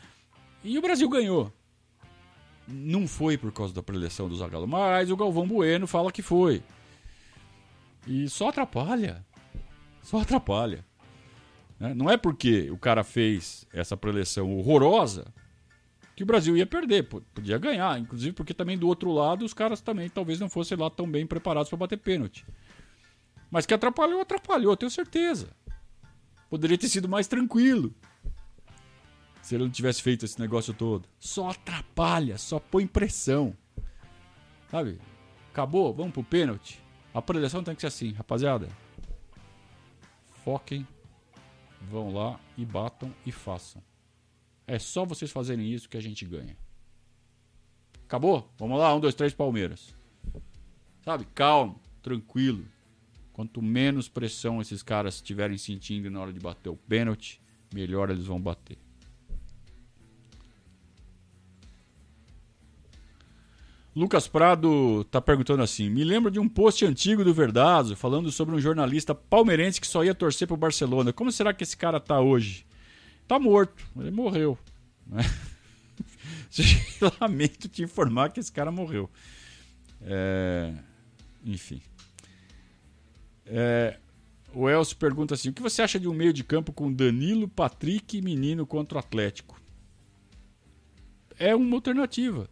E 0.64 0.76
o 0.76 0.82
Brasil 0.82 1.08
ganhou. 1.08 1.54
Não 2.68 3.08
foi 3.08 3.38
por 3.38 3.52
causa 3.52 3.72
da 3.72 3.84
preleção 3.84 4.28
do 4.28 4.36
Zagallo, 4.36 4.68
mas 4.68 5.12
o 5.12 5.16
Galvão 5.16 5.48
Bueno 5.48 5.86
fala 5.86 6.12
que 6.12 6.24
foi. 6.24 6.64
E 8.08 8.28
só 8.28 8.50
atrapalha. 8.50 9.24
Só 10.02 10.22
atrapalha. 10.22 10.84
Né? 11.80 11.94
Não 11.94 12.10
é 12.10 12.18
porque 12.18 12.72
o 12.72 12.80
cara 12.80 13.04
fez 13.04 13.68
essa 13.72 13.96
preleção 13.96 14.58
horrorosa 14.58 15.32
que 16.18 16.24
o 16.24 16.26
Brasil 16.26 16.58
ia 16.58 16.66
perder, 16.66 17.04
podia 17.04 17.60
ganhar, 17.60 18.00
inclusive 18.00 18.34
porque 18.34 18.52
também 18.52 18.76
do 18.76 18.88
outro 18.88 19.12
lado 19.12 19.46
os 19.46 19.54
caras 19.54 19.82
também 19.82 20.10
talvez 20.10 20.40
não 20.40 20.50
fossem 20.50 20.76
lá 20.76 20.90
tão 20.90 21.08
bem 21.08 21.28
preparados 21.28 21.70
para 21.70 21.78
bater 21.78 22.00
pênalti. 22.00 22.44
Mas 23.52 23.68
que 23.68 23.74
atrapalhou, 23.76 24.20
atrapalhou, 24.20 24.76
tenho 24.76 24.90
certeza. 24.90 25.56
Poderia 26.50 26.76
ter 26.76 26.90
sido 26.90 27.08
mais 27.08 27.28
tranquilo 27.28 27.94
se 29.44 29.54
ele 29.54 29.66
não 29.66 29.70
tivesse 29.70 30.02
feito 30.02 30.26
esse 30.26 30.40
negócio 30.40 30.74
todo. 30.74 31.08
Só 31.20 31.52
atrapalha, 31.52 32.40
só 32.40 32.60
põe 32.60 32.88
pressão. 32.88 33.56
Sabe? 34.72 35.00
Acabou, 35.52 35.94
vamos 35.94 36.14
pro 36.14 36.24
pênalti. 36.24 36.84
A 37.14 37.22
preleção 37.22 37.64
tem 37.64 37.76
que 37.76 37.82
ser 37.82 37.88
assim, 37.88 38.12
rapaziada. 38.14 38.68
Foquem, 40.44 40.88
vão 41.80 42.12
lá 42.12 42.40
e 42.58 42.66
batam 42.66 43.14
e 43.24 43.32
façam. 43.32 43.87
É 44.68 44.78
só 44.78 45.06
vocês 45.06 45.32
fazerem 45.32 45.72
isso 45.72 45.88
que 45.88 45.96
a 45.96 46.02
gente 46.02 46.26
ganha. 46.26 46.58
Acabou? 48.04 48.54
Vamos 48.58 48.78
lá, 48.78 48.94
um, 48.94 49.00
dois, 49.00 49.16
três, 49.16 49.34
Palmeiras. 49.34 49.96
Sabe? 51.06 51.26
Calmo, 51.34 51.80
tranquilo. 52.02 52.66
Quanto 53.32 53.62
menos 53.62 54.10
pressão 54.10 54.60
esses 54.60 54.84
caras 54.84 55.16
estiverem 55.16 55.58
sentindo 55.58 56.12
na 56.12 56.20
hora 56.20 56.34
de 56.34 56.40
bater 56.40 56.70
o 56.70 56.76
pênalti, 56.76 57.42
melhor 57.74 58.10
eles 58.10 58.26
vão 58.26 58.42
bater. 58.42 58.78
Lucas 63.96 64.28
Prado 64.28 65.06
tá 65.06 65.22
perguntando 65.22 65.64
assim: 65.64 65.90
me 65.90 66.04
lembro 66.04 66.30
de 66.30 66.40
um 66.40 66.48
post 66.48 66.86
antigo 66.86 67.24
do 67.24 67.34
Verdazo 67.34 67.96
falando 67.96 68.32
sobre 68.32 68.54
um 68.54 68.60
jornalista 68.60 69.16
palmeirense 69.16 69.80
que 69.80 69.88
só 69.88 70.04
ia 70.04 70.14
torcer 70.14 70.48
pro 70.48 70.58
Barcelona. 70.58 71.14
Como 71.14 71.32
será 71.32 71.54
que 71.54 71.64
esse 71.64 71.76
cara 71.76 72.00
tá 72.00 72.20
hoje? 72.20 72.67
Tá 73.28 73.40
morto. 73.40 73.86
Ele 73.98 74.12
morreu. 74.12 74.58
Né? 75.06 75.22
Lamento 77.20 77.68
te 77.68 77.84
informar 77.84 78.32
que 78.32 78.40
esse 78.40 78.52
cara 78.52 78.72
morreu. 78.72 79.10
É... 80.02 80.74
Enfim. 81.44 81.82
É... 83.46 84.00
O 84.54 84.70
Elcio 84.70 84.98
pergunta 84.98 85.34
assim: 85.34 85.50
o 85.50 85.54
que 85.54 85.62
você 85.62 85.82
acha 85.82 86.00
de 86.00 86.08
um 86.08 86.14
meio 86.14 86.34
de 86.34 86.44
campo 86.44 86.72
com 86.72 86.92
Danilo, 86.92 87.48
Patrick 87.48 88.18
e 88.18 88.22
Menino 88.22 88.66
contra 88.66 88.98
o 88.98 89.00
Atlético? 89.00 89.60
É 91.38 91.56
uma 91.56 91.76
alternativa. 91.76 92.50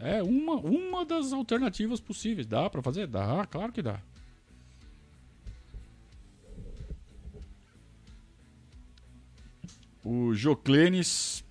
É 0.00 0.22
uma, 0.22 0.54
uma 0.54 1.04
das 1.04 1.32
alternativas 1.32 2.00
possíveis. 2.00 2.46
Dá 2.46 2.68
para 2.70 2.82
fazer? 2.82 3.06
Dá, 3.06 3.46
claro 3.46 3.72
que 3.72 3.82
dá. 3.82 4.00
O 10.04 10.34
Joclenes 10.34 11.44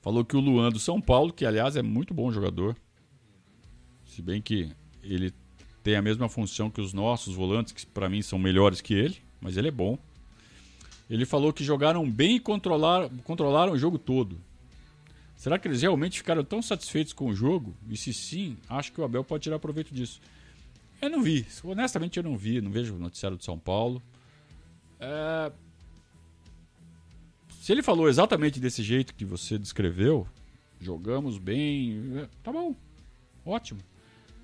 falou 0.00 0.24
que 0.24 0.36
o 0.36 0.40
Luan 0.40 0.70
do 0.70 0.78
São 0.78 1.00
Paulo, 1.00 1.32
que 1.32 1.44
aliás 1.44 1.76
é 1.76 1.82
muito 1.82 2.12
bom 2.12 2.30
jogador, 2.30 2.76
se 4.04 4.22
bem 4.22 4.40
que 4.40 4.70
ele 5.02 5.32
tem 5.82 5.96
a 5.96 6.02
mesma 6.02 6.28
função 6.28 6.70
que 6.70 6.80
os 6.80 6.92
nossos 6.92 7.34
volantes, 7.34 7.72
que 7.72 7.86
para 7.86 8.08
mim 8.08 8.22
são 8.22 8.38
melhores 8.38 8.80
que 8.80 8.94
ele, 8.94 9.16
mas 9.40 9.56
ele 9.56 9.68
é 9.68 9.70
bom. 9.70 9.98
Ele 11.08 11.24
falou 11.24 11.52
que 11.52 11.62
jogaram 11.62 12.10
bem 12.10 12.36
e 12.36 12.40
controlaram, 12.40 13.08
controlaram 13.18 13.72
o 13.72 13.78
jogo 13.78 13.98
todo. 13.98 14.40
Será 15.36 15.58
que 15.58 15.68
eles 15.68 15.82
realmente 15.82 16.18
ficaram 16.18 16.42
tão 16.42 16.60
satisfeitos 16.60 17.12
com 17.12 17.26
o 17.26 17.34
jogo? 17.34 17.76
E 17.88 17.96
se 17.96 18.12
sim, 18.12 18.56
acho 18.68 18.90
que 18.90 19.00
o 19.00 19.04
Abel 19.04 19.22
pode 19.22 19.44
tirar 19.44 19.58
proveito 19.58 19.94
disso. 19.94 20.20
Eu 21.00 21.10
não 21.10 21.22
vi, 21.22 21.46
honestamente 21.62 22.16
eu 22.16 22.22
não 22.22 22.36
vi, 22.36 22.60
não 22.60 22.70
vejo 22.70 22.96
o 22.96 22.98
noticiário 22.98 23.36
de 23.36 23.44
São 23.44 23.58
Paulo. 23.58 24.02
É, 24.98 25.52
se 27.66 27.72
ele 27.72 27.82
falou 27.82 28.08
exatamente 28.08 28.60
desse 28.60 28.80
jeito 28.80 29.12
que 29.12 29.24
você 29.24 29.58
descreveu, 29.58 30.24
jogamos 30.78 31.36
bem, 31.36 32.16
é, 32.16 32.28
tá 32.40 32.52
bom, 32.52 32.76
ótimo. 33.44 33.80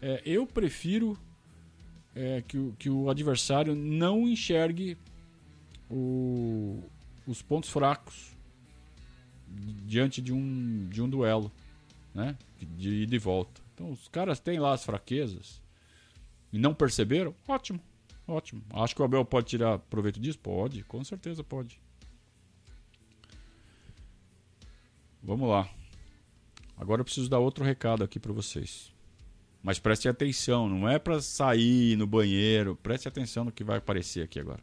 É, 0.00 0.20
eu 0.26 0.44
prefiro 0.44 1.16
é, 2.16 2.42
que, 2.42 2.58
o, 2.58 2.74
que 2.76 2.90
o 2.90 3.08
adversário 3.08 3.76
não 3.76 4.26
enxergue 4.26 4.98
o, 5.88 6.82
os 7.24 7.40
pontos 7.40 7.70
fracos 7.70 8.36
diante 9.86 10.20
de 10.20 10.32
um, 10.32 10.88
de 10.88 11.00
um 11.00 11.08
duelo, 11.08 11.52
né? 12.12 12.36
De 12.60 13.04
ida 13.04 13.14
e 13.14 13.20
volta. 13.20 13.62
Então, 13.72 13.92
os 13.92 14.08
caras 14.08 14.40
têm 14.40 14.58
lá 14.58 14.72
as 14.72 14.84
fraquezas 14.84 15.62
e 16.52 16.58
não 16.58 16.74
perceberam, 16.74 17.32
ótimo, 17.46 17.78
ótimo. 18.26 18.64
Acho 18.70 18.96
que 18.96 19.00
o 19.00 19.04
Abel 19.04 19.24
pode 19.24 19.46
tirar 19.46 19.78
proveito 19.78 20.18
disso? 20.18 20.40
Pode, 20.40 20.82
com 20.82 21.04
certeza 21.04 21.44
pode. 21.44 21.81
Vamos 25.22 25.48
lá. 25.48 25.68
Agora 26.76 27.00
eu 27.00 27.04
preciso 27.04 27.30
dar 27.30 27.38
outro 27.38 27.64
recado 27.64 28.02
aqui 28.02 28.18
para 28.18 28.32
vocês. 28.32 28.92
Mas 29.62 29.78
preste 29.78 30.08
atenção, 30.08 30.68
não 30.68 30.88
é 30.88 30.98
para 30.98 31.20
sair 31.20 31.96
no 31.96 32.06
banheiro. 32.06 32.76
Preste 32.82 33.06
atenção 33.06 33.44
no 33.44 33.52
que 33.52 33.62
vai 33.62 33.78
aparecer 33.78 34.24
aqui 34.24 34.40
agora. 34.40 34.60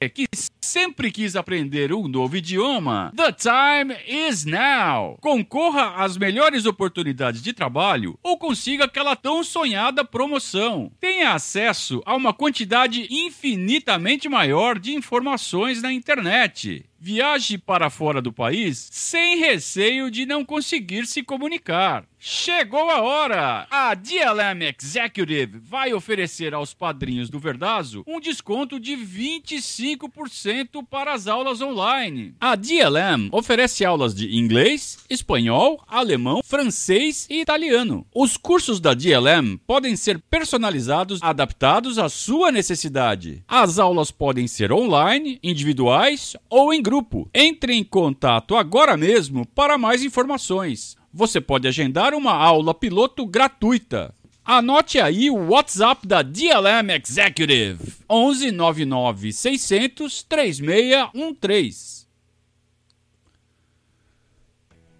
É 0.00 0.08
que 0.08 0.26
sempre 0.62 1.10
quis 1.10 1.34
aprender 1.34 1.92
um 1.92 2.06
novo 2.06 2.36
idioma? 2.36 3.12
The 3.16 3.32
time 3.32 3.96
is 4.06 4.44
now! 4.44 5.16
Concorra 5.20 6.04
às 6.04 6.16
melhores 6.16 6.66
oportunidades 6.66 7.42
de 7.42 7.52
trabalho 7.52 8.18
ou 8.22 8.36
consiga 8.36 8.84
aquela 8.84 9.16
tão 9.16 9.42
sonhada 9.42 10.04
promoção. 10.04 10.92
Tenha 11.00 11.32
acesso 11.32 12.02
a 12.04 12.14
uma 12.14 12.34
quantidade 12.34 13.08
infinitamente 13.10 14.28
maior 14.28 14.78
de 14.78 14.92
informações 14.94 15.80
na 15.80 15.92
internet 15.92 16.84
Viaje 17.06 17.58
para 17.58 17.90
fora 17.90 18.22
do 18.22 18.32
país 18.32 18.88
sem 18.90 19.36
receio 19.36 20.10
de 20.10 20.24
não 20.24 20.42
conseguir 20.42 21.06
se 21.06 21.22
comunicar. 21.22 22.06
Chegou 22.18 22.88
a 22.88 23.02
hora! 23.02 23.66
A 23.70 23.94
DLM 23.94 24.74
Executive 24.74 25.58
vai 25.58 25.92
oferecer 25.92 26.54
aos 26.54 26.72
padrinhos 26.72 27.28
do 27.28 27.38
Verdazo 27.38 28.02
um 28.06 28.18
desconto 28.18 28.80
de 28.80 28.96
25% 28.96 30.82
para 30.88 31.12
as 31.12 31.26
aulas 31.26 31.60
online. 31.60 32.34
A 32.40 32.56
DLM 32.56 33.28
oferece 33.30 33.84
aulas 33.84 34.14
de 34.14 34.34
inglês, 34.34 35.04
espanhol, 35.10 35.84
alemão, 35.86 36.40
francês 36.42 37.26
e 37.28 37.42
italiano. 37.42 38.06
Os 38.14 38.38
cursos 38.38 38.80
da 38.80 38.94
DLM 38.94 39.58
podem 39.66 39.94
ser 39.94 40.18
personalizados, 40.18 41.22
adaptados 41.22 41.98
à 41.98 42.08
sua 42.08 42.50
necessidade. 42.50 43.44
As 43.46 43.78
aulas 43.78 44.10
podem 44.10 44.46
ser 44.48 44.72
online, 44.72 45.38
individuais 45.42 46.34
ou 46.48 46.72
em 46.72 46.80
grupo. 46.80 46.93
Entre 47.34 47.74
em 47.74 47.84
contato 47.84 48.56
agora 48.56 48.96
mesmo 48.96 49.46
para 49.46 49.78
mais 49.78 50.02
informações 50.02 50.96
você 51.14 51.40
pode 51.40 51.68
agendar 51.68 52.12
uma 52.12 52.32
aula 52.32 52.74
piloto 52.74 53.24
gratuita. 53.24 54.12
Anote 54.44 54.98
aí 54.98 55.30
o 55.30 55.50
WhatsApp 55.50 56.06
da 56.06 56.22
DLM 56.22 56.90
Executive: 57.00 57.94
11 58.10 58.50
99 58.50 59.32
600 59.32 60.24
3613. 60.24 62.04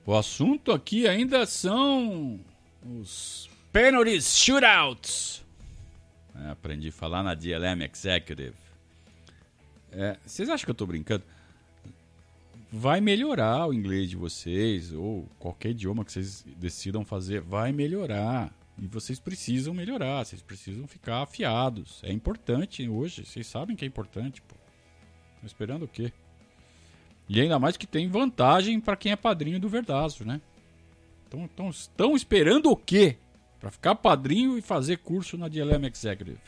O 0.07 0.14
assunto 0.14 0.70
aqui 0.70 1.09
ainda 1.09 1.45
são 1.47 2.38
os 3.01 3.51
penalties 3.72 4.38
shootouts. 4.38 5.45
É, 6.47 6.51
aprendi 6.51 6.88
a 6.88 6.92
falar 6.92 7.22
na 7.22 7.34
DLM 7.34 7.82
Executive. 7.92 8.55
É, 9.90 10.16
vocês 10.24 10.49
acham 10.49 10.64
que 10.64 10.70
eu 10.70 10.74
estou 10.74 10.86
brincando? 10.86 11.24
Vai 12.77 13.01
melhorar 13.01 13.68
o 13.68 13.72
inglês 13.72 14.11
de 14.11 14.16
vocês, 14.16 14.93
ou 14.93 15.29
qualquer 15.39 15.70
idioma 15.70 16.05
que 16.05 16.11
vocês 16.11 16.45
decidam 16.57 17.05
fazer, 17.05 17.41
vai 17.41 17.70
melhorar. 17.70 18.53
E 18.77 18.89
vocês 18.89 19.20
precisam 19.20 19.72
melhorar, 19.72 20.25
vocês 20.25 20.43
precisam 20.43 20.89
ficar 20.89 21.22
afiados. 21.22 22.01
É 22.03 22.12
importante 22.12 22.89
hoje, 22.89 23.25
vocês 23.25 23.47
sabem 23.47 23.77
que 23.77 23.85
é 23.85 23.89
importante, 23.89 24.43
pô. 24.43 24.57
Estão 25.35 25.47
esperando 25.47 25.85
o 25.85 25.89
quê? 25.89 26.12
E 27.29 27.41
ainda 27.41 27.61
mais 27.61 27.77
que 27.77 27.87
tem 27.87 28.09
vantagem 28.09 28.81
para 28.81 28.97
quem 28.97 29.12
é 29.12 29.16
padrinho 29.16 29.61
do 29.61 29.68
Verdazo, 29.68 30.25
né? 30.25 30.41
Então 31.29 31.70
estão 31.70 32.16
esperando 32.16 32.72
o 32.72 32.77
quê? 32.77 33.18
Para 33.61 33.70
ficar 33.70 33.95
padrinho 33.95 34.59
e 34.59 34.62
fazer 34.62 34.99
curso 34.99 35.39
na 35.39 35.47
DLM 35.47 35.87
Executive. 35.87 36.41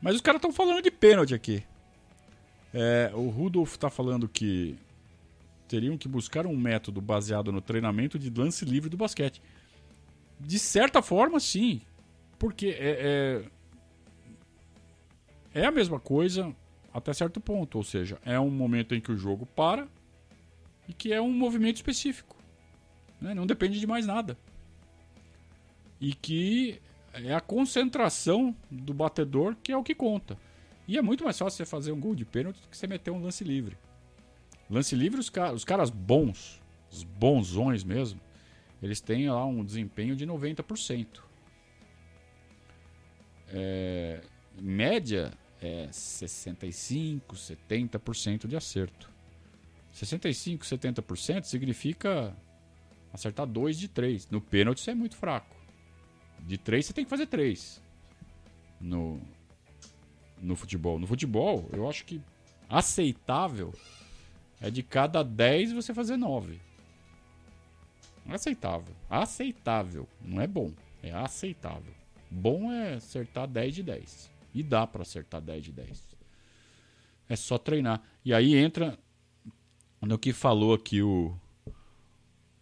Mas 0.00 0.16
os 0.16 0.20
caras 0.20 0.38
estão 0.38 0.52
falando 0.52 0.82
de 0.82 0.90
pênalti 0.90 1.34
aqui. 1.34 1.64
É, 2.74 3.12
o 3.14 3.28
Rudolf 3.28 3.74
está 3.74 3.88
falando 3.88 4.28
que 4.28 4.76
teriam 5.68 5.96
que 5.96 6.08
buscar 6.08 6.44
um 6.44 6.56
método 6.56 7.00
baseado 7.00 7.52
no 7.52 7.60
treinamento 7.60 8.18
de 8.18 8.28
lance 8.28 8.64
livre 8.64 8.90
do 8.90 8.96
basquete. 8.96 9.40
De 10.40 10.58
certa 10.58 11.00
forma, 11.00 11.38
sim. 11.38 11.80
Porque 12.36 12.66
é, 12.66 13.44
é, 15.54 15.60
é 15.62 15.64
a 15.64 15.70
mesma 15.70 16.00
coisa 16.00 16.52
até 16.92 17.12
certo 17.12 17.40
ponto. 17.40 17.78
Ou 17.78 17.84
seja, 17.84 18.18
é 18.24 18.38
um 18.40 18.50
momento 18.50 18.92
em 18.92 19.00
que 19.00 19.12
o 19.12 19.16
jogo 19.16 19.46
para 19.46 19.86
e 20.88 20.92
que 20.92 21.12
é 21.12 21.22
um 21.22 21.32
movimento 21.32 21.76
específico. 21.76 22.36
Né? 23.20 23.34
Não 23.34 23.46
depende 23.46 23.78
de 23.78 23.86
mais 23.86 24.04
nada. 24.04 24.36
E 26.00 26.12
que 26.12 26.80
é 27.12 27.32
a 27.32 27.40
concentração 27.40 28.54
do 28.68 28.92
batedor 28.92 29.54
que 29.62 29.70
é 29.70 29.76
o 29.76 29.84
que 29.84 29.94
conta. 29.94 30.36
E 30.86 30.98
é 30.98 31.02
muito 31.02 31.24
mais 31.24 31.38
fácil 31.38 31.56
você 31.56 31.64
fazer 31.64 31.92
um 31.92 32.00
gol 32.00 32.14
de 32.14 32.24
pênalti 32.24 32.60
do 32.60 32.68
que 32.68 32.76
você 32.76 32.86
meter 32.86 33.10
um 33.10 33.22
lance 33.22 33.42
livre. 33.42 33.76
Lance 34.70 34.94
livre, 34.94 35.20
os, 35.20 35.30
car 35.30 35.52
os 35.52 35.64
caras 35.64 35.90
bons, 35.90 36.60
os 36.90 37.02
bonzões 37.02 37.84
mesmo, 37.84 38.20
eles 38.82 39.00
têm 39.00 39.30
lá 39.30 39.44
um 39.46 39.64
desempenho 39.64 40.14
de 40.14 40.26
90%. 40.26 41.20
É, 43.48 44.20
média 44.60 45.32
é 45.60 45.88
65, 45.90 47.34
70% 47.34 48.46
de 48.46 48.56
acerto. 48.56 49.10
65, 49.92 50.64
70% 50.64 51.44
significa 51.44 52.36
acertar 53.12 53.46
2 53.46 53.78
de 53.78 53.88
3. 53.88 54.28
No 54.28 54.40
pênalti 54.40 54.78
isso 54.78 54.90
é 54.90 54.94
muito 54.94 55.16
fraco. 55.16 55.56
De 56.40 56.58
3 56.58 56.84
você 56.84 56.92
tem 56.92 57.04
que 57.04 57.10
fazer 57.10 57.26
3. 57.26 57.80
No, 58.80 59.20
no 60.44 60.54
futebol. 60.54 60.98
No 60.98 61.06
futebol, 61.06 61.68
eu 61.72 61.88
acho 61.88 62.04
que 62.04 62.20
aceitável 62.68 63.72
é 64.60 64.70
de 64.70 64.82
cada 64.82 65.22
10 65.22 65.72
você 65.72 65.92
fazer 65.92 66.16
9. 66.16 66.60
Aceitável. 68.28 68.94
Aceitável. 69.08 70.08
Não 70.22 70.40
é 70.40 70.46
bom. 70.46 70.72
É 71.02 71.12
aceitável. 71.12 71.92
Bom 72.30 72.72
é 72.72 72.94
acertar 72.94 73.46
10 73.46 73.74
de 73.74 73.82
10. 73.82 74.30
E 74.54 74.62
dá 74.62 74.86
para 74.86 75.02
acertar 75.02 75.40
10 75.40 75.64
de 75.64 75.72
10. 75.72 76.16
É 77.28 77.36
só 77.36 77.58
treinar. 77.58 78.02
E 78.24 78.32
aí 78.32 78.54
entra 78.54 78.98
no 80.00 80.18
que 80.18 80.32
falou 80.32 80.74
aqui 80.74 81.02
o, 81.02 81.34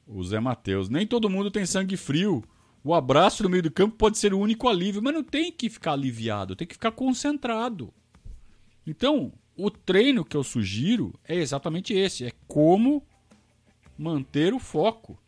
o 0.06 0.22
Zé 0.24 0.40
Matheus. 0.40 0.88
Nem 0.88 1.06
todo 1.06 1.30
mundo 1.30 1.50
tem 1.50 1.66
sangue 1.66 1.96
frio 1.96 2.42
o 2.84 2.94
abraço 2.94 3.42
no 3.42 3.48
meio 3.48 3.62
do 3.62 3.70
campo 3.70 3.96
pode 3.96 4.18
ser 4.18 4.34
o 4.34 4.38
único 4.38 4.68
alívio, 4.68 5.02
mas 5.02 5.14
não 5.14 5.22
tem 5.22 5.52
que 5.52 5.70
ficar 5.70 5.92
aliviado, 5.92 6.56
tem 6.56 6.66
que 6.66 6.74
ficar 6.74 6.92
concentrado. 6.92 7.92
Então, 8.86 9.32
o 9.56 9.70
treino 9.70 10.24
que 10.24 10.36
eu 10.36 10.42
sugiro 10.42 11.14
é 11.24 11.36
exatamente 11.36 11.94
esse: 11.94 12.24
é 12.24 12.32
como 12.48 13.02
manter 13.96 14.52
o 14.52 14.58
foco. 14.58 15.18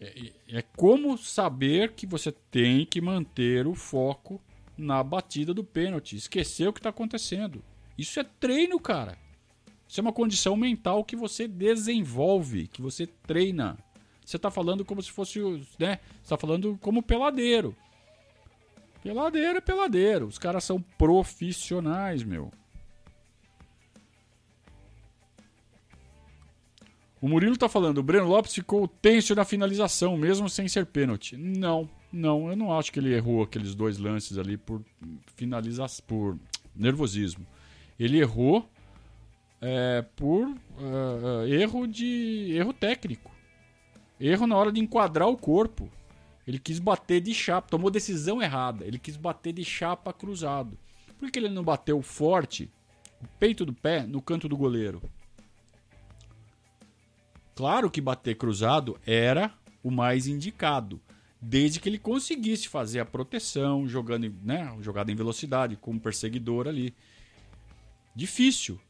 É, 0.00 0.32
é 0.48 0.62
como 0.62 1.16
saber 1.18 1.92
que 1.92 2.06
você 2.06 2.32
tem 2.32 2.84
que 2.86 3.00
manter 3.00 3.66
o 3.66 3.74
foco 3.74 4.40
na 4.76 5.02
batida 5.02 5.52
do 5.52 5.62
pênalti, 5.62 6.16
esquecer 6.16 6.66
o 6.68 6.72
que 6.72 6.80
está 6.80 6.90
acontecendo. 6.90 7.62
Isso 7.96 8.18
é 8.18 8.24
treino, 8.24 8.80
cara. 8.80 9.16
Isso 9.86 10.00
é 10.00 10.02
uma 10.02 10.12
condição 10.12 10.56
mental 10.56 11.04
que 11.04 11.14
você 11.14 11.46
desenvolve, 11.46 12.66
que 12.66 12.80
você 12.80 13.06
treina. 13.06 13.78
Você 14.24 14.38
tá 14.38 14.50
falando 14.50 14.84
como 14.84 15.02
se 15.02 15.10
fosse, 15.10 15.40
né? 15.78 15.98
Você 16.22 16.30
tá 16.30 16.38
falando 16.38 16.78
como 16.80 17.02
peladeiro. 17.02 17.76
Peladeiro 19.02 19.58
é 19.58 19.60
peladeiro. 19.60 20.26
Os 20.26 20.38
caras 20.38 20.64
são 20.64 20.80
profissionais, 20.80 22.22
meu. 22.22 22.52
O 27.20 27.28
Murilo 27.28 27.56
tá 27.56 27.68
falando, 27.68 27.98
o 27.98 28.02
Breno 28.02 28.26
Lopes 28.26 28.52
ficou 28.52 28.88
tenso 28.88 29.32
na 29.32 29.44
finalização, 29.44 30.16
mesmo 30.16 30.48
sem 30.48 30.66
ser 30.66 30.86
pênalti. 30.86 31.36
Não, 31.36 31.88
não, 32.12 32.48
eu 32.48 32.56
não 32.56 32.76
acho 32.76 32.90
que 32.90 32.98
ele 32.98 33.14
errou 33.14 33.44
aqueles 33.44 33.76
dois 33.76 33.96
lances 33.96 34.36
ali 34.38 34.56
por 34.56 34.82
finalização, 35.36 36.04
por 36.04 36.36
nervosismo. 36.74 37.46
Ele 37.96 38.18
errou 38.18 38.68
é, 39.60 40.04
por 40.16 40.48
uh, 40.48 41.46
erro 41.46 41.86
de 41.86 42.54
erro 42.56 42.72
técnico. 42.72 43.31
Erro 44.24 44.46
na 44.46 44.56
hora 44.56 44.70
de 44.70 44.80
enquadrar 44.80 45.28
o 45.28 45.36
corpo. 45.36 45.90
Ele 46.46 46.56
quis 46.56 46.78
bater 46.78 47.20
de 47.20 47.34
chapa, 47.34 47.68
tomou 47.68 47.90
decisão 47.90 48.40
errada. 48.40 48.84
Ele 48.84 48.96
quis 48.96 49.16
bater 49.16 49.52
de 49.52 49.64
chapa 49.64 50.12
cruzado. 50.12 50.78
Por 51.18 51.28
que 51.28 51.40
ele 51.40 51.48
não 51.48 51.64
bateu 51.64 52.00
forte, 52.02 52.70
o 53.20 53.26
peito 53.40 53.66
do 53.66 53.72
pé, 53.72 54.06
no 54.06 54.22
canto 54.22 54.48
do 54.48 54.56
goleiro? 54.56 55.02
Claro 57.56 57.90
que 57.90 58.00
bater 58.00 58.36
cruzado 58.36 58.96
era 59.04 59.52
o 59.82 59.90
mais 59.90 60.28
indicado, 60.28 61.00
desde 61.40 61.80
que 61.80 61.88
ele 61.88 61.98
conseguisse 61.98 62.68
fazer 62.68 63.00
a 63.00 63.04
proteção, 63.04 63.88
jogando, 63.88 64.32
né, 64.44 64.72
jogada 64.80 65.10
em 65.10 65.16
velocidade, 65.16 65.76
como 65.76 65.98
perseguidor 65.98 66.68
ali. 66.68 66.94
Difícil. 68.14 68.80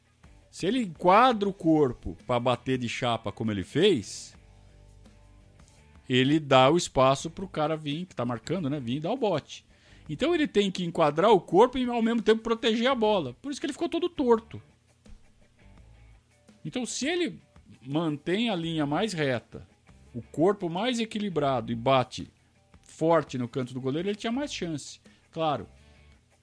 Se 0.51 0.67
ele 0.67 0.83
enquadra 0.83 1.49
o 1.49 1.55
corpo 1.55 2.19
para 2.27 2.39
bater 2.39 2.77
de 2.77 2.89
chapa 2.89 3.33
como 3.33 3.51
ele 3.51 3.65
fez, 3.65 4.32
ele 6.09 6.41
dá 6.41 6.71
o 6.71 6.77
espaço 6.77 7.31
para 7.31 7.45
o 7.45 7.49
cara 7.49 7.77
vir, 7.77 8.07
que 8.07 8.13
está 8.13 8.25
marcando, 8.25 8.69
né? 8.69 8.81
Vir 8.81 8.97
e 8.97 9.01
dar 9.01 9.13
o 9.13 9.17
bote. 9.17 9.65
Então 10.09 10.35
ele 10.35 10.47
tem 10.47 10.71
que 10.71 10.85
enquadrar 10.85 11.31
o 11.31 11.41
corpo 11.41 11.79
e 11.79 11.89
ao 11.89 12.03
mesmo 12.03 12.23
tempo 12.23 12.43
proteger 12.43 12.87
a 12.89 12.95
bola. 12.95 13.35
Por 13.41 13.51
isso 13.51 13.61
que 13.61 13.67
ele 13.67 13.73
ficou 13.73 13.89
todo 13.89 14.09
torto. 14.09 14.61
Então 16.65 16.85
se 16.85 17.07
ele 17.07 17.41
mantém 17.87 18.51
a 18.51 18.57
linha 18.57 18.87
mais 18.87 19.13
reta, 19.13 19.67
o 20.15 20.23
corpo 20.23 20.69
mais 20.69 21.01
equilibrado 21.01 21.73
e 21.73 21.75
bate 21.75 22.31
forte 22.83 23.39
no 23.39 23.49
canto 23.49 23.73
do 23.73 23.81
goleiro, 23.81 24.09
ele 24.09 24.17
tinha 24.17 24.33
mais 24.33 24.53
chance. 24.53 25.01
Claro, 25.31 25.67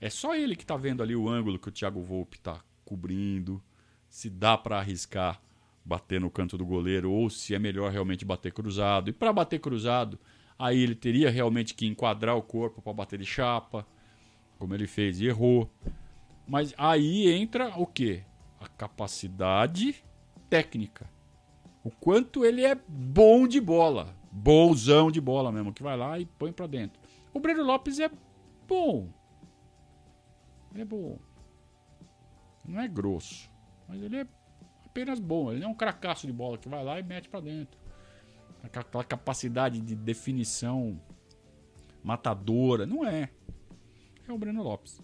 é 0.01 0.09
só 0.09 0.35
ele 0.35 0.55
que 0.55 0.63
está 0.63 0.75
vendo 0.75 1.03
ali 1.03 1.15
o 1.15 1.29
ângulo 1.29 1.59
que 1.59 1.69
o 1.69 1.71
Thiago 1.71 2.01
Volpe 2.01 2.37
está 2.37 2.59
cobrindo, 2.83 3.61
se 4.09 4.29
dá 4.29 4.57
para 4.57 4.79
arriscar 4.79 5.39
bater 5.83 6.19
no 6.19 6.29
canto 6.29 6.57
do 6.57 6.65
goleiro 6.65 7.11
ou 7.11 7.29
se 7.29 7.55
é 7.55 7.59
melhor 7.59 7.91
realmente 7.91 8.25
bater 8.25 8.51
cruzado. 8.51 9.09
E 9.09 9.13
para 9.13 9.33
bater 9.33 9.59
cruzado, 9.59 10.19
aí 10.57 10.81
ele 10.81 10.95
teria 10.95 11.29
realmente 11.29 11.73
que 11.73 11.85
enquadrar 11.85 12.35
o 12.35 12.41
corpo 12.41 12.81
para 12.81 12.93
bater 12.93 13.19
de 13.19 13.25
chapa, 13.25 13.85
como 14.57 14.73
ele 14.73 14.87
fez 14.87 15.19
e 15.19 15.27
errou. 15.27 15.71
Mas 16.47 16.73
aí 16.77 17.29
entra 17.29 17.73
o 17.77 17.85
quê? 17.85 18.23
a 18.59 18.67
capacidade 18.67 20.03
técnica. 20.49 21.09
O 21.83 21.89
quanto 21.89 22.43
ele 22.43 22.65
é 22.65 22.75
bom 22.75 23.47
de 23.47 23.61
bola. 23.61 24.15
Bolzão 24.31 25.09
de 25.09 25.19
bola 25.19 25.51
mesmo, 25.51 25.73
que 25.73 25.81
vai 25.81 25.97
lá 25.97 26.19
e 26.19 26.25
põe 26.25 26.51
para 26.51 26.67
dentro. 26.67 26.99
O 27.33 27.39
Breno 27.39 27.63
Lopes 27.63 27.99
é 27.99 28.11
bom. 28.67 29.09
Ele 30.71 30.81
é 30.81 30.85
bom. 30.85 31.17
Não 32.65 32.79
é 32.79 32.87
grosso, 32.87 33.49
mas 33.87 34.01
ele 34.03 34.17
é 34.17 34.27
apenas 34.89 35.19
bom. 35.19 35.51
Ele 35.51 35.61
não 35.61 35.69
é 35.69 35.71
um 35.71 35.75
cracaço 35.75 36.25
de 36.25 36.33
bola 36.33 36.57
que 36.57 36.67
vai 36.67 36.83
lá 36.83 36.99
e 36.99 37.03
mete 37.03 37.29
para 37.29 37.39
dentro. 37.39 37.79
Aquela 38.63 39.03
capacidade 39.03 39.79
de 39.79 39.95
definição 39.95 40.99
matadora. 42.03 42.85
Não 42.85 43.05
é. 43.05 43.29
É 44.27 44.31
o 44.31 44.37
Breno 44.37 44.61
Lopes. 44.63 45.01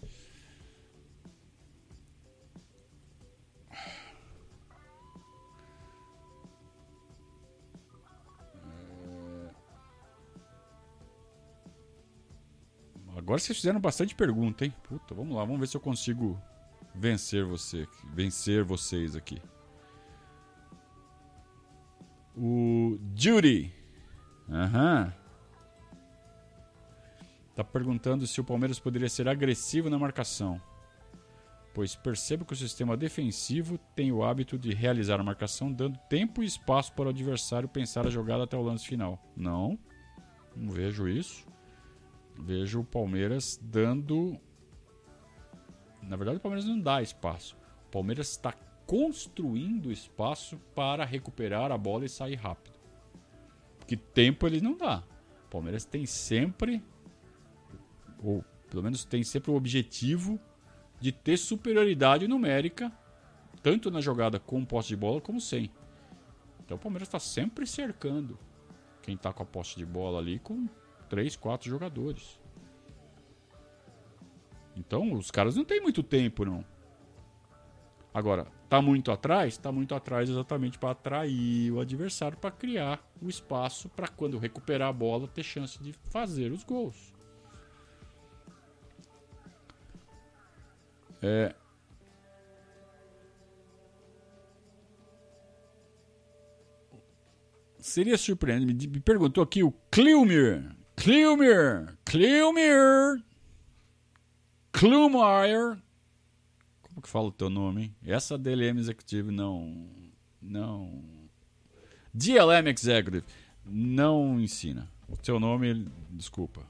Agora 13.16 13.40
vocês 13.40 13.58
fizeram 13.58 13.80
bastante 13.80 14.14
pergunta, 14.14 14.64
hein? 14.64 14.72
Puta, 14.84 15.12
vamos 15.12 15.34
lá, 15.34 15.44
vamos 15.44 15.58
ver 15.58 15.66
se 15.66 15.76
eu 15.76 15.80
consigo 15.80 16.40
vencer 16.94 17.44
você, 17.44 17.88
vencer 18.14 18.62
vocês 18.62 19.16
aqui. 19.16 19.42
O 22.36 22.98
Judy. 23.14 23.72
Aham. 24.50 25.12
Tá 27.54 27.64
perguntando 27.64 28.26
se 28.26 28.38
o 28.40 28.44
Palmeiras 28.44 28.78
poderia 28.78 29.08
ser 29.08 29.28
agressivo 29.28 29.88
na 29.88 29.98
marcação. 29.98 30.60
Pois 31.72 31.94
percebo 31.94 32.44
que 32.44 32.52
o 32.52 32.56
sistema 32.56 32.96
defensivo 32.96 33.78
tem 33.94 34.12
o 34.12 34.22
hábito 34.22 34.58
de 34.58 34.74
realizar 34.74 35.20
a 35.20 35.24
marcação 35.24 35.72
dando 35.72 35.98
tempo 36.08 36.42
e 36.42 36.46
espaço 36.46 36.92
para 36.92 37.06
o 37.06 37.10
adversário 37.10 37.68
pensar 37.68 38.06
a 38.06 38.10
jogada 38.10 38.44
até 38.44 38.56
o 38.56 38.62
lance 38.62 38.86
final. 38.86 39.18
Não, 39.36 39.78
não 40.54 40.72
vejo 40.72 41.08
isso. 41.08 41.46
Vejo 42.38 42.80
o 42.80 42.84
Palmeiras 42.84 43.58
dando. 43.62 44.38
Na 46.02 46.16
verdade, 46.16 46.38
o 46.38 46.40
Palmeiras 46.40 46.66
não 46.66 46.78
dá 46.78 47.00
espaço. 47.00 47.56
O 47.88 47.90
Palmeiras 47.90 48.30
está 48.30 48.52
construindo 48.86 49.90
espaço 49.90 50.58
para 50.74 51.04
recuperar 51.04 51.72
a 51.72 51.78
bola 51.78 52.04
e 52.04 52.08
sair 52.08 52.36
rápido. 52.36 52.78
Porque 53.78 53.96
tempo 53.96 54.46
ele 54.46 54.60
não 54.60 54.76
dá. 54.76 55.02
O 55.46 55.50
Palmeiras 55.50 55.84
tem 55.84 56.06
sempre, 56.06 56.82
ou 58.22 58.44
pelo 58.70 58.82
menos 58.82 59.04
tem 59.04 59.22
sempre 59.22 59.50
o 59.50 59.54
objetivo 59.54 60.38
de 61.00 61.12
ter 61.12 61.36
superioridade 61.36 62.26
numérica, 62.28 62.92
tanto 63.62 63.90
na 63.90 64.00
jogada 64.00 64.38
com 64.38 64.64
posse 64.64 64.88
de 64.88 64.96
bola 64.96 65.20
como 65.20 65.40
sem. 65.40 65.70
Então 66.64 66.76
o 66.76 66.80
Palmeiras 66.80 67.08
está 67.08 67.18
sempre 67.18 67.66
cercando 67.66 68.38
quem 69.02 69.14
está 69.14 69.32
com 69.32 69.42
a 69.42 69.46
posse 69.46 69.76
de 69.76 69.86
bola 69.86 70.18
ali 70.18 70.38
com 70.38 70.68
três, 71.08 71.36
quatro 71.36 71.68
jogadores. 71.68 72.40
Então 74.76 75.12
os 75.12 75.30
caras 75.30 75.56
não 75.56 75.64
têm 75.64 75.80
muito 75.80 76.02
tempo, 76.02 76.44
não. 76.44 76.64
Agora, 78.12 78.46
tá 78.68 78.82
muito 78.82 79.10
atrás? 79.10 79.56
Tá 79.56 79.70
muito 79.72 79.94
atrás 79.94 80.28
exatamente 80.28 80.78
para 80.78 80.90
atrair 80.90 81.72
o 81.72 81.80
adversário, 81.80 82.36
para 82.38 82.50
criar 82.50 83.00
o 83.20 83.28
espaço 83.28 83.88
para 83.88 84.08
quando 84.08 84.38
recuperar 84.38 84.88
a 84.88 84.92
bola 84.92 85.28
ter 85.28 85.42
chance 85.42 85.82
de 85.82 85.92
fazer 86.10 86.52
os 86.52 86.64
gols. 86.64 87.14
É, 91.22 91.54
seria 97.86 98.18
surpreendente. 98.18 98.88
Me 98.88 99.00
perguntou 99.00 99.42
aqui 99.42 99.62
o 99.62 99.72
Cleumir. 99.90 100.76
Cleumir, 100.96 101.96
Cleumir, 102.04 103.22
Klumire. 104.72 105.85
Que 107.06 107.10
fala 107.12 107.28
o 107.28 107.32
teu 107.32 107.48
nome, 107.48 107.82
hein? 107.82 107.96
Essa 108.04 108.36
DLM 108.36 108.80
Executive 108.80 109.30
não. 109.30 109.88
Não. 110.42 111.04
DLM 112.12 112.68
Executive 112.68 113.24
não 113.64 114.40
ensina. 114.40 114.90
O 115.08 115.16
teu 115.16 115.38
nome, 115.38 115.86
desculpa. 116.10 116.66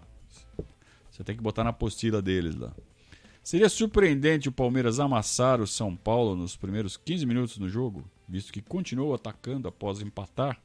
Você 1.11 1.25
tem 1.25 1.35
que 1.35 1.43
botar 1.43 1.65
na 1.65 1.71
apostila 1.71 2.21
deles 2.21 2.55
lá. 2.55 2.71
Seria 3.43 3.71
surpreendente 3.71 4.47
o 4.47 4.53
Palmeiras 4.53 5.01
amassar 5.01 5.59
o 5.59 5.67
São 5.67 5.97
Paulo 5.97 6.37
nos 6.37 6.55
primeiros 6.55 6.99
15 6.99 7.25
minutos 7.25 7.57
do 7.57 7.67
jogo, 7.67 8.05
visto 8.29 8.53
que 8.53 8.61
continuou 8.61 9.15
atacando 9.15 9.67
após 9.69 10.03
empatar? 10.03 10.61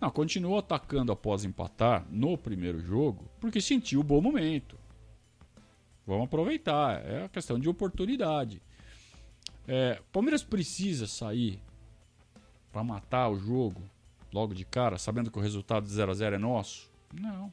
Não, 0.00 0.10
continuou 0.10 0.58
atacando 0.58 1.12
após 1.12 1.44
empatar 1.44 2.04
no 2.10 2.36
primeiro 2.36 2.80
jogo 2.80 3.30
porque 3.38 3.60
sentiu 3.60 4.00
o 4.00 4.04
bom 4.04 4.20
momento. 4.20 4.76
Vamos 6.08 6.24
aproveitar, 6.24 7.04
é 7.04 7.20
uma 7.20 7.28
questão 7.28 7.58
de 7.58 7.68
oportunidade. 7.68 8.60
É, 9.66 10.00
Palmeiras 10.10 10.42
precisa 10.42 11.06
sair 11.06 11.60
para 12.72 12.82
matar 12.82 13.28
o 13.28 13.38
jogo 13.38 13.80
logo 14.32 14.54
de 14.54 14.64
cara, 14.64 14.98
sabendo 14.98 15.30
que 15.30 15.38
o 15.38 15.42
resultado 15.42 15.84
de 15.84 15.92
0 15.92 16.10
a 16.10 16.14
0 16.14 16.34
é 16.34 16.38
nosso? 16.38 16.90
Não. 17.12 17.52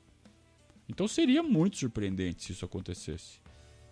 Então 0.90 1.08
seria 1.08 1.44
muito 1.44 1.78
surpreendente 1.78 2.46
se 2.46 2.52
isso 2.54 2.66
acontecesse. 2.66 3.40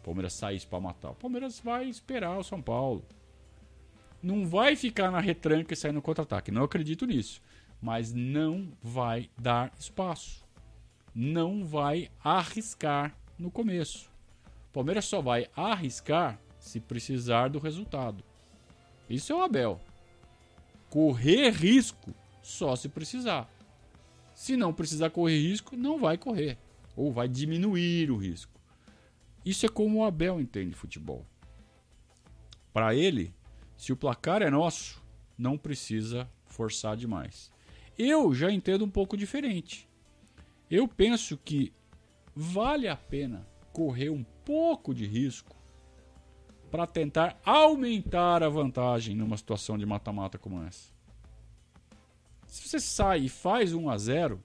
Palmeiras 0.01 0.33
saísse 0.33 0.65
para 0.65 0.79
matar. 0.79 1.11
O 1.11 1.15
Palmeiras 1.15 1.59
vai 1.59 1.87
esperar 1.87 2.37
o 2.37 2.43
São 2.43 2.61
Paulo. 2.61 3.05
Não 4.21 4.47
vai 4.47 4.75
ficar 4.75 5.11
na 5.11 5.19
retranca 5.19 5.73
e 5.73 5.77
sair 5.77 5.91
no 5.91 6.01
contra-ataque. 6.01 6.51
Não 6.51 6.63
acredito 6.63 7.05
nisso 7.05 7.41
mas 7.83 8.13
não 8.13 8.71
vai 8.81 9.29
dar 9.37 9.73
espaço. 9.77 10.45
Não 11.13 11.65
vai 11.65 12.09
arriscar 12.23 13.13
no 13.37 13.51
começo. 13.51 14.09
Palmeiras 14.73 15.05
só 15.05 15.21
vai 15.21 15.47
arriscar 15.55 16.39
se 16.59 16.79
precisar 16.79 17.49
do 17.49 17.59
resultado. 17.59 18.23
Isso 19.07 19.31
é 19.31 19.35
o 19.35 19.43
Abel. 19.43 19.79
Correr 20.89 21.51
risco 21.51 22.13
só 22.41 22.75
se 22.75 22.89
precisar. 22.89 23.47
Se 24.33 24.57
não 24.57 24.73
precisar 24.73 25.11
correr 25.11 25.39
risco, 25.39 25.77
não 25.77 25.99
vai 25.99 26.17
correr. 26.17 26.57
Ou 26.95 27.13
vai 27.13 27.27
diminuir 27.27 28.09
o 28.09 28.17
risco. 28.17 28.59
Isso 29.45 29.65
é 29.65 29.69
como 29.69 29.99
o 29.99 30.03
Abel 30.05 30.41
entende 30.41 30.73
futebol. 30.73 31.23
Para 32.71 32.95
ele, 32.95 33.31
se 33.77 33.93
o 33.93 33.97
placar 33.97 34.41
é 34.41 34.49
nosso, 34.49 35.03
não 35.37 35.55
precisa 35.55 36.27
forçar 36.45 36.97
demais. 36.97 37.51
Eu 37.97 38.33
já 38.33 38.51
entendo 38.51 38.83
um 38.85 38.89
pouco 38.89 39.15
diferente. 39.15 39.87
Eu 40.69 40.87
penso 40.87 41.37
que 41.37 41.71
vale 42.35 42.87
a 42.87 42.95
pena 42.95 43.45
correr 43.73 44.09
um 44.09 44.23
pouco 44.45 44.93
de 44.93 45.05
risco 45.05 45.55
para 46.71 46.87
tentar 46.87 47.39
aumentar 47.43 48.43
a 48.43 48.49
vantagem 48.49 49.15
numa 49.15 49.35
situação 49.35 49.77
de 49.77 49.85
mata-mata 49.85 50.37
como 50.37 50.63
essa. 50.63 50.93
Se 52.47 52.67
você 52.67 52.79
sai 52.79 53.21
e 53.21 53.29
faz 53.29 53.73
1 53.73 53.89
a 53.89 53.97
0, 53.97 54.43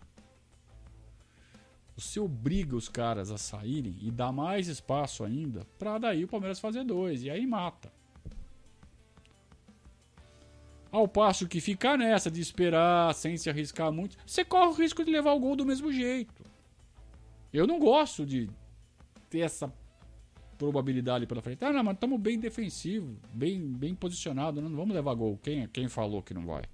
você 1.94 2.18
obriga 2.18 2.74
os 2.74 2.88
caras 2.88 3.30
a 3.30 3.36
saírem 3.36 3.96
e 4.00 4.10
dá 4.10 4.32
mais 4.32 4.66
espaço 4.66 5.24
ainda 5.24 5.66
para 5.78 5.98
daí 5.98 6.24
o 6.24 6.28
Palmeiras 6.28 6.60
fazer 6.60 6.84
dois 6.84 7.22
e 7.22 7.30
aí 7.30 7.46
mata. 7.46 7.92
Ao 10.90 11.06
passo 11.06 11.46
que 11.46 11.60
ficar 11.60 11.98
nessa 11.98 12.30
de 12.30 12.40
esperar 12.40 13.14
sem 13.14 13.36
se 13.36 13.50
arriscar 13.50 13.92
muito, 13.92 14.16
você 14.26 14.42
corre 14.42 14.68
o 14.68 14.74
risco 14.74 15.04
de 15.04 15.10
levar 15.10 15.32
o 15.32 15.40
gol 15.40 15.54
do 15.54 15.66
mesmo 15.66 15.92
jeito. 15.92 16.42
Eu 17.52 17.66
não 17.66 17.78
gosto 17.78 18.24
de 18.24 18.48
ter 19.28 19.40
essa 19.40 19.72
probabilidade 20.58 21.26
pela 21.26 21.40
frente. 21.40 21.64
Ah, 21.64 21.72
não, 21.72 21.84
mas 21.84 21.94
estamos 21.94 22.20
bem 22.20 22.38
defensivo, 22.38 23.16
bem, 23.32 23.60
bem 23.72 23.94
posicionado, 23.94 24.60
não 24.60 24.74
vamos 24.74 24.94
levar 24.94 25.14
gol. 25.14 25.38
Quem, 25.42 25.66
quem 25.68 25.88
falou 25.88 26.22
que 26.22 26.34
não 26.34 26.44
vai? 26.44 26.64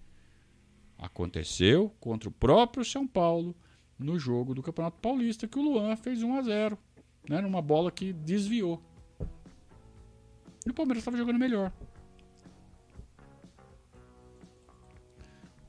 Aconteceu 0.99 1.93
contra 2.01 2.29
o 2.29 2.33
próprio 2.33 2.85
São 2.85 3.07
Paulo 3.07 3.55
no 3.99 4.19
jogo 4.19 4.55
do 4.55 4.63
Campeonato 4.63 4.99
Paulista 5.01 5.47
que 5.47 5.59
o 5.59 5.63
Luan 5.63 5.95
fez 5.97 6.23
1 6.23 6.35
a 6.35 6.43
0, 6.43 6.79
né, 7.29 7.41
numa 7.41 7.61
bola 7.61 7.91
que 7.91 8.13
desviou. 8.13 8.83
E 10.67 10.71
o 10.71 10.75
Palmeiras 10.75 11.03
estava 11.03 11.17
jogando 11.17 11.39
melhor. 11.39 11.71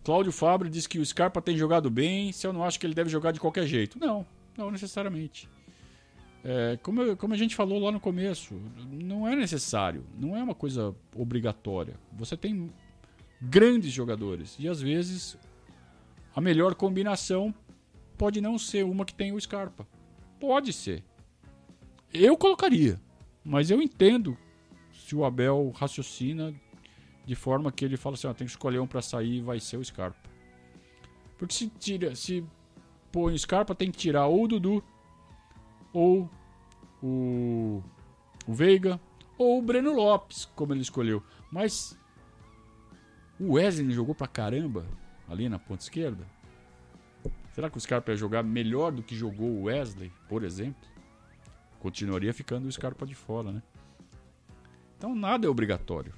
Cláudio 0.06 0.32
Fábio 0.32 0.70
diz 0.70 0.86
que 0.86 1.00
o 1.00 1.06
Scarpa 1.06 1.42
tem 1.42 1.58
jogado 1.58 1.90
bem, 1.90 2.32
se 2.32 2.46
eu 2.46 2.54
não 2.54 2.64
acho 2.64 2.80
que 2.80 2.86
ele 2.86 2.94
deve 2.94 3.10
jogar 3.10 3.32
de 3.32 3.40
qualquer 3.40 3.66
jeito. 3.66 4.00
Não, 4.00 4.26
não 4.56 4.70
necessariamente. 4.70 5.50
É, 6.48 6.78
como, 6.84 7.18
como 7.18 7.34
a 7.34 7.38
gente 7.38 7.56
falou 7.56 7.80
lá 7.80 7.92
no 7.92 8.00
começo, 8.00 8.54
não 8.88 9.28
é 9.28 9.36
necessário, 9.36 10.06
não 10.16 10.38
é 10.38 10.44
uma 10.44 10.54
coisa 10.54 10.96
obrigatória. 11.16 12.00
Você 12.14 12.38
tem 12.38 12.72
grandes 13.42 13.92
jogadores 13.92 14.56
e 14.60 14.68
às 14.68 14.80
vezes 14.80 15.40
a 16.36 16.40
melhor 16.40 16.76
combinação 16.76 17.52
pode 18.16 18.40
não 18.42 18.60
ser 18.60 18.86
uma 18.86 19.04
que 19.04 19.16
tem 19.16 19.32
o 19.32 19.42
Scarpa. 19.42 19.88
Pode 20.40 20.72
ser. 20.72 21.04
Eu 22.14 22.38
colocaria, 22.38 23.02
mas 23.44 23.72
eu 23.72 23.82
entendo 23.82 24.38
se 24.94 25.16
o 25.16 25.26
Abel 25.26 25.74
raciocina 25.76 26.54
de 27.26 27.34
forma 27.34 27.72
que 27.72 27.84
ele 27.84 27.98
fala 27.98 28.14
assim, 28.14 28.28
ó, 28.28 28.34
tem 28.36 28.46
que 28.46 28.52
escolher 28.52 28.78
um 28.78 28.86
para 28.86 29.02
sair, 29.02 29.42
vai 29.42 29.60
ser 29.60 29.78
o 29.78 29.84
Scarpa. 29.84 30.30
Porque 31.40 31.56
se 31.56 31.70
tira, 31.70 32.16
se 32.16 32.46
põe 33.12 33.34
o 33.34 33.40
Scarpa, 33.40 33.74
tem 33.74 33.90
que 33.90 33.98
tirar 33.98 34.28
ou 34.28 34.44
o 34.44 34.48
Dudu, 34.48 34.84
ou 35.96 36.30
o, 37.02 37.82
o 38.46 38.54
Veiga, 38.54 39.00
ou 39.38 39.60
o 39.60 39.62
Breno 39.62 39.94
Lopes, 39.94 40.44
como 40.54 40.74
ele 40.74 40.82
escolheu. 40.82 41.24
Mas 41.50 41.98
o 43.40 43.54
Wesley 43.54 43.90
jogou 43.92 44.14
pra 44.14 44.28
caramba 44.28 44.86
ali 45.28 45.48
na 45.48 45.58
ponta 45.58 45.84
esquerda. 45.84 46.28
Será 47.54 47.70
que 47.70 47.78
o 47.78 47.82
Scarpa 47.82 48.12
ia 48.12 48.18
jogar 48.18 48.44
melhor 48.44 48.92
do 48.92 49.02
que 49.02 49.16
jogou 49.16 49.50
o 49.50 49.64
Wesley, 49.64 50.12
por 50.28 50.44
exemplo? 50.44 50.88
Continuaria 51.80 52.34
ficando 52.34 52.68
o 52.68 52.72
Scarpa 52.72 53.06
de 53.06 53.16
fora, 53.16 53.54
né? 53.54 53.64
Então 54.98 55.16
nada 55.16 55.48
é 55.48 55.50
obrigatório. 55.50 56.14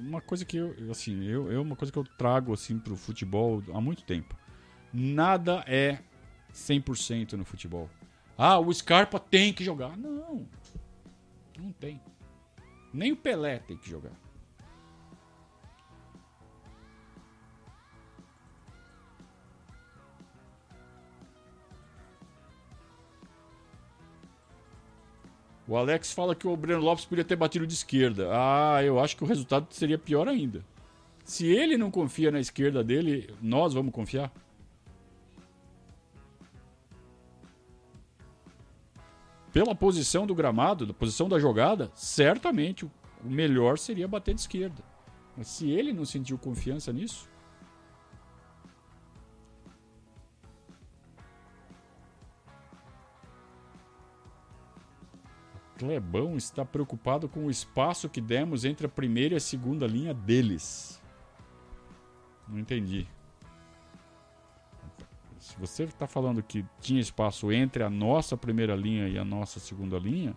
Uma 0.00 0.22
coisa 0.22 0.42
que 0.46 0.56
eu, 0.56 0.74
assim, 0.90 1.22
eu, 1.24 1.52
eu 1.52 1.60
uma 1.60 1.76
coisa 1.76 1.92
que 1.92 1.98
eu 1.98 2.04
trago 2.04 2.54
assim 2.54 2.78
pro 2.78 2.96
futebol 2.96 3.62
há 3.74 3.80
muito 3.80 4.02
tempo. 4.04 4.34
Nada 4.90 5.62
é 5.66 5.98
100% 6.54 7.32
no 7.32 7.44
futebol. 7.44 7.90
Ah, 8.38 8.58
o 8.58 8.72
Scarpa 8.72 9.18
tem 9.18 9.52
que 9.52 9.64
jogar. 9.64 9.96
Não. 9.96 10.46
Não 11.58 11.72
tem. 11.72 12.00
Nem 12.92 13.12
o 13.12 13.16
Pelé 13.16 13.58
tem 13.58 13.76
que 13.76 13.90
jogar. 13.90 14.12
O 25.66 25.76
Alex 25.76 26.12
fala 26.12 26.34
que 26.34 26.46
o 26.46 26.56
Breno 26.56 26.82
Lopes 26.82 27.06
podia 27.06 27.24
ter 27.24 27.36
batido 27.36 27.66
de 27.66 27.72
esquerda. 27.72 28.28
Ah, 28.30 28.82
eu 28.84 29.00
acho 29.00 29.16
que 29.16 29.24
o 29.24 29.26
resultado 29.26 29.66
seria 29.70 29.98
pior 29.98 30.28
ainda. 30.28 30.62
Se 31.24 31.46
ele 31.46 31.78
não 31.78 31.90
confia 31.90 32.30
na 32.30 32.38
esquerda 32.38 32.84
dele, 32.84 33.34
nós 33.40 33.72
vamos 33.72 33.94
confiar? 33.94 34.30
Pela 39.54 39.72
posição 39.72 40.26
do 40.26 40.34
gramado, 40.34 40.84
da 40.84 40.92
posição 40.92 41.28
da 41.28 41.38
jogada, 41.38 41.88
certamente 41.94 42.84
o 42.84 42.90
melhor 43.22 43.78
seria 43.78 44.08
bater 44.08 44.34
de 44.34 44.40
esquerda. 44.40 44.82
Mas 45.36 45.46
se 45.46 45.70
ele 45.70 45.92
não 45.92 46.04
sentiu 46.04 46.36
confiança 46.36 46.92
nisso, 46.92 47.30
Clebão 55.78 56.36
está 56.36 56.64
preocupado 56.64 57.28
com 57.28 57.46
o 57.46 57.50
espaço 57.50 58.08
que 58.08 58.20
demos 58.20 58.64
entre 58.64 58.86
a 58.86 58.90
primeira 58.90 59.34
e 59.34 59.36
a 59.36 59.40
segunda 59.40 59.86
linha 59.86 60.12
deles. 60.12 61.00
Não 62.48 62.58
entendi. 62.58 63.06
Se 65.44 65.60
você 65.60 65.82
está 65.84 66.06
falando 66.06 66.42
que 66.42 66.64
tinha 66.80 66.98
espaço 66.98 67.52
entre 67.52 67.82
a 67.82 67.90
nossa 67.90 68.34
primeira 68.34 68.74
linha 68.74 69.10
e 69.10 69.18
a 69.18 69.24
nossa 69.26 69.60
segunda 69.60 69.98
linha, 69.98 70.34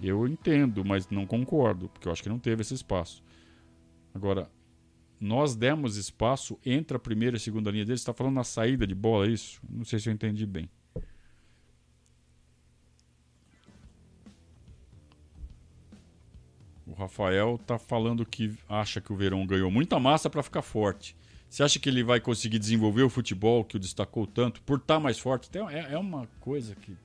eu 0.00 0.26
entendo, 0.26 0.82
mas 0.82 1.10
não 1.10 1.26
concordo, 1.26 1.90
porque 1.90 2.08
eu 2.08 2.12
acho 2.12 2.22
que 2.22 2.30
não 2.30 2.38
teve 2.38 2.62
esse 2.62 2.72
espaço. 2.72 3.22
Agora, 4.14 4.50
nós 5.20 5.54
demos 5.54 5.98
espaço 5.98 6.58
entre 6.64 6.96
a 6.96 6.98
primeira 6.98 7.36
e 7.36 7.38
a 7.38 7.40
segunda 7.40 7.70
linha 7.70 7.84
deles. 7.84 8.00
Está 8.00 8.14
falando 8.14 8.36
na 8.36 8.44
saída 8.44 8.86
de 8.86 8.94
bola, 8.94 9.26
é 9.26 9.30
isso? 9.30 9.60
Não 9.68 9.84
sei 9.84 9.98
se 9.98 10.08
eu 10.08 10.12
entendi 10.14 10.46
bem. 10.46 10.70
O 16.86 16.94
Rafael 16.94 17.60
tá 17.66 17.78
falando 17.78 18.24
que 18.24 18.56
acha 18.66 19.02
que 19.02 19.12
o 19.12 19.16
Verão 19.16 19.46
ganhou 19.46 19.70
muita 19.70 20.00
massa 20.00 20.30
para 20.30 20.42
ficar 20.42 20.62
forte. 20.62 21.14
Você 21.48 21.62
acha 21.62 21.78
que 21.78 21.88
ele 21.88 22.02
vai 22.02 22.20
conseguir 22.20 22.58
desenvolver 22.58 23.02
o 23.02 23.10
futebol 23.10 23.64
que 23.64 23.76
o 23.76 23.78
destacou 23.78 24.26
tanto 24.26 24.60
por 24.62 24.78
estar 24.78 24.94
tá 24.94 25.00
mais 25.00 25.18
forte? 25.18 25.48
É, 25.70 25.94
é 25.94 25.98
uma 25.98 26.26
coisa 26.40 26.74
que. 26.74 26.96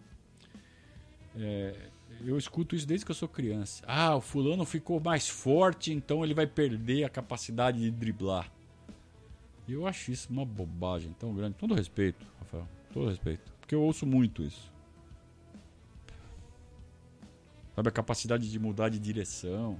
É, 1.35 1.75
eu 2.25 2.37
escuto 2.37 2.75
isso 2.75 2.87
desde 2.87 3.05
que 3.05 3.11
eu 3.11 3.15
sou 3.15 3.27
criança. 3.27 3.83
Ah, 3.87 4.15
o 4.15 4.21
fulano 4.21 4.65
ficou 4.65 4.99
mais 4.99 5.29
forte, 5.29 5.93
então 5.93 6.23
ele 6.23 6.33
vai 6.33 6.47
perder 6.47 7.03
a 7.03 7.09
capacidade 7.09 7.79
de 7.79 7.91
driblar. 7.91 8.51
Eu 9.67 9.85
acho 9.85 10.11
isso 10.11 10.27
uma 10.31 10.43
bobagem 10.43 11.13
tão 11.13 11.33
grande. 11.33 11.55
Todo 11.55 11.75
respeito, 11.75 12.25
Rafael. 12.39 12.67
Todo 12.91 13.09
respeito. 13.09 13.53
Porque 13.59 13.75
eu 13.75 13.81
ouço 13.83 14.05
muito 14.05 14.43
isso. 14.43 14.71
Sabe, 17.75 17.87
a 17.87 17.91
capacidade 17.91 18.49
de 18.49 18.59
mudar 18.59 18.89
de 18.89 18.99
direção. 18.99 19.79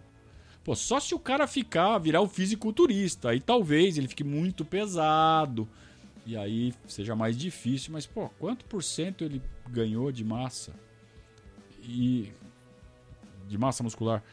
Pô, 0.70 0.76
só 0.76 1.00
se 1.00 1.16
o 1.16 1.20
cara 1.20 1.48
ficar, 1.48 1.98
virar 1.98 2.22
o 2.22 2.28
fisiculturista. 2.28 3.30
Aí 3.32 3.40
talvez 3.40 3.98
ele 3.98 4.08
fique 4.08 4.24
muito 4.24 4.64
pesado. 4.64 5.68
E 6.28 6.38
aí 6.38 6.76
seja 6.88 7.16
mais 7.16 7.36
difícil. 7.36 7.92
Mas, 7.92 8.06
pô, 8.06 8.30
quanto 8.38 8.66
por 8.66 8.84
cento 8.84 9.24
ele 9.24 9.42
ganhou 9.68 10.12
de 10.12 10.24
massa? 10.24 10.76
E. 11.82 12.32
De 13.48 13.58
massa 13.58 13.82
muscular. 13.82 14.24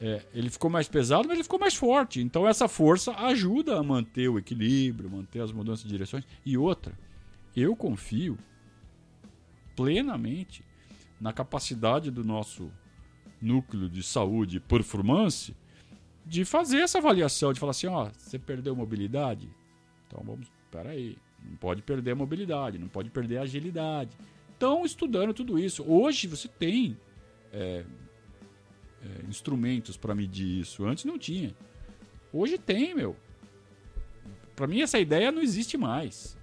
É, 0.00 0.26
ele 0.34 0.50
ficou 0.50 0.68
mais 0.68 0.88
pesado, 0.88 1.28
mas 1.28 1.36
ele 1.36 1.44
ficou 1.44 1.60
mais 1.60 1.76
forte. 1.76 2.20
Então 2.20 2.48
essa 2.48 2.66
força 2.66 3.12
ajuda 3.12 3.78
a 3.78 3.82
manter 3.84 4.28
o 4.28 4.40
equilíbrio, 4.40 5.08
manter 5.08 5.40
as 5.40 5.52
mudanças 5.52 5.84
de 5.84 5.90
direções. 5.90 6.24
E 6.44 6.58
outra, 6.58 6.98
eu 7.54 7.76
confio 7.76 8.36
plenamente 9.76 10.64
na 11.20 11.32
capacidade 11.32 12.10
do 12.10 12.24
nosso 12.24 12.72
núcleo 13.40 13.88
de 13.88 14.02
saúde 14.02 14.56
e 14.56 14.60
performance 14.60 15.54
de 16.26 16.44
fazer 16.44 16.78
essa 16.78 16.98
avaliação, 16.98 17.52
de 17.52 17.60
falar 17.60 17.70
assim, 17.70 17.86
ó, 17.86 18.10
você 18.16 18.38
perdeu 18.38 18.74
mobilidade? 18.74 19.48
Então 20.06 20.22
vamos, 20.24 20.48
peraí, 20.70 21.16
não 21.42 21.56
pode 21.56 21.82
perder 21.82 22.10
a 22.10 22.16
mobilidade, 22.16 22.78
não 22.78 22.88
pode 22.88 23.10
perder 23.10 23.38
a 23.38 23.42
agilidade. 23.42 24.10
Estão 24.52 24.84
estudando 24.84 25.32
tudo 25.32 25.58
isso. 25.58 25.84
Hoje 25.86 26.26
você 26.26 26.48
tem 26.48 26.98
é, 27.52 27.84
é, 29.02 29.28
instrumentos 29.28 29.96
para 29.96 30.14
medir 30.14 30.60
isso. 30.60 30.84
Antes 30.84 31.04
não 31.04 31.18
tinha. 31.18 31.54
Hoje 32.32 32.58
tem, 32.58 32.94
meu. 32.94 33.14
Para 34.56 34.66
mim 34.66 34.80
essa 34.80 34.98
ideia 34.98 35.30
não 35.30 35.42
existe 35.42 35.76
mais. 35.76 36.36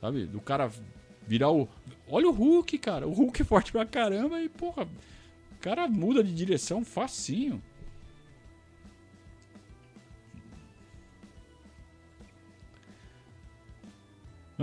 Sabe? 0.00 0.24
Do 0.24 0.40
cara 0.40 0.70
virar 1.26 1.50
o. 1.50 1.68
Olha 2.08 2.28
o 2.28 2.32
Hulk, 2.32 2.78
cara. 2.78 3.06
O 3.06 3.12
Hulk 3.12 3.42
é 3.42 3.44
forte 3.44 3.70
pra 3.72 3.84
caramba 3.84 4.40
e, 4.40 4.48
porra, 4.48 4.88
cara 5.60 5.86
muda 5.86 6.24
de 6.24 6.32
direção 6.34 6.84
facinho. 6.84 7.62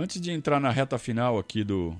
Antes 0.00 0.20
de 0.20 0.30
entrar 0.30 0.60
na 0.60 0.70
reta 0.70 0.96
final 0.96 1.40
aqui 1.40 1.64
do 1.64 1.92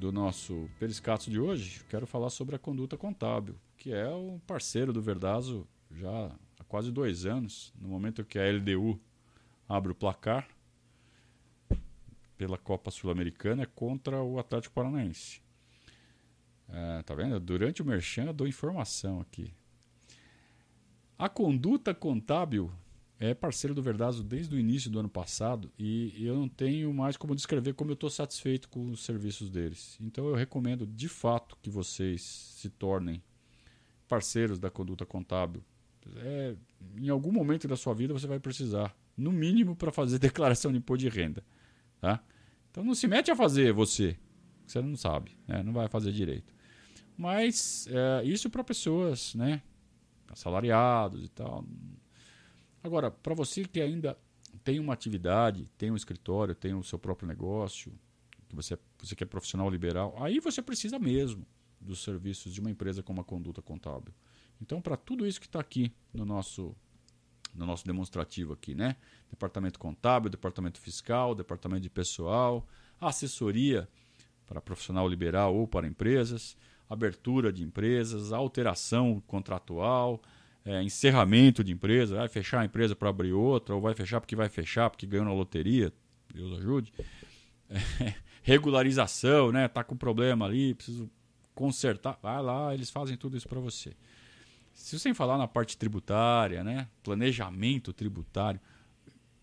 do 0.00 0.10
nosso 0.10 0.68
Periscato 0.76 1.30
de 1.30 1.38
hoje, 1.38 1.84
quero 1.88 2.08
falar 2.08 2.28
sobre 2.28 2.56
a 2.56 2.58
conduta 2.58 2.96
contábil, 2.96 3.54
que 3.78 3.92
é 3.92 4.08
o 4.08 4.40
parceiro 4.44 4.92
do 4.92 5.00
Verdazo 5.00 5.64
já 5.92 6.36
há 6.58 6.64
quase 6.64 6.90
dois 6.90 7.24
anos, 7.24 7.72
no 7.80 7.86
momento 7.86 8.24
que 8.24 8.36
a 8.36 8.50
LDU 8.50 9.00
abre 9.68 9.92
o 9.92 9.94
placar 9.94 10.48
pela 12.36 12.58
Copa 12.58 12.90
Sul-Americana 12.90 13.64
contra 13.64 14.20
o 14.20 14.40
Atlético 14.40 14.74
Paranaense. 14.74 15.40
É, 16.68 17.02
tá 17.04 17.14
vendo? 17.14 17.38
Durante 17.38 17.80
o 17.80 17.84
merchan 17.84 18.24
eu 18.24 18.32
dou 18.32 18.48
informação 18.48 19.20
aqui. 19.20 19.54
A 21.16 21.28
conduta 21.28 21.94
contábil 21.94 22.72
é 23.22 23.34
parceiro 23.34 23.72
do 23.72 23.80
Verdazo 23.80 24.24
desde 24.24 24.52
o 24.52 24.58
início 24.58 24.90
do 24.90 24.98
ano 24.98 25.08
passado 25.08 25.70
e 25.78 26.12
eu 26.26 26.34
não 26.34 26.48
tenho 26.48 26.92
mais 26.92 27.16
como 27.16 27.36
descrever 27.36 27.72
como 27.72 27.92
eu 27.92 27.94
estou 27.94 28.10
satisfeito 28.10 28.68
com 28.68 28.90
os 28.90 29.04
serviços 29.04 29.48
deles. 29.48 29.96
Então 30.00 30.26
eu 30.26 30.34
recomendo 30.34 30.84
de 30.84 31.08
fato 31.08 31.56
que 31.62 31.70
vocês 31.70 32.20
se 32.20 32.68
tornem 32.68 33.22
parceiros 34.08 34.58
da 34.58 34.68
conduta 34.68 35.06
contábil. 35.06 35.62
É, 36.16 36.56
em 36.96 37.08
algum 37.10 37.30
momento 37.30 37.68
da 37.68 37.76
sua 37.76 37.94
vida 37.94 38.12
você 38.12 38.26
vai 38.26 38.40
precisar, 38.40 38.92
no 39.16 39.30
mínimo 39.30 39.76
para 39.76 39.92
fazer 39.92 40.18
declaração 40.20 40.72
de 40.72 40.78
imposto 40.78 41.08
de 41.08 41.08
renda. 41.08 41.44
Tá? 42.00 42.20
Então 42.72 42.82
não 42.82 42.92
se 42.92 43.06
mete 43.06 43.30
a 43.30 43.36
fazer 43.36 43.72
você, 43.72 44.16
você 44.66 44.82
não 44.82 44.96
sabe, 44.96 45.38
né? 45.46 45.62
não 45.62 45.72
vai 45.72 45.86
fazer 45.86 46.10
direito. 46.10 46.52
Mas 47.16 47.86
é, 47.88 48.24
isso 48.24 48.50
para 48.50 48.64
pessoas, 48.64 49.32
né? 49.36 49.62
Assalariados 50.26 51.24
e 51.24 51.28
tal. 51.28 51.64
Agora, 52.82 53.10
para 53.10 53.34
você 53.34 53.64
que 53.64 53.80
ainda 53.80 54.18
tem 54.64 54.78
uma 54.78 54.92
atividade, 54.92 55.68
tem 55.78 55.90
um 55.90 55.96
escritório, 55.96 56.54
tem 56.54 56.74
o 56.74 56.82
seu 56.82 56.98
próprio 56.98 57.28
negócio, 57.28 57.92
que 58.48 58.56
você, 58.56 58.78
você 58.98 59.14
que 59.14 59.24
é 59.24 59.26
profissional 59.26 59.70
liberal, 59.70 60.14
aí 60.18 60.40
você 60.40 60.60
precisa 60.60 60.98
mesmo 60.98 61.46
dos 61.80 62.02
serviços 62.02 62.52
de 62.52 62.60
uma 62.60 62.70
empresa 62.70 63.02
como 63.02 63.20
a 63.20 63.24
Conduta 63.24 63.62
Contábil. 63.62 64.12
Então, 64.60 64.80
para 64.80 64.96
tudo 64.96 65.26
isso 65.26 65.40
que 65.40 65.46
está 65.46 65.60
aqui 65.60 65.92
no 66.12 66.24
nosso 66.24 66.74
no 67.54 67.66
nosso 67.66 67.84
demonstrativo 67.84 68.54
aqui, 68.54 68.74
né? 68.74 68.96
Departamento 69.28 69.78
contábil, 69.78 70.30
departamento 70.30 70.80
fiscal, 70.80 71.34
departamento 71.34 71.82
de 71.82 71.90
pessoal, 71.90 72.66
assessoria 72.98 73.86
para 74.46 74.58
profissional 74.58 75.06
liberal 75.06 75.54
ou 75.54 75.68
para 75.68 75.86
empresas, 75.86 76.56
abertura 76.88 77.52
de 77.52 77.62
empresas, 77.62 78.32
alteração 78.32 79.22
contratual, 79.26 80.22
é, 80.64 80.82
encerramento 80.82 81.64
de 81.64 81.72
empresa, 81.72 82.16
vai 82.16 82.28
fechar 82.28 82.60
a 82.60 82.64
empresa 82.64 82.94
para 82.94 83.08
abrir 83.08 83.32
outra, 83.32 83.74
ou 83.74 83.80
vai 83.80 83.94
fechar 83.94 84.20
porque 84.20 84.36
vai 84.36 84.48
fechar 84.48 84.88
porque 84.90 85.06
ganhou 85.06 85.24
na 85.26 85.32
loteria, 85.32 85.92
Deus 86.32 86.58
ajude. 86.58 86.92
É, 87.68 88.14
regularização, 88.42 89.52
né? 89.52 89.68
Tá 89.68 89.84
com 89.84 89.96
problema 89.96 90.46
ali, 90.46 90.74
preciso 90.74 91.10
consertar. 91.54 92.18
Vai 92.22 92.42
lá, 92.42 92.74
eles 92.74 92.90
fazem 92.90 93.16
tudo 93.16 93.36
isso 93.36 93.48
para 93.48 93.60
você. 93.60 93.92
Se 94.72 94.98
você 94.98 95.12
falar 95.12 95.36
na 95.36 95.46
parte 95.46 95.76
tributária, 95.76 96.64
né? 96.64 96.88
Planejamento 97.02 97.92
tributário, 97.92 98.60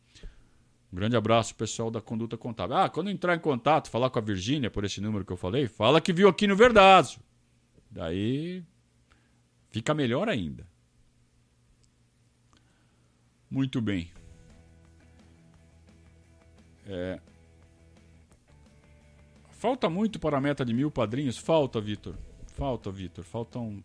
Um 0.91 0.96
grande 0.96 1.18
abraço, 1.18 1.56
pessoal 1.56 1.91
da 1.91 2.02
Conduta 2.02 2.38
Contábil. 2.38 2.78
Ah, 2.78 2.89
quando 2.89 3.10
entrar 3.10 3.36
em 3.36 3.39
contato, 3.39 3.89
falar 3.89 4.10
com 4.10 4.20
a 4.20 4.22
Virgínia 4.22 4.72
por 4.72 4.86
esse 4.86 5.02
número 5.02 5.26
que 5.26 5.34
eu 5.34 5.38
falei, 5.38 5.68
fala 5.68 6.00
que 6.00 6.14
viu 6.14 6.30
aqui 6.30 6.48
no 6.48 6.56
Verdazo. 6.56 7.20
Daí 7.91 8.64
fica 9.70 9.93
melhor 9.93 10.30
ainda. 10.30 10.66
Muito 13.50 13.82
bem. 13.82 14.10
É... 16.86 17.19
Falta 19.51 19.89
muito 19.89 20.19
para 20.19 20.38
a 20.38 20.41
meta 20.41 20.63
de 20.63 20.73
mil 20.73 20.91
padrinhos? 20.91 21.38
Falta, 21.38 21.81
Vitor. 21.81 22.15
Falta, 22.53 22.91
Vitor. 22.91 23.23
Faltam. 23.23 23.83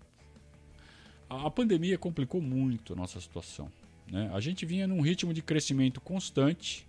A, 1.29 1.47
a 1.47 1.51
pandemia 1.51 1.97
complicou 1.97 2.41
muito 2.41 2.93
a 2.93 2.97
nossa 2.97 3.21
situação. 3.21 3.71
Né? 4.11 4.31
A 4.35 4.41
gente 4.41 4.67
vinha 4.67 4.87
num 4.87 5.01
ritmo 5.01 5.33
de 5.33 5.41
crescimento 5.41 6.01
constante 6.01 6.87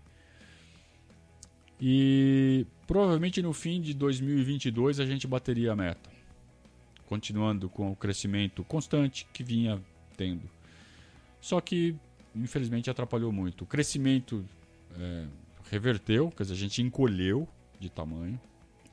e 1.79 2.65
provavelmente 2.85 3.41
no 3.41 3.53
fim 3.53 3.81
de 3.81 3.93
2022 3.93 4.99
a 4.99 5.05
gente 5.05 5.25
bateria 5.25 5.71
a 5.71 5.75
meta, 5.75 6.09
continuando 7.07 7.69
com 7.69 7.91
o 7.91 7.95
crescimento 7.95 8.63
constante 8.63 9.27
que 9.33 9.43
vinha 9.43 9.81
tendo. 10.17 10.49
Só 11.39 11.59
que 11.61 11.95
infelizmente 12.35 12.89
atrapalhou 12.89 13.31
muito. 13.31 13.63
O 13.63 13.67
crescimento 13.67 14.45
é, 14.95 15.25
reverteu, 15.71 16.29
quer 16.29 16.43
dizer, 16.43 16.53
a 16.53 16.57
gente 16.57 16.81
encolheu 16.81 17.47
de 17.79 17.89
tamanho, 17.89 18.39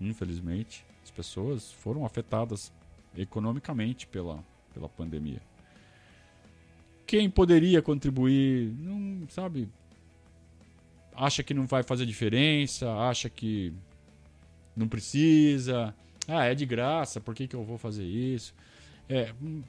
infelizmente. 0.00 0.86
As 1.02 1.10
pessoas 1.10 1.72
foram 1.72 2.06
afetadas 2.06 2.72
economicamente 3.16 4.06
pela, 4.06 4.44
pela 4.72 4.88
pandemia. 4.88 5.42
Quem 7.04 7.28
poderia 7.28 7.82
contribuir, 7.82 8.72
não 8.78 9.28
sabe, 9.28 9.68
acha 11.12 11.42
que 11.42 11.52
não 11.52 11.66
vai 11.66 11.82
fazer 11.82 12.06
diferença, 12.06 12.88
acha 12.92 13.28
que 13.28 13.72
não 14.76 14.86
precisa, 14.86 15.92
ah, 16.28 16.44
é 16.44 16.54
de 16.54 16.64
graça, 16.64 17.20
por 17.20 17.34
que, 17.34 17.48
que 17.48 17.56
eu 17.56 17.64
vou 17.64 17.76
fazer 17.76 18.04
isso? 18.04 18.54
É, 19.08 19.34
hum, 19.42 19.64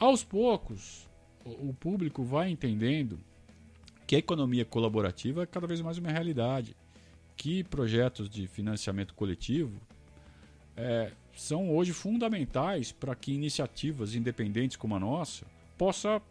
aos 0.00 0.24
poucos, 0.24 1.06
o 1.44 1.74
público 1.74 2.24
vai 2.24 2.48
entendendo 2.48 3.20
que 4.08 4.16
a 4.16 4.18
economia 4.18 4.64
colaborativa 4.64 5.42
é 5.42 5.46
cada 5.46 5.66
vez 5.66 5.82
mais 5.82 5.98
uma 5.98 6.10
realidade, 6.10 6.74
que 7.36 7.62
projetos 7.62 8.26
de 8.26 8.48
financiamento 8.48 9.12
coletivo 9.12 9.78
é, 10.74 11.12
são 11.36 11.76
hoje 11.76 11.92
fundamentais 11.92 12.90
para 12.90 13.14
que 13.14 13.34
iniciativas 13.34 14.14
independentes 14.14 14.78
como 14.78 14.96
a 14.96 14.98
nossa 14.98 15.44
possa 15.76 16.22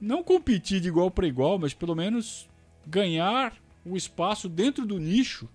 não 0.00 0.22
competir 0.22 0.80
de 0.80 0.86
igual 0.86 1.10
para 1.10 1.26
igual, 1.26 1.58
mas 1.58 1.74
pelo 1.74 1.96
menos 1.96 2.48
ganhar 2.86 3.56
o 3.84 3.96
espaço 3.96 4.48
dentro 4.48 4.86
do 4.86 5.00
nicho, 5.00 5.48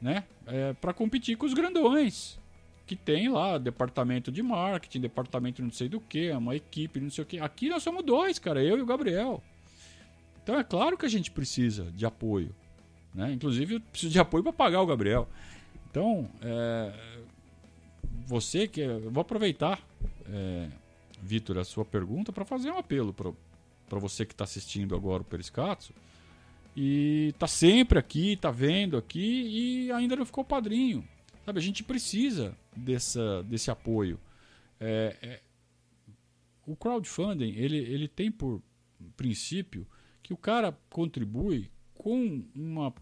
né, 0.00 0.24
é, 0.46 0.72
para 0.72 0.94
competir 0.94 1.36
com 1.36 1.44
os 1.44 1.52
grandões 1.52 2.40
que 2.86 2.96
tem 2.96 3.28
lá 3.28 3.58
departamento 3.58 4.32
de 4.32 4.42
marketing, 4.42 5.02
departamento 5.02 5.62
não 5.62 5.70
sei 5.70 5.86
do 5.86 6.00
que, 6.00 6.30
uma 6.30 6.56
equipe, 6.56 6.98
não 6.98 7.10
sei 7.10 7.24
o 7.24 7.26
que. 7.26 7.38
Aqui 7.38 7.68
nós 7.68 7.82
somos 7.82 8.02
dois, 8.02 8.38
cara, 8.38 8.64
eu 8.64 8.78
e 8.78 8.80
o 8.80 8.86
Gabriel. 8.86 9.42
Então 10.48 10.58
é 10.58 10.64
claro 10.64 10.96
que 10.96 11.04
a 11.04 11.10
gente 11.10 11.30
precisa 11.30 11.92
de 11.92 12.06
apoio. 12.06 12.56
Né? 13.14 13.30
Inclusive, 13.34 13.74
eu 13.74 13.80
preciso 13.82 14.10
de 14.10 14.18
apoio 14.18 14.42
para 14.42 14.50
pagar 14.50 14.80
o 14.80 14.86
Gabriel. 14.86 15.28
Então, 15.90 16.26
é, 16.40 17.18
você 18.26 18.66
que. 18.66 18.80
Eu 18.80 19.10
vou 19.10 19.20
aproveitar, 19.20 19.78
é, 20.26 20.70
Vitor, 21.20 21.58
a 21.58 21.64
sua 21.64 21.84
pergunta 21.84 22.32
para 22.32 22.46
fazer 22.46 22.70
um 22.70 22.78
apelo 22.78 23.12
para 23.12 23.98
você 23.98 24.24
que 24.24 24.32
está 24.32 24.44
assistindo 24.44 24.96
agora 24.96 25.20
o 25.20 25.24
Periscatso 25.24 25.92
e 26.74 27.28
está 27.34 27.46
sempre 27.46 27.98
aqui, 27.98 28.32
está 28.32 28.50
vendo 28.50 28.96
aqui 28.96 29.88
e 29.88 29.92
ainda 29.92 30.16
não 30.16 30.24
ficou 30.24 30.42
padrinho. 30.42 31.06
Sabe, 31.44 31.58
a 31.58 31.62
gente 31.62 31.84
precisa 31.84 32.56
dessa, 32.74 33.42
desse 33.42 33.70
apoio. 33.70 34.18
É, 34.80 35.14
é, 35.20 35.40
o 36.66 36.74
crowdfunding 36.74 37.52
ele, 37.54 37.76
ele 37.76 38.08
tem 38.08 38.30
por 38.30 38.62
princípio 39.14 39.86
que 40.28 40.34
o 40.34 40.36
cara 40.36 40.78
contribui 40.90 41.70
com 41.94 42.44
uma, 42.54 42.92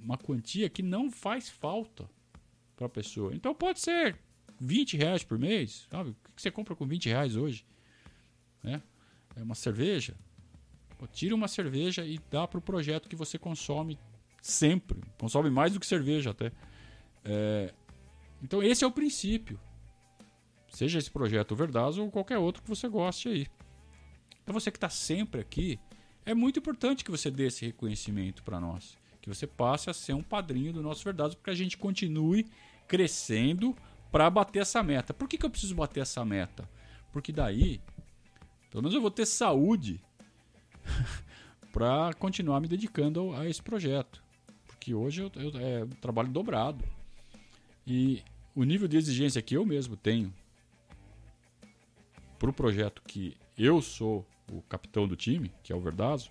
uma 0.00 0.16
quantia 0.16 0.66
que 0.70 0.82
não 0.82 1.10
faz 1.10 1.50
falta 1.50 2.08
para 2.74 2.86
a 2.86 2.88
pessoa. 2.88 3.34
Então 3.34 3.54
pode 3.54 3.80
ser 3.80 4.18
20 4.58 4.96
reais 4.96 5.22
por 5.22 5.38
mês. 5.38 5.86
Sabe? 5.90 6.12
O 6.12 6.34
que 6.34 6.40
você 6.40 6.50
compra 6.50 6.74
com 6.74 6.86
20 6.86 7.10
reais 7.10 7.36
hoje? 7.36 7.66
É, 8.64 8.80
é 9.36 9.42
uma 9.42 9.54
cerveja. 9.54 10.16
Tira 11.12 11.34
uma 11.34 11.48
cerveja 11.48 12.06
e 12.06 12.18
dá 12.30 12.48
para 12.48 12.58
o 12.58 12.62
projeto 12.62 13.10
que 13.10 13.16
você 13.16 13.38
consome 13.38 13.98
sempre. 14.40 15.02
Consome 15.18 15.50
mais 15.50 15.74
do 15.74 15.80
que 15.80 15.86
cerveja 15.86 16.30
até. 16.30 16.50
É, 17.22 17.74
então 18.42 18.62
esse 18.62 18.84
é 18.84 18.86
o 18.86 18.90
princípio. 18.90 19.60
Seja 20.70 20.98
esse 20.98 21.10
projeto 21.10 21.54
Verdazo 21.54 22.02
ou 22.02 22.10
qualquer 22.10 22.38
outro 22.38 22.62
que 22.62 22.68
você 22.70 22.88
goste 22.88 23.28
aí. 23.28 23.46
Então 24.42 24.54
você 24.54 24.70
que 24.70 24.78
está 24.78 24.88
sempre 24.88 25.42
aqui, 25.42 25.78
é 26.24 26.34
muito 26.34 26.58
importante 26.58 27.04
que 27.04 27.10
você 27.10 27.30
dê 27.30 27.46
esse 27.46 27.64
reconhecimento 27.64 28.42
para 28.42 28.60
nós. 28.60 28.96
Que 29.20 29.28
você 29.28 29.46
passe 29.46 29.90
a 29.90 29.94
ser 29.94 30.14
um 30.14 30.22
padrinho 30.22 30.72
do 30.72 30.82
nosso 30.82 31.04
Verdazo 31.04 31.36
para 31.36 31.44
que 31.44 31.50
a 31.50 31.54
gente 31.54 31.76
continue 31.76 32.46
crescendo 32.86 33.76
para 34.10 34.28
bater 34.28 34.60
essa 34.60 34.82
meta. 34.82 35.14
Por 35.14 35.28
que, 35.28 35.38
que 35.38 35.46
eu 35.46 35.50
preciso 35.50 35.74
bater 35.74 36.00
essa 36.00 36.24
meta? 36.24 36.68
Porque 37.12 37.32
daí, 37.32 37.80
pelo 38.70 38.82
menos 38.82 38.94
eu 38.94 39.00
vou 39.00 39.10
ter 39.10 39.26
saúde 39.26 40.00
para 41.72 42.12
continuar 42.14 42.60
me 42.60 42.68
dedicando 42.68 43.34
a 43.34 43.48
esse 43.48 43.62
projeto. 43.62 44.22
Porque 44.66 44.94
hoje 44.94 45.22
eu, 45.22 45.32
eu 45.36 45.52
é 45.60 45.86
trabalho 46.00 46.28
dobrado. 46.28 46.84
E 47.86 48.22
o 48.54 48.64
nível 48.64 48.88
de 48.88 48.96
exigência 48.96 49.42
que 49.42 49.56
eu 49.56 49.64
mesmo 49.64 49.96
tenho 49.96 50.32
para 52.38 52.50
o 52.50 52.52
projeto 52.52 53.02
que 53.06 53.36
eu 53.56 53.82
sou 53.82 54.26
o 54.50 54.62
capitão 54.68 55.06
do 55.06 55.16
time, 55.16 55.52
que 55.62 55.72
é 55.72 55.76
o 55.76 55.80
Verdazo, 55.80 56.30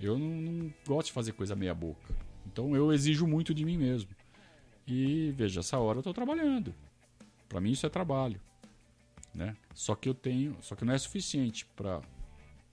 eu 0.00 0.18
não, 0.18 0.28
não 0.28 0.74
gosto 0.86 1.06
de 1.06 1.12
fazer 1.12 1.32
coisa 1.32 1.54
meia 1.54 1.74
boca. 1.74 2.14
Então 2.46 2.74
eu 2.74 2.92
exijo 2.92 3.26
muito 3.26 3.54
de 3.54 3.64
mim 3.64 3.78
mesmo. 3.78 4.10
E 4.86 5.32
veja, 5.36 5.60
essa 5.60 5.78
hora 5.78 5.98
eu 5.98 6.00
estou 6.00 6.12
trabalhando. 6.12 6.74
Para 7.48 7.60
mim 7.60 7.70
isso 7.70 7.86
é 7.86 7.88
trabalho, 7.88 8.40
né? 9.34 9.56
Só 9.74 9.94
que 9.94 10.08
eu 10.08 10.14
tenho, 10.14 10.56
só 10.60 10.74
que 10.74 10.84
não 10.84 10.92
é 10.92 10.98
suficiente 10.98 11.64
para 11.76 12.00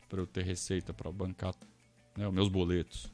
para 0.08 0.20
eu 0.20 0.26
ter 0.26 0.43
receita 0.43 0.91
para 0.91 1.12
bancar 1.12 1.54
né, 2.18 2.28
os 2.28 2.34
meus 2.34 2.50
boletos. 2.50 3.14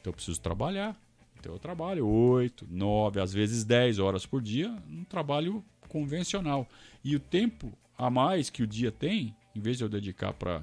Então 0.00 0.10
eu 0.10 0.14
preciso 0.14 0.40
trabalhar. 0.40 0.96
Então 1.38 1.52
eu 1.52 1.58
trabalho 1.58 2.06
8, 2.06 2.68
9, 2.70 3.20
às 3.20 3.32
vezes 3.32 3.64
10 3.64 3.98
horas 3.98 4.24
por 4.24 4.40
dia, 4.40 4.70
um 4.88 5.02
trabalho 5.02 5.64
convencional. 5.88 6.68
E 7.02 7.16
o 7.16 7.20
tempo 7.20 7.76
a 7.98 8.08
mais 8.08 8.48
que 8.48 8.62
o 8.62 8.66
dia 8.66 8.92
tem, 8.92 9.34
em 9.54 9.60
vez 9.60 9.78
de 9.78 9.84
eu 9.84 9.88
dedicar 9.88 10.32
para 10.32 10.62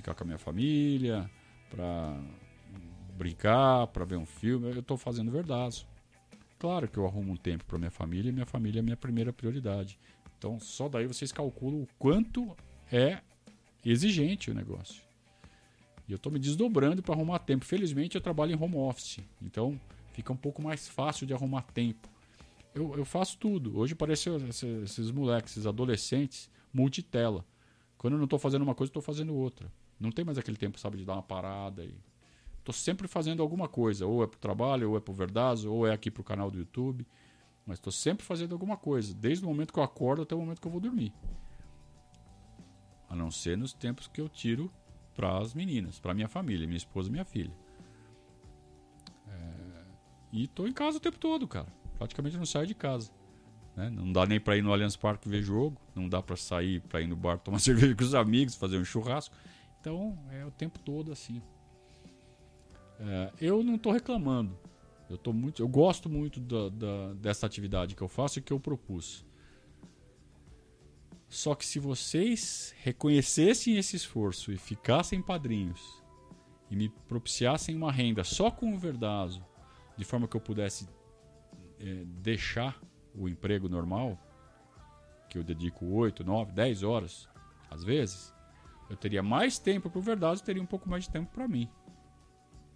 ficar 0.00 0.14
com 0.14 0.24
a 0.24 0.26
minha 0.26 0.38
família, 0.38 1.30
para 1.68 2.18
brincar, 3.16 3.86
para 3.88 4.04
ver 4.04 4.16
um 4.16 4.26
filme, 4.26 4.70
eu 4.70 4.80
estou 4.80 4.96
fazendo 4.96 5.30
verdade. 5.30 5.86
Claro 6.58 6.88
que 6.88 6.98
eu 6.98 7.06
arrumo 7.06 7.32
um 7.32 7.36
tempo 7.36 7.64
para 7.64 7.78
minha 7.78 7.90
família 7.90 8.30
e 8.30 8.32
minha 8.32 8.46
família 8.46 8.80
é 8.80 8.82
minha 8.82 8.96
primeira 8.96 9.32
prioridade. 9.32 9.98
Então 10.36 10.58
só 10.58 10.88
daí 10.88 11.06
vocês 11.06 11.30
calculam 11.30 11.82
o 11.82 11.88
quanto 11.98 12.56
é 12.90 13.20
exigente 13.84 14.50
o 14.50 14.54
negócio. 14.54 15.02
E 16.08 16.12
eu 16.12 16.16
estou 16.16 16.32
me 16.32 16.38
desdobrando 16.38 17.02
para 17.02 17.14
arrumar 17.14 17.38
tempo. 17.40 17.64
Felizmente 17.64 18.16
eu 18.16 18.20
trabalho 18.20 18.52
em 18.52 18.60
home 18.60 18.76
office, 18.76 19.20
então 19.40 19.78
fica 20.12 20.32
um 20.32 20.36
pouco 20.36 20.60
mais 20.62 20.88
fácil 20.88 21.26
de 21.26 21.32
arrumar 21.32 21.62
tempo. 21.62 22.08
Eu, 22.74 22.94
eu 22.96 23.04
faço 23.04 23.38
tudo. 23.38 23.78
Hoje 23.78 23.94
parece 23.94 24.30
esses, 24.30 24.62
esses 24.62 25.10
moleques, 25.10 25.52
esses 25.52 25.66
adolescentes, 25.66 26.50
multitela. 26.72 27.44
Quando 27.98 28.14
eu 28.14 28.18
não 28.18 28.24
estou 28.24 28.38
fazendo 28.38 28.62
uma 28.62 28.74
coisa, 28.74 28.88
estou 28.90 29.02
fazendo 29.02 29.34
outra. 29.34 29.70
Não 30.00 30.10
tem 30.10 30.24
mais 30.24 30.38
aquele 30.38 30.56
tempo, 30.56 30.80
sabe, 30.80 30.96
de 30.96 31.04
dar 31.04 31.12
uma 31.12 31.22
parada 31.22 31.84
e 31.84 31.94
Tô 32.62 32.72
sempre 32.72 33.08
fazendo 33.08 33.42
alguma 33.42 33.66
coisa, 33.66 34.06
ou 34.06 34.22
é 34.22 34.26
pro 34.26 34.38
trabalho, 34.38 34.90
ou 34.90 34.96
é 34.96 35.00
pro 35.00 35.12
Verdazo, 35.14 35.72
ou 35.72 35.86
é 35.86 35.92
aqui 35.92 36.10
pro 36.10 36.22
canal 36.22 36.50
do 36.50 36.58
YouTube. 36.58 37.06
Mas 37.66 37.78
estou 37.78 37.92
sempre 37.92 38.24
fazendo 38.24 38.52
alguma 38.52 38.76
coisa, 38.76 39.14
desde 39.14 39.44
o 39.44 39.48
momento 39.48 39.72
que 39.72 39.78
eu 39.78 39.82
acordo 39.82 40.22
até 40.22 40.34
o 40.34 40.38
momento 40.38 40.60
que 40.60 40.66
eu 40.66 40.70
vou 40.70 40.80
dormir. 40.80 41.12
A 43.08 43.16
não 43.16 43.30
ser 43.30 43.56
nos 43.56 43.72
tempos 43.72 44.06
que 44.06 44.20
eu 44.20 44.28
tiro 44.28 44.70
para 45.14 45.38
as 45.38 45.54
meninas, 45.54 45.98
para 45.98 46.14
minha 46.14 46.28
família, 46.28 46.66
minha 46.66 46.76
esposa 46.76 47.10
minha 47.10 47.24
filha. 47.24 47.52
É... 49.26 49.84
E 50.32 50.44
estou 50.44 50.68
em 50.68 50.72
casa 50.72 50.98
o 50.98 51.00
tempo 51.00 51.18
todo, 51.18 51.48
cara. 51.48 51.68
Praticamente 51.98 52.36
não 52.36 52.46
saio 52.46 52.66
de 52.66 52.74
casa. 52.74 53.10
Né? 53.74 53.88
Não 53.90 54.12
dá 54.12 54.26
nem 54.26 54.38
para 54.38 54.56
ir 54.56 54.62
no 54.62 54.72
Allianz 54.72 54.96
Parque 54.96 55.28
ver 55.28 55.42
jogo, 55.42 55.80
não 55.94 56.08
dá 56.08 56.22
para 56.22 56.36
sair 56.36 56.80
para 56.82 57.00
ir 57.00 57.06
no 57.06 57.16
bar 57.16 57.38
tomar 57.38 57.58
cerveja 57.60 57.94
com 57.94 58.04
os 58.04 58.14
amigos, 58.14 58.54
fazer 58.54 58.78
um 58.78 58.84
churrasco. 58.84 59.34
Então 59.80 60.18
é 60.30 60.44
o 60.44 60.50
tempo 60.50 60.78
todo 60.78 61.10
assim. 61.10 61.42
É, 62.98 63.32
eu 63.40 63.62
não 63.62 63.76
estou 63.76 63.92
reclamando. 63.92 64.56
Eu, 65.08 65.16
tô 65.16 65.32
muito, 65.32 65.62
eu 65.62 65.68
gosto 65.68 66.08
muito 66.08 66.38
da, 66.38 66.68
da, 66.68 67.14
dessa 67.14 67.46
atividade 67.46 67.96
que 67.96 68.02
eu 68.02 68.08
faço 68.08 68.38
e 68.38 68.42
que 68.42 68.52
eu 68.52 68.60
propus. 68.60 69.24
Só 71.28 71.54
que 71.54 71.64
se 71.64 71.78
vocês 71.78 72.74
reconhecessem 72.82 73.76
esse 73.76 73.96
esforço 73.96 74.52
e 74.52 74.58
ficassem 74.58 75.22
padrinhos 75.22 76.02
e 76.70 76.76
me 76.76 76.88
propiciassem 76.88 77.74
uma 77.74 77.90
renda 77.90 78.22
só 78.22 78.50
com 78.50 78.74
o 78.74 78.78
Verdazo, 78.78 79.44
de 79.96 80.04
forma 80.04 80.28
que 80.28 80.36
eu 80.36 80.40
pudesse 80.40 80.88
é, 81.78 82.04
deixar 82.04 82.80
o 83.14 83.28
emprego 83.28 83.68
normal, 83.68 84.18
que 85.28 85.38
eu 85.38 85.44
dedico 85.44 85.86
8, 85.86 86.22
9, 86.22 86.52
10 86.52 86.82
horas, 86.82 87.28
às 87.70 87.82
vezes, 87.82 88.32
eu 88.90 88.96
teria 88.96 89.22
mais 89.22 89.58
tempo 89.58 89.88
para 89.88 89.98
o 89.98 90.02
Verdazo 90.02 90.42
teria 90.42 90.62
um 90.62 90.66
pouco 90.66 90.88
mais 90.90 91.04
de 91.04 91.10
tempo 91.10 91.30
para 91.32 91.46
mim. 91.46 91.68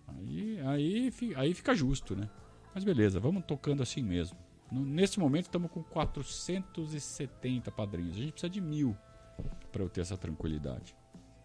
Aí, 0.07 0.61
aí, 0.61 1.13
aí 1.37 1.55
fica 1.55 1.75
justo, 1.75 2.15
né? 2.15 2.31
Mas 2.73 2.85
beleza, 2.85 3.19
vamos 3.19 3.45
tocando 3.45 3.83
assim 3.83 4.03
mesmo. 4.03 4.39
Nesse 4.71 5.19
momento 5.19 5.47
estamos 5.47 5.71
com 5.71 5.83
470 5.83 7.71
padrinhos. 7.73 8.17
A 8.17 8.21
gente 8.21 8.33
precisa 8.33 8.51
de 8.51 8.61
mil 8.61 8.97
para 9.73 9.83
eu 9.83 9.89
ter 9.89 10.03
essa 10.03 10.17
tranquilidade. 10.17 10.97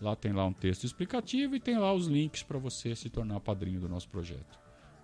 Lá 0.00 0.16
tem 0.16 0.32
lá 0.32 0.44
um 0.44 0.52
texto 0.52 0.82
explicativo 0.82 1.54
e 1.54 1.60
tem 1.60 1.78
lá 1.78 1.92
os 1.92 2.08
links 2.08 2.42
para 2.42 2.58
você 2.58 2.96
se 2.96 3.08
tornar 3.08 3.38
padrinho 3.38 3.78
do 3.78 3.88
nosso 3.88 4.08
projeto. 4.08 4.58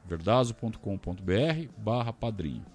verdazo.com.br 0.04 1.72
barra 1.76 2.12
padrinho. 2.12 2.66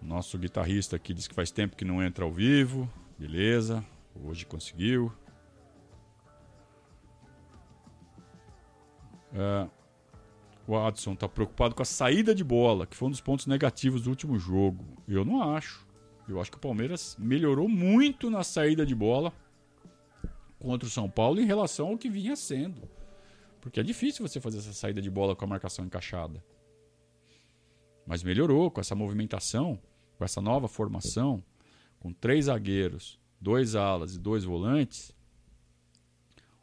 Nosso 0.00 0.38
guitarrista 0.38 0.94
aqui 0.94 1.12
diz 1.12 1.26
que 1.26 1.34
faz 1.34 1.50
tempo 1.50 1.74
que 1.74 1.84
não 1.84 2.00
entra 2.00 2.24
ao 2.24 2.32
vivo. 2.32 2.88
Beleza, 3.18 3.84
hoje 4.14 4.46
conseguiu. 4.46 5.12
É, 9.32 9.68
o 10.66 10.76
Adson 10.76 11.14
está 11.14 11.28
preocupado 11.28 11.74
com 11.74 11.82
a 11.82 11.84
saída 11.84 12.34
de 12.34 12.44
bola, 12.44 12.86
que 12.86 12.96
foi 12.96 13.08
um 13.08 13.10
dos 13.10 13.20
pontos 13.20 13.46
negativos 13.46 14.02
do 14.02 14.10
último 14.10 14.38
jogo. 14.38 14.84
Eu 15.06 15.24
não 15.24 15.42
acho. 15.54 15.86
Eu 16.28 16.40
acho 16.40 16.50
que 16.50 16.58
o 16.58 16.60
Palmeiras 16.60 17.16
melhorou 17.18 17.68
muito 17.68 18.28
na 18.28 18.44
saída 18.44 18.84
de 18.84 18.94
bola 18.94 19.32
contra 20.58 20.86
o 20.86 20.90
São 20.90 21.08
Paulo 21.08 21.40
em 21.40 21.46
relação 21.46 21.88
ao 21.88 21.98
que 21.98 22.10
vinha 22.10 22.36
sendo. 22.36 22.82
Porque 23.60 23.80
é 23.80 23.82
difícil 23.82 24.26
você 24.26 24.40
fazer 24.40 24.58
essa 24.58 24.72
saída 24.72 25.00
de 25.00 25.10
bola 25.10 25.34
com 25.34 25.44
a 25.44 25.48
marcação 25.48 25.84
encaixada. 25.84 26.44
Mas 28.06 28.22
melhorou 28.22 28.70
com 28.70 28.80
essa 28.80 28.94
movimentação, 28.94 29.78
com 30.18 30.24
essa 30.24 30.40
nova 30.40 30.68
formação, 30.68 31.42
com 31.98 32.12
três 32.12 32.44
zagueiros, 32.44 33.18
dois 33.40 33.74
alas 33.74 34.14
e 34.14 34.18
dois 34.18 34.44
volantes 34.44 35.14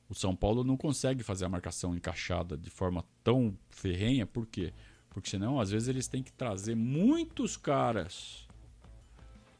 o 0.09 0.13
São 0.13 0.35
Paulo 0.35 0.63
não 0.63 0.77
consegue 0.77 1.23
fazer 1.23 1.45
a 1.45 1.49
marcação 1.49 1.95
encaixada 1.95 2.57
de 2.57 2.69
forma 2.69 3.03
tão 3.23 3.57
ferrenha, 3.69 4.25
por 4.25 4.45
quê? 4.45 4.73
Porque 5.09 5.29
senão, 5.29 5.59
às 5.59 5.71
vezes, 5.71 5.87
eles 5.87 6.07
têm 6.07 6.21
que 6.21 6.31
trazer 6.31 6.75
muitos 6.75 7.55
caras 7.57 8.45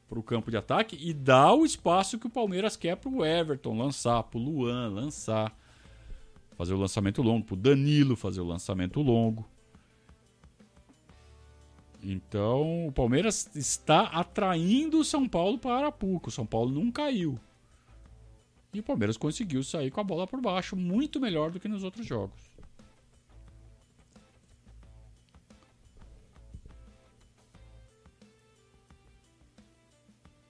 para 0.08 0.20
o 0.20 0.24
campo 0.24 0.52
de 0.52 0.58
ataque 0.58 0.98
e 1.00 1.14
dar 1.14 1.54
o 1.54 1.66
espaço 1.66 2.20
que 2.20 2.28
o 2.28 2.30
Palmeiras 2.30 2.76
quer 2.76 2.96
para 2.96 3.10
o 3.10 3.26
Everton 3.26 3.78
lançar, 3.78 4.22
para 4.24 4.38
o 4.38 4.43
Luan 4.43 4.89
lançar, 4.89 5.58
fazer 6.56 6.74
o 6.74 6.78
lançamento 6.78 7.22
longo, 7.22 7.46
para 7.46 7.54
o 7.54 7.58
Danilo 7.58 8.16
fazer 8.16 8.41
o 8.41 8.46
lançamento 8.46 9.02
longo. 9.02 9.48
Então, 12.04 12.88
o 12.88 12.91
Palmeiras 12.91 13.50
está 13.56 14.02
atraindo 14.04 15.00
o 15.00 15.04
São 15.04 15.28
Paulo 15.28 15.58
para 15.58 15.78
Arapuca. 15.78 16.30
O 16.30 16.32
São 16.32 16.46
Paulo 16.46 16.72
não 16.72 16.91
caiu. 16.91 17.39
E 18.76 18.80
o 18.82 18.84
Palmeiras 18.84 19.15
conseguiu 19.15 19.63
sair 19.63 19.89
com 19.89 20.01
a 20.01 20.03
bola 20.03 20.28
por 20.28 20.41
baixo 20.41 20.76
muito 20.76 21.17
melhor 21.17 21.49
do 21.49 21.61
que 21.61 21.67
nos 21.69 21.82
outros 21.82 22.05
jogos. 22.05 22.41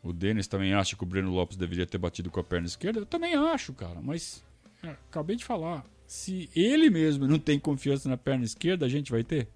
O 0.01 0.11
Denis 0.11 0.47
também 0.47 0.73
acha 0.73 0.95
que 0.95 1.03
o 1.03 1.05
Breno 1.05 1.31
Lopes 1.31 1.55
deveria 1.55 1.85
ter 1.85 1.99
batido 1.99 2.31
com 2.31 2.39
a 2.39 2.43
perna 2.43 2.65
esquerda. 2.65 2.99
Eu 2.99 3.05
também 3.05 3.35
acho, 3.35 3.73
cara, 3.73 4.01
mas 4.01 4.43
é, 4.83 4.89
acabei 4.89 5.35
de 5.35 5.45
falar. 5.45 5.85
Se 6.07 6.49
ele 6.55 6.89
mesmo 6.89 7.27
não 7.27 7.37
tem 7.37 7.59
confiança 7.59 8.09
na 8.09 8.17
perna 8.17 8.43
esquerda, 8.43 8.87
a 8.87 8.89
gente 8.89 9.11
vai 9.11 9.23
ter? 9.23 9.47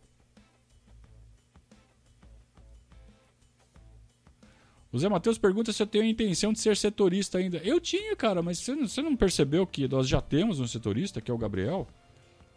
O 4.92 4.98
Zé 4.98 5.08
Matheus 5.08 5.38
pergunta 5.38 5.72
se 5.72 5.82
eu 5.84 5.88
tenho 5.88 6.04
a 6.04 6.08
intenção 6.08 6.52
de 6.52 6.60
ser 6.60 6.76
setorista 6.76 7.38
ainda. 7.38 7.58
Eu 7.58 7.80
tinha, 7.80 8.16
cara, 8.16 8.42
mas 8.42 8.60
você 8.60 9.02
não, 9.02 9.16
percebeu 9.16 9.68
que 9.68 9.88
nós 9.88 10.08
já 10.08 10.20
temos 10.20 10.60
um 10.60 10.66
setorista, 10.66 11.22
que 11.22 11.30
é 11.30 11.34
o 11.34 11.38
Gabriel? 11.38 11.88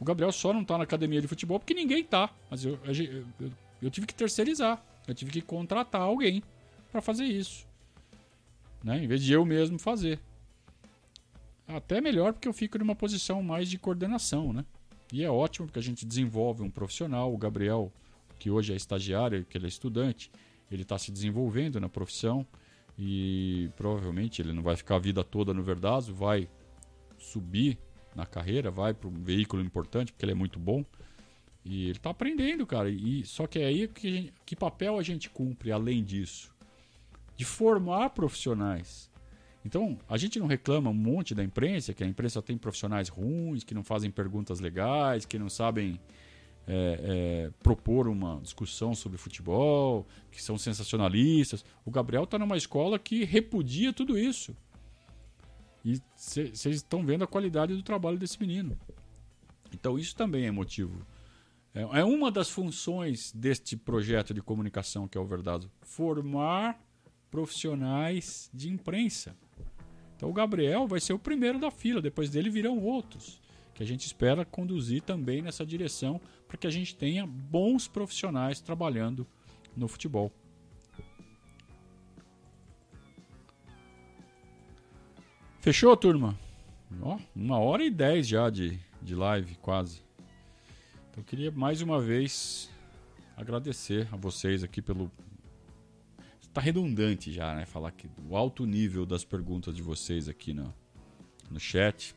O 0.01 0.05
Gabriel 0.05 0.33
só 0.33 0.53
não 0.53 0.65
tá 0.65 0.79
na 0.79 0.85
academia 0.85 1.21
de 1.21 1.29
futebol 1.29 1.59
porque 1.61 1.75
ninguém 1.75 2.03
tá. 2.03 2.31
Mas 2.51 2.65
eu, 2.65 2.79
eu, 2.85 3.25
eu, 3.39 3.53
eu 3.83 3.91
tive 3.91 4.07
que 4.07 4.15
terceirizar. 4.15 4.83
Eu 5.07 5.15
tive 5.15 5.31
que 5.31 5.43
contratar 5.43 6.01
alguém 6.01 6.43
para 6.91 7.03
fazer 7.03 7.25
isso. 7.25 7.67
Né? 8.83 9.05
Em 9.05 9.07
vez 9.07 9.23
de 9.23 9.33
eu 9.33 9.45
mesmo 9.45 9.79
fazer. 9.79 10.19
Até 11.69 12.01
melhor 12.01 12.33
porque 12.33 12.49
eu 12.49 12.53
fico 12.53 12.79
numa 12.79 12.95
posição 12.95 13.43
mais 13.43 13.69
de 13.69 13.79
coordenação, 13.79 14.53
né? 14.53 14.65
E 15.13 15.23
é 15.23 15.31
ótimo 15.31 15.67
porque 15.67 15.79
a 15.79 15.83
gente 15.83 16.07
desenvolve 16.07 16.63
um 16.63 16.71
profissional. 16.71 17.33
O 17.33 17.37
Gabriel, 17.37 17.93
que 18.39 18.51
hoje 18.51 18.73
é 18.73 18.77
estagiário, 18.77 19.45
que 19.45 19.59
ele 19.59 19.67
é 19.67 19.69
estudante, 19.69 20.31
ele 20.75 20.83
está 20.83 20.99
se 20.99 21.11
desenvolvendo 21.11 21.81
na 21.81 21.89
profissão 21.89 22.47
e 22.99 23.71
provavelmente 23.77 24.43
ele 24.43 24.53
não 24.53 24.63
vai 24.63 24.77
ficar 24.77 24.97
a 24.97 24.99
vida 24.99 25.25
toda 25.25 25.55
no 25.55 25.63
Verdazo, 25.63 26.15
vai 26.15 26.49
subir 27.19 27.79
na 28.15 28.27
carreira, 28.27 28.71
vai 28.71 28.93
para 28.93 29.09
um 29.09 29.23
veículo 29.23 29.63
importante 29.63 30.13
porque 30.13 30.25
ele 30.25 30.33
é 30.33 30.37
muito 30.37 30.59
bom 30.59 30.85
e 31.65 31.85
ele 31.85 31.93
está 31.93 32.11
aprendendo, 32.11 32.67
cara. 32.67 32.91
E 32.91 33.25
só 33.25 33.47
que 33.47 33.59
é 33.59 33.67
aí 33.67 33.89
que, 33.89 34.33
que 34.45 34.57
papel 34.57 34.99
a 34.99 35.03
gente 35.03 35.31
cumpre 35.31 35.71
além 35.71 36.03
disso, 36.03 36.53
de 37.37 37.45
formar 37.45 38.11
profissionais. 38.11 39.11
Então, 39.65 39.97
a 40.09 40.17
gente 40.17 40.41
não 40.41 40.49
reclama 40.49 40.91
um 40.91 40.95
monte 40.95 41.35
da 41.35 41.45
imprensa, 41.45 41.95
que 41.95 42.03
a 42.03 42.07
imprensa 42.07 42.43
tem 42.43 42.59
profissionais 42.59 43.09
ruins, 43.09 43.63
que 43.63 43.75
não 43.75 43.85
fazem 43.85 44.11
perguntas 44.11 44.59
legais, 44.59 45.25
que 45.25 45.39
não 45.39 45.49
sabem 45.49 46.01
é, 46.67 47.47
é, 47.49 47.51
propor 47.63 48.09
uma 48.09 48.41
discussão 48.41 48.95
sobre 48.95 49.19
futebol, 49.19 50.07
que 50.31 50.43
são 50.43 50.57
sensacionalistas. 50.57 51.65
O 51.85 51.91
Gabriel 51.91 52.25
está 52.25 52.39
numa 52.39 52.57
escola 52.57 52.99
que 52.99 53.25
repudia 53.25 53.93
tudo 53.93 54.19
isso. 54.19 54.57
E 55.85 56.01
vocês 56.15 56.77
estão 56.77 57.05
vendo 57.05 57.25
a 57.25 57.27
qualidade 57.27 57.75
do 57.75 57.83
trabalho 57.83 58.17
desse 58.17 58.39
menino. 58.41 58.79
Então 59.73 59.99
isso 59.99 60.15
também 60.15 60.47
é 60.47 60.51
motivo. 60.51 61.05
É, 61.75 61.81
é 62.01 62.05
uma 62.05 62.31
das 62.31 62.49
funções 62.49 63.33
deste 63.33 63.77
projeto 63.77 64.33
de 64.33 64.41
comunicação 64.41 65.09
que 65.09 65.19
é 65.19 65.21
o 65.21 65.27
Verdado. 65.27 65.71
Formar 65.81 66.81
profissionais 67.31 68.49
de 68.55 68.69
imprensa. 68.69 69.35
Então 70.17 70.31
o 70.31 70.33
Gabriel 70.33 70.87
vai 70.87 71.01
ser 71.01 71.15
o 71.15 71.19
primeiro 71.19 71.59
da 71.59 71.71
fila, 71.71 72.01
depois 72.01 72.31
dele 72.31 72.49
virão 72.49 72.79
outros 72.79 73.43
que 73.75 73.83
a 73.83 73.87
gente 73.87 74.05
espera 74.07 74.45
conduzir 74.45 75.03
também 75.03 75.43
nessa 75.43 75.65
direção 75.65 76.21
para 76.47 76.57
que 76.57 76.67
a 76.67 76.71
gente 76.71 76.95
tenha 76.95 77.27
bons 77.27 77.89
profissionais 77.89 78.61
trabalhando 78.61 79.27
no 79.77 79.89
futebol. 79.89 80.31
Fechou, 85.61 85.97
turma? 85.97 86.39
Ó, 87.01 87.19
uma 87.35 87.59
hora 87.59 87.85
e 87.85 87.91
dez 87.91 88.27
já 88.27 88.51
de, 88.51 88.79
de 89.01 89.15
live, 89.15 89.55
quase. 89.57 90.03
Então 91.11 91.23
eu 91.23 91.25
queria 91.25 91.51
mais 91.51 91.81
uma 91.81 92.01
vez 92.01 92.69
agradecer 93.37 94.09
a 94.13 94.17
vocês 94.17 94.63
aqui 94.65 94.83
pelo. 94.83 95.11
Está 96.41 96.61
redundante 96.61 97.33
já, 97.33 97.55
né? 97.55 97.65
Falar 97.65 97.93
que 97.93 98.11
o 98.29 98.37
alto 98.37 98.67
nível 98.67 99.07
das 99.07 99.25
perguntas 99.25 99.75
de 99.75 99.83
vocês 99.83 100.29
aqui 100.29 100.53
no, 100.53 100.75
no 101.51 101.61
chat, 101.61 102.15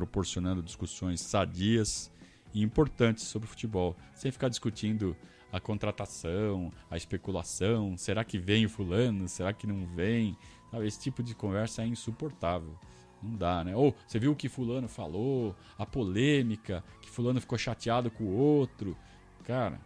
proporcionando 0.00 0.62
discussões 0.62 1.20
sadias 1.20 2.10
e 2.54 2.62
importantes 2.62 3.24
sobre 3.24 3.46
futebol, 3.46 3.94
sem 4.14 4.32
ficar 4.32 4.48
discutindo 4.48 5.14
a 5.52 5.60
contratação, 5.60 6.72
a 6.90 6.96
especulação, 6.96 7.96
será 7.98 8.24
que 8.24 8.38
vem 8.38 8.64
o 8.64 8.70
fulano, 8.70 9.28
será 9.28 9.52
que 9.52 9.66
não 9.66 9.86
vem? 9.94 10.36
Esse 10.84 11.00
tipo 11.00 11.22
de 11.22 11.34
conversa 11.34 11.82
é 11.82 11.86
insuportável. 11.86 12.78
Não 13.22 13.36
dá, 13.36 13.62
né? 13.62 13.76
Ou 13.76 13.94
você 14.06 14.18
viu 14.18 14.32
o 14.32 14.36
que 14.36 14.48
fulano 14.48 14.88
falou, 14.88 15.54
a 15.76 15.84
polêmica, 15.84 16.82
que 17.02 17.10
fulano 17.10 17.40
ficou 17.40 17.58
chateado 17.58 18.10
com 18.10 18.24
o 18.24 18.34
outro. 18.34 18.96
Cara, 19.44 19.78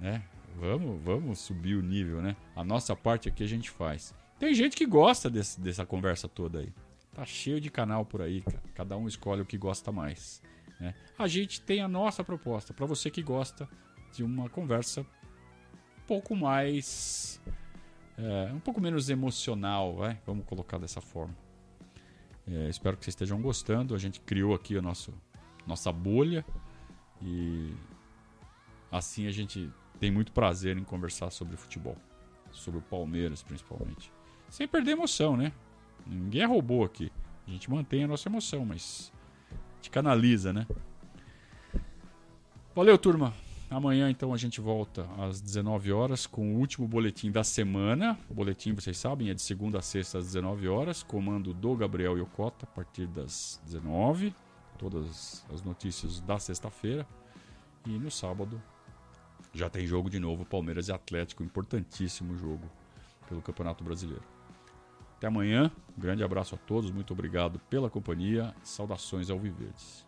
né? 0.00 0.22
Vamos, 0.58 1.02
vamos 1.02 1.38
subir 1.40 1.76
o 1.76 1.82
nível, 1.82 2.22
né? 2.22 2.34
A 2.54 2.64
nossa 2.64 2.96
parte 2.96 3.28
aqui 3.28 3.44
a 3.44 3.48
gente 3.48 3.68
faz. 3.68 4.14
Tem 4.38 4.54
gente 4.54 4.74
que 4.74 4.86
gosta 4.86 5.28
desse, 5.28 5.60
dessa 5.60 5.84
conversa 5.84 6.26
toda 6.26 6.60
aí. 6.60 6.72
Tá 7.16 7.24
cheio 7.24 7.58
de 7.58 7.70
canal 7.70 8.04
por 8.04 8.20
aí, 8.20 8.42
cara. 8.42 8.62
Cada 8.74 8.94
um 8.94 9.08
escolhe 9.08 9.40
o 9.40 9.46
que 9.46 9.56
gosta 9.56 9.90
mais. 9.90 10.42
Né? 10.78 10.94
A 11.18 11.26
gente 11.26 11.62
tem 11.62 11.80
a 11.80 11.88
nossa 11.88 12.22
proposta 12.22 12.74
para 12.74 12.84
você 12.84 13.10
que 13.10 13.22
gosta 13.22 13.66
de 14.12 14.22
uma 14.22 14.50
conversa 14.50 15.00
um 15.00 16.06
pouco 16.06 16.36
mais. 16.36 17.40
É, 18.18 18.52
um 18.52 18.60
pouco 18.60 18.82
menos 18.82 19.08
emocional, 19.08 19.96
vai? 19.96 20.20
vamos 20.26 20.44
colocar 20.44 20.76
dessa 20.76 21.00
forma. 21.00 21.34
É, 22.46 22.68
espero 22.68 22.98
que 22.98 23.04
vocês 23.06 23.14
estejam 23.14 23.40
gostando. 23.40 23.94
A 23.94 23.98
gente 23.98 24.20
criou 24.20 24.54
aqui 24.54 24.76
a 24.76 24.82
nosso, 24.82 25.14
nossa 25.66 25.90
bolha 25.90 26.44
e 27.22 27.72
assim 28.92 29.26
a 29.26 29.30
gente 29.30 29.72
tem 29.98 30.10
muito 30.10 30.32
prazer 30.32 30.76
em 30.76 30.84
conversar 30.84 31.30
sobre 31.30 31.56
futebol, 31.56 31.96
sobre 32.52 32.78
o 32.78 32.82
Palmeiras 32.82 33.42
principalmente. 33.42 34.12
Sem 34.50 34.68
perder 34.68 34.90
emoção, 34.90 35.34
né? 35.34 35.50
Ninguém 36.06 36.42
é 36.42 36.46
robô 36.46 36.84
aqui. 36.84 37.10
A 37.46 37.50
gente 37.50 37.70
mantém 37.70 38.04
a 38.04 38.08
nossa 38.08 38.28
emoção, 38.28 38.64
mas 38.64 39.12
a 39.50 39.76
gente 39.76 39.90
canaliza, 39.90 40.52
né? 40.52 40.66
Valeu, 42.74 42.98
turma. 42.98 43.32
Amanhã, 43.68 44.08
então, 44.08 44.32
a 44.32 44.36
gente 44.36 44.60
volta 44.60 45.08
às 45.18 45.40
19 45.40 45.92
horas 45.92 46.26
com 46.26 46.54
o 46.54 46.58
último 46.58 46.86
boletim 46.86 47.32
da 47.32 47.42
semana. 47.42 48.16
O 48.30 48.34
boletim, 48.34 48.72
vocês 48.72 48.96
sabem, 48.96 49.28
é 49.28 49.34
de 49.34 49.42
segunda 49.42 49.78
a 49.78 49.82
sexta 49.82 50.18
às 50.18 50.26
19 50.26 50.68
horas. 50.68 51.02
Comando 51.02 51.52
do 51.52 51.74
Gabriel 51.74 52.16
Yokota 52.16 52.64
a 52.64 52.68
partir 52.74 53.06
das 53.08 53.60
19 53.64 54.32
Todas 54.78 55.44
as 55.52 55.62
notícias 55.62 56.20
da 56.20 56.38
sexta-feira. 56.38 57.06
E 57.86 57.98
no 57.98 58.10
sábado 58.10 58.62
já 59.52 59.70
tem 59.70 59.86
jogo 59.86 60.10
de 60.10 60.18
novo, 60.18 60.44
Palmeiras 60.44 60.88
e 60.88 60.92
Atlético. 60.92 61.42
Importantíssimo 61.42 62.36
jogo 62.36 62.70
pelo 63.28 63.40
Campeonato 63.40 63.82
Brasileiro. 63.82 64.35
Até 65.16 65.26
amanhã. 65.26 65.70
Um 65.96 66.00
grande 66.00 66.22
abraço 66.22 66.54
a 66.54 66.58
todos. 66.58 66.90
Muito 66.90 67.12
obrigado 67.12 67.58
pela 67.70 67.90
companhia. 67.90 68.54
Saudações 68.62 69.30
ao 69.30 69.38
Viverdes. 69.38 70.05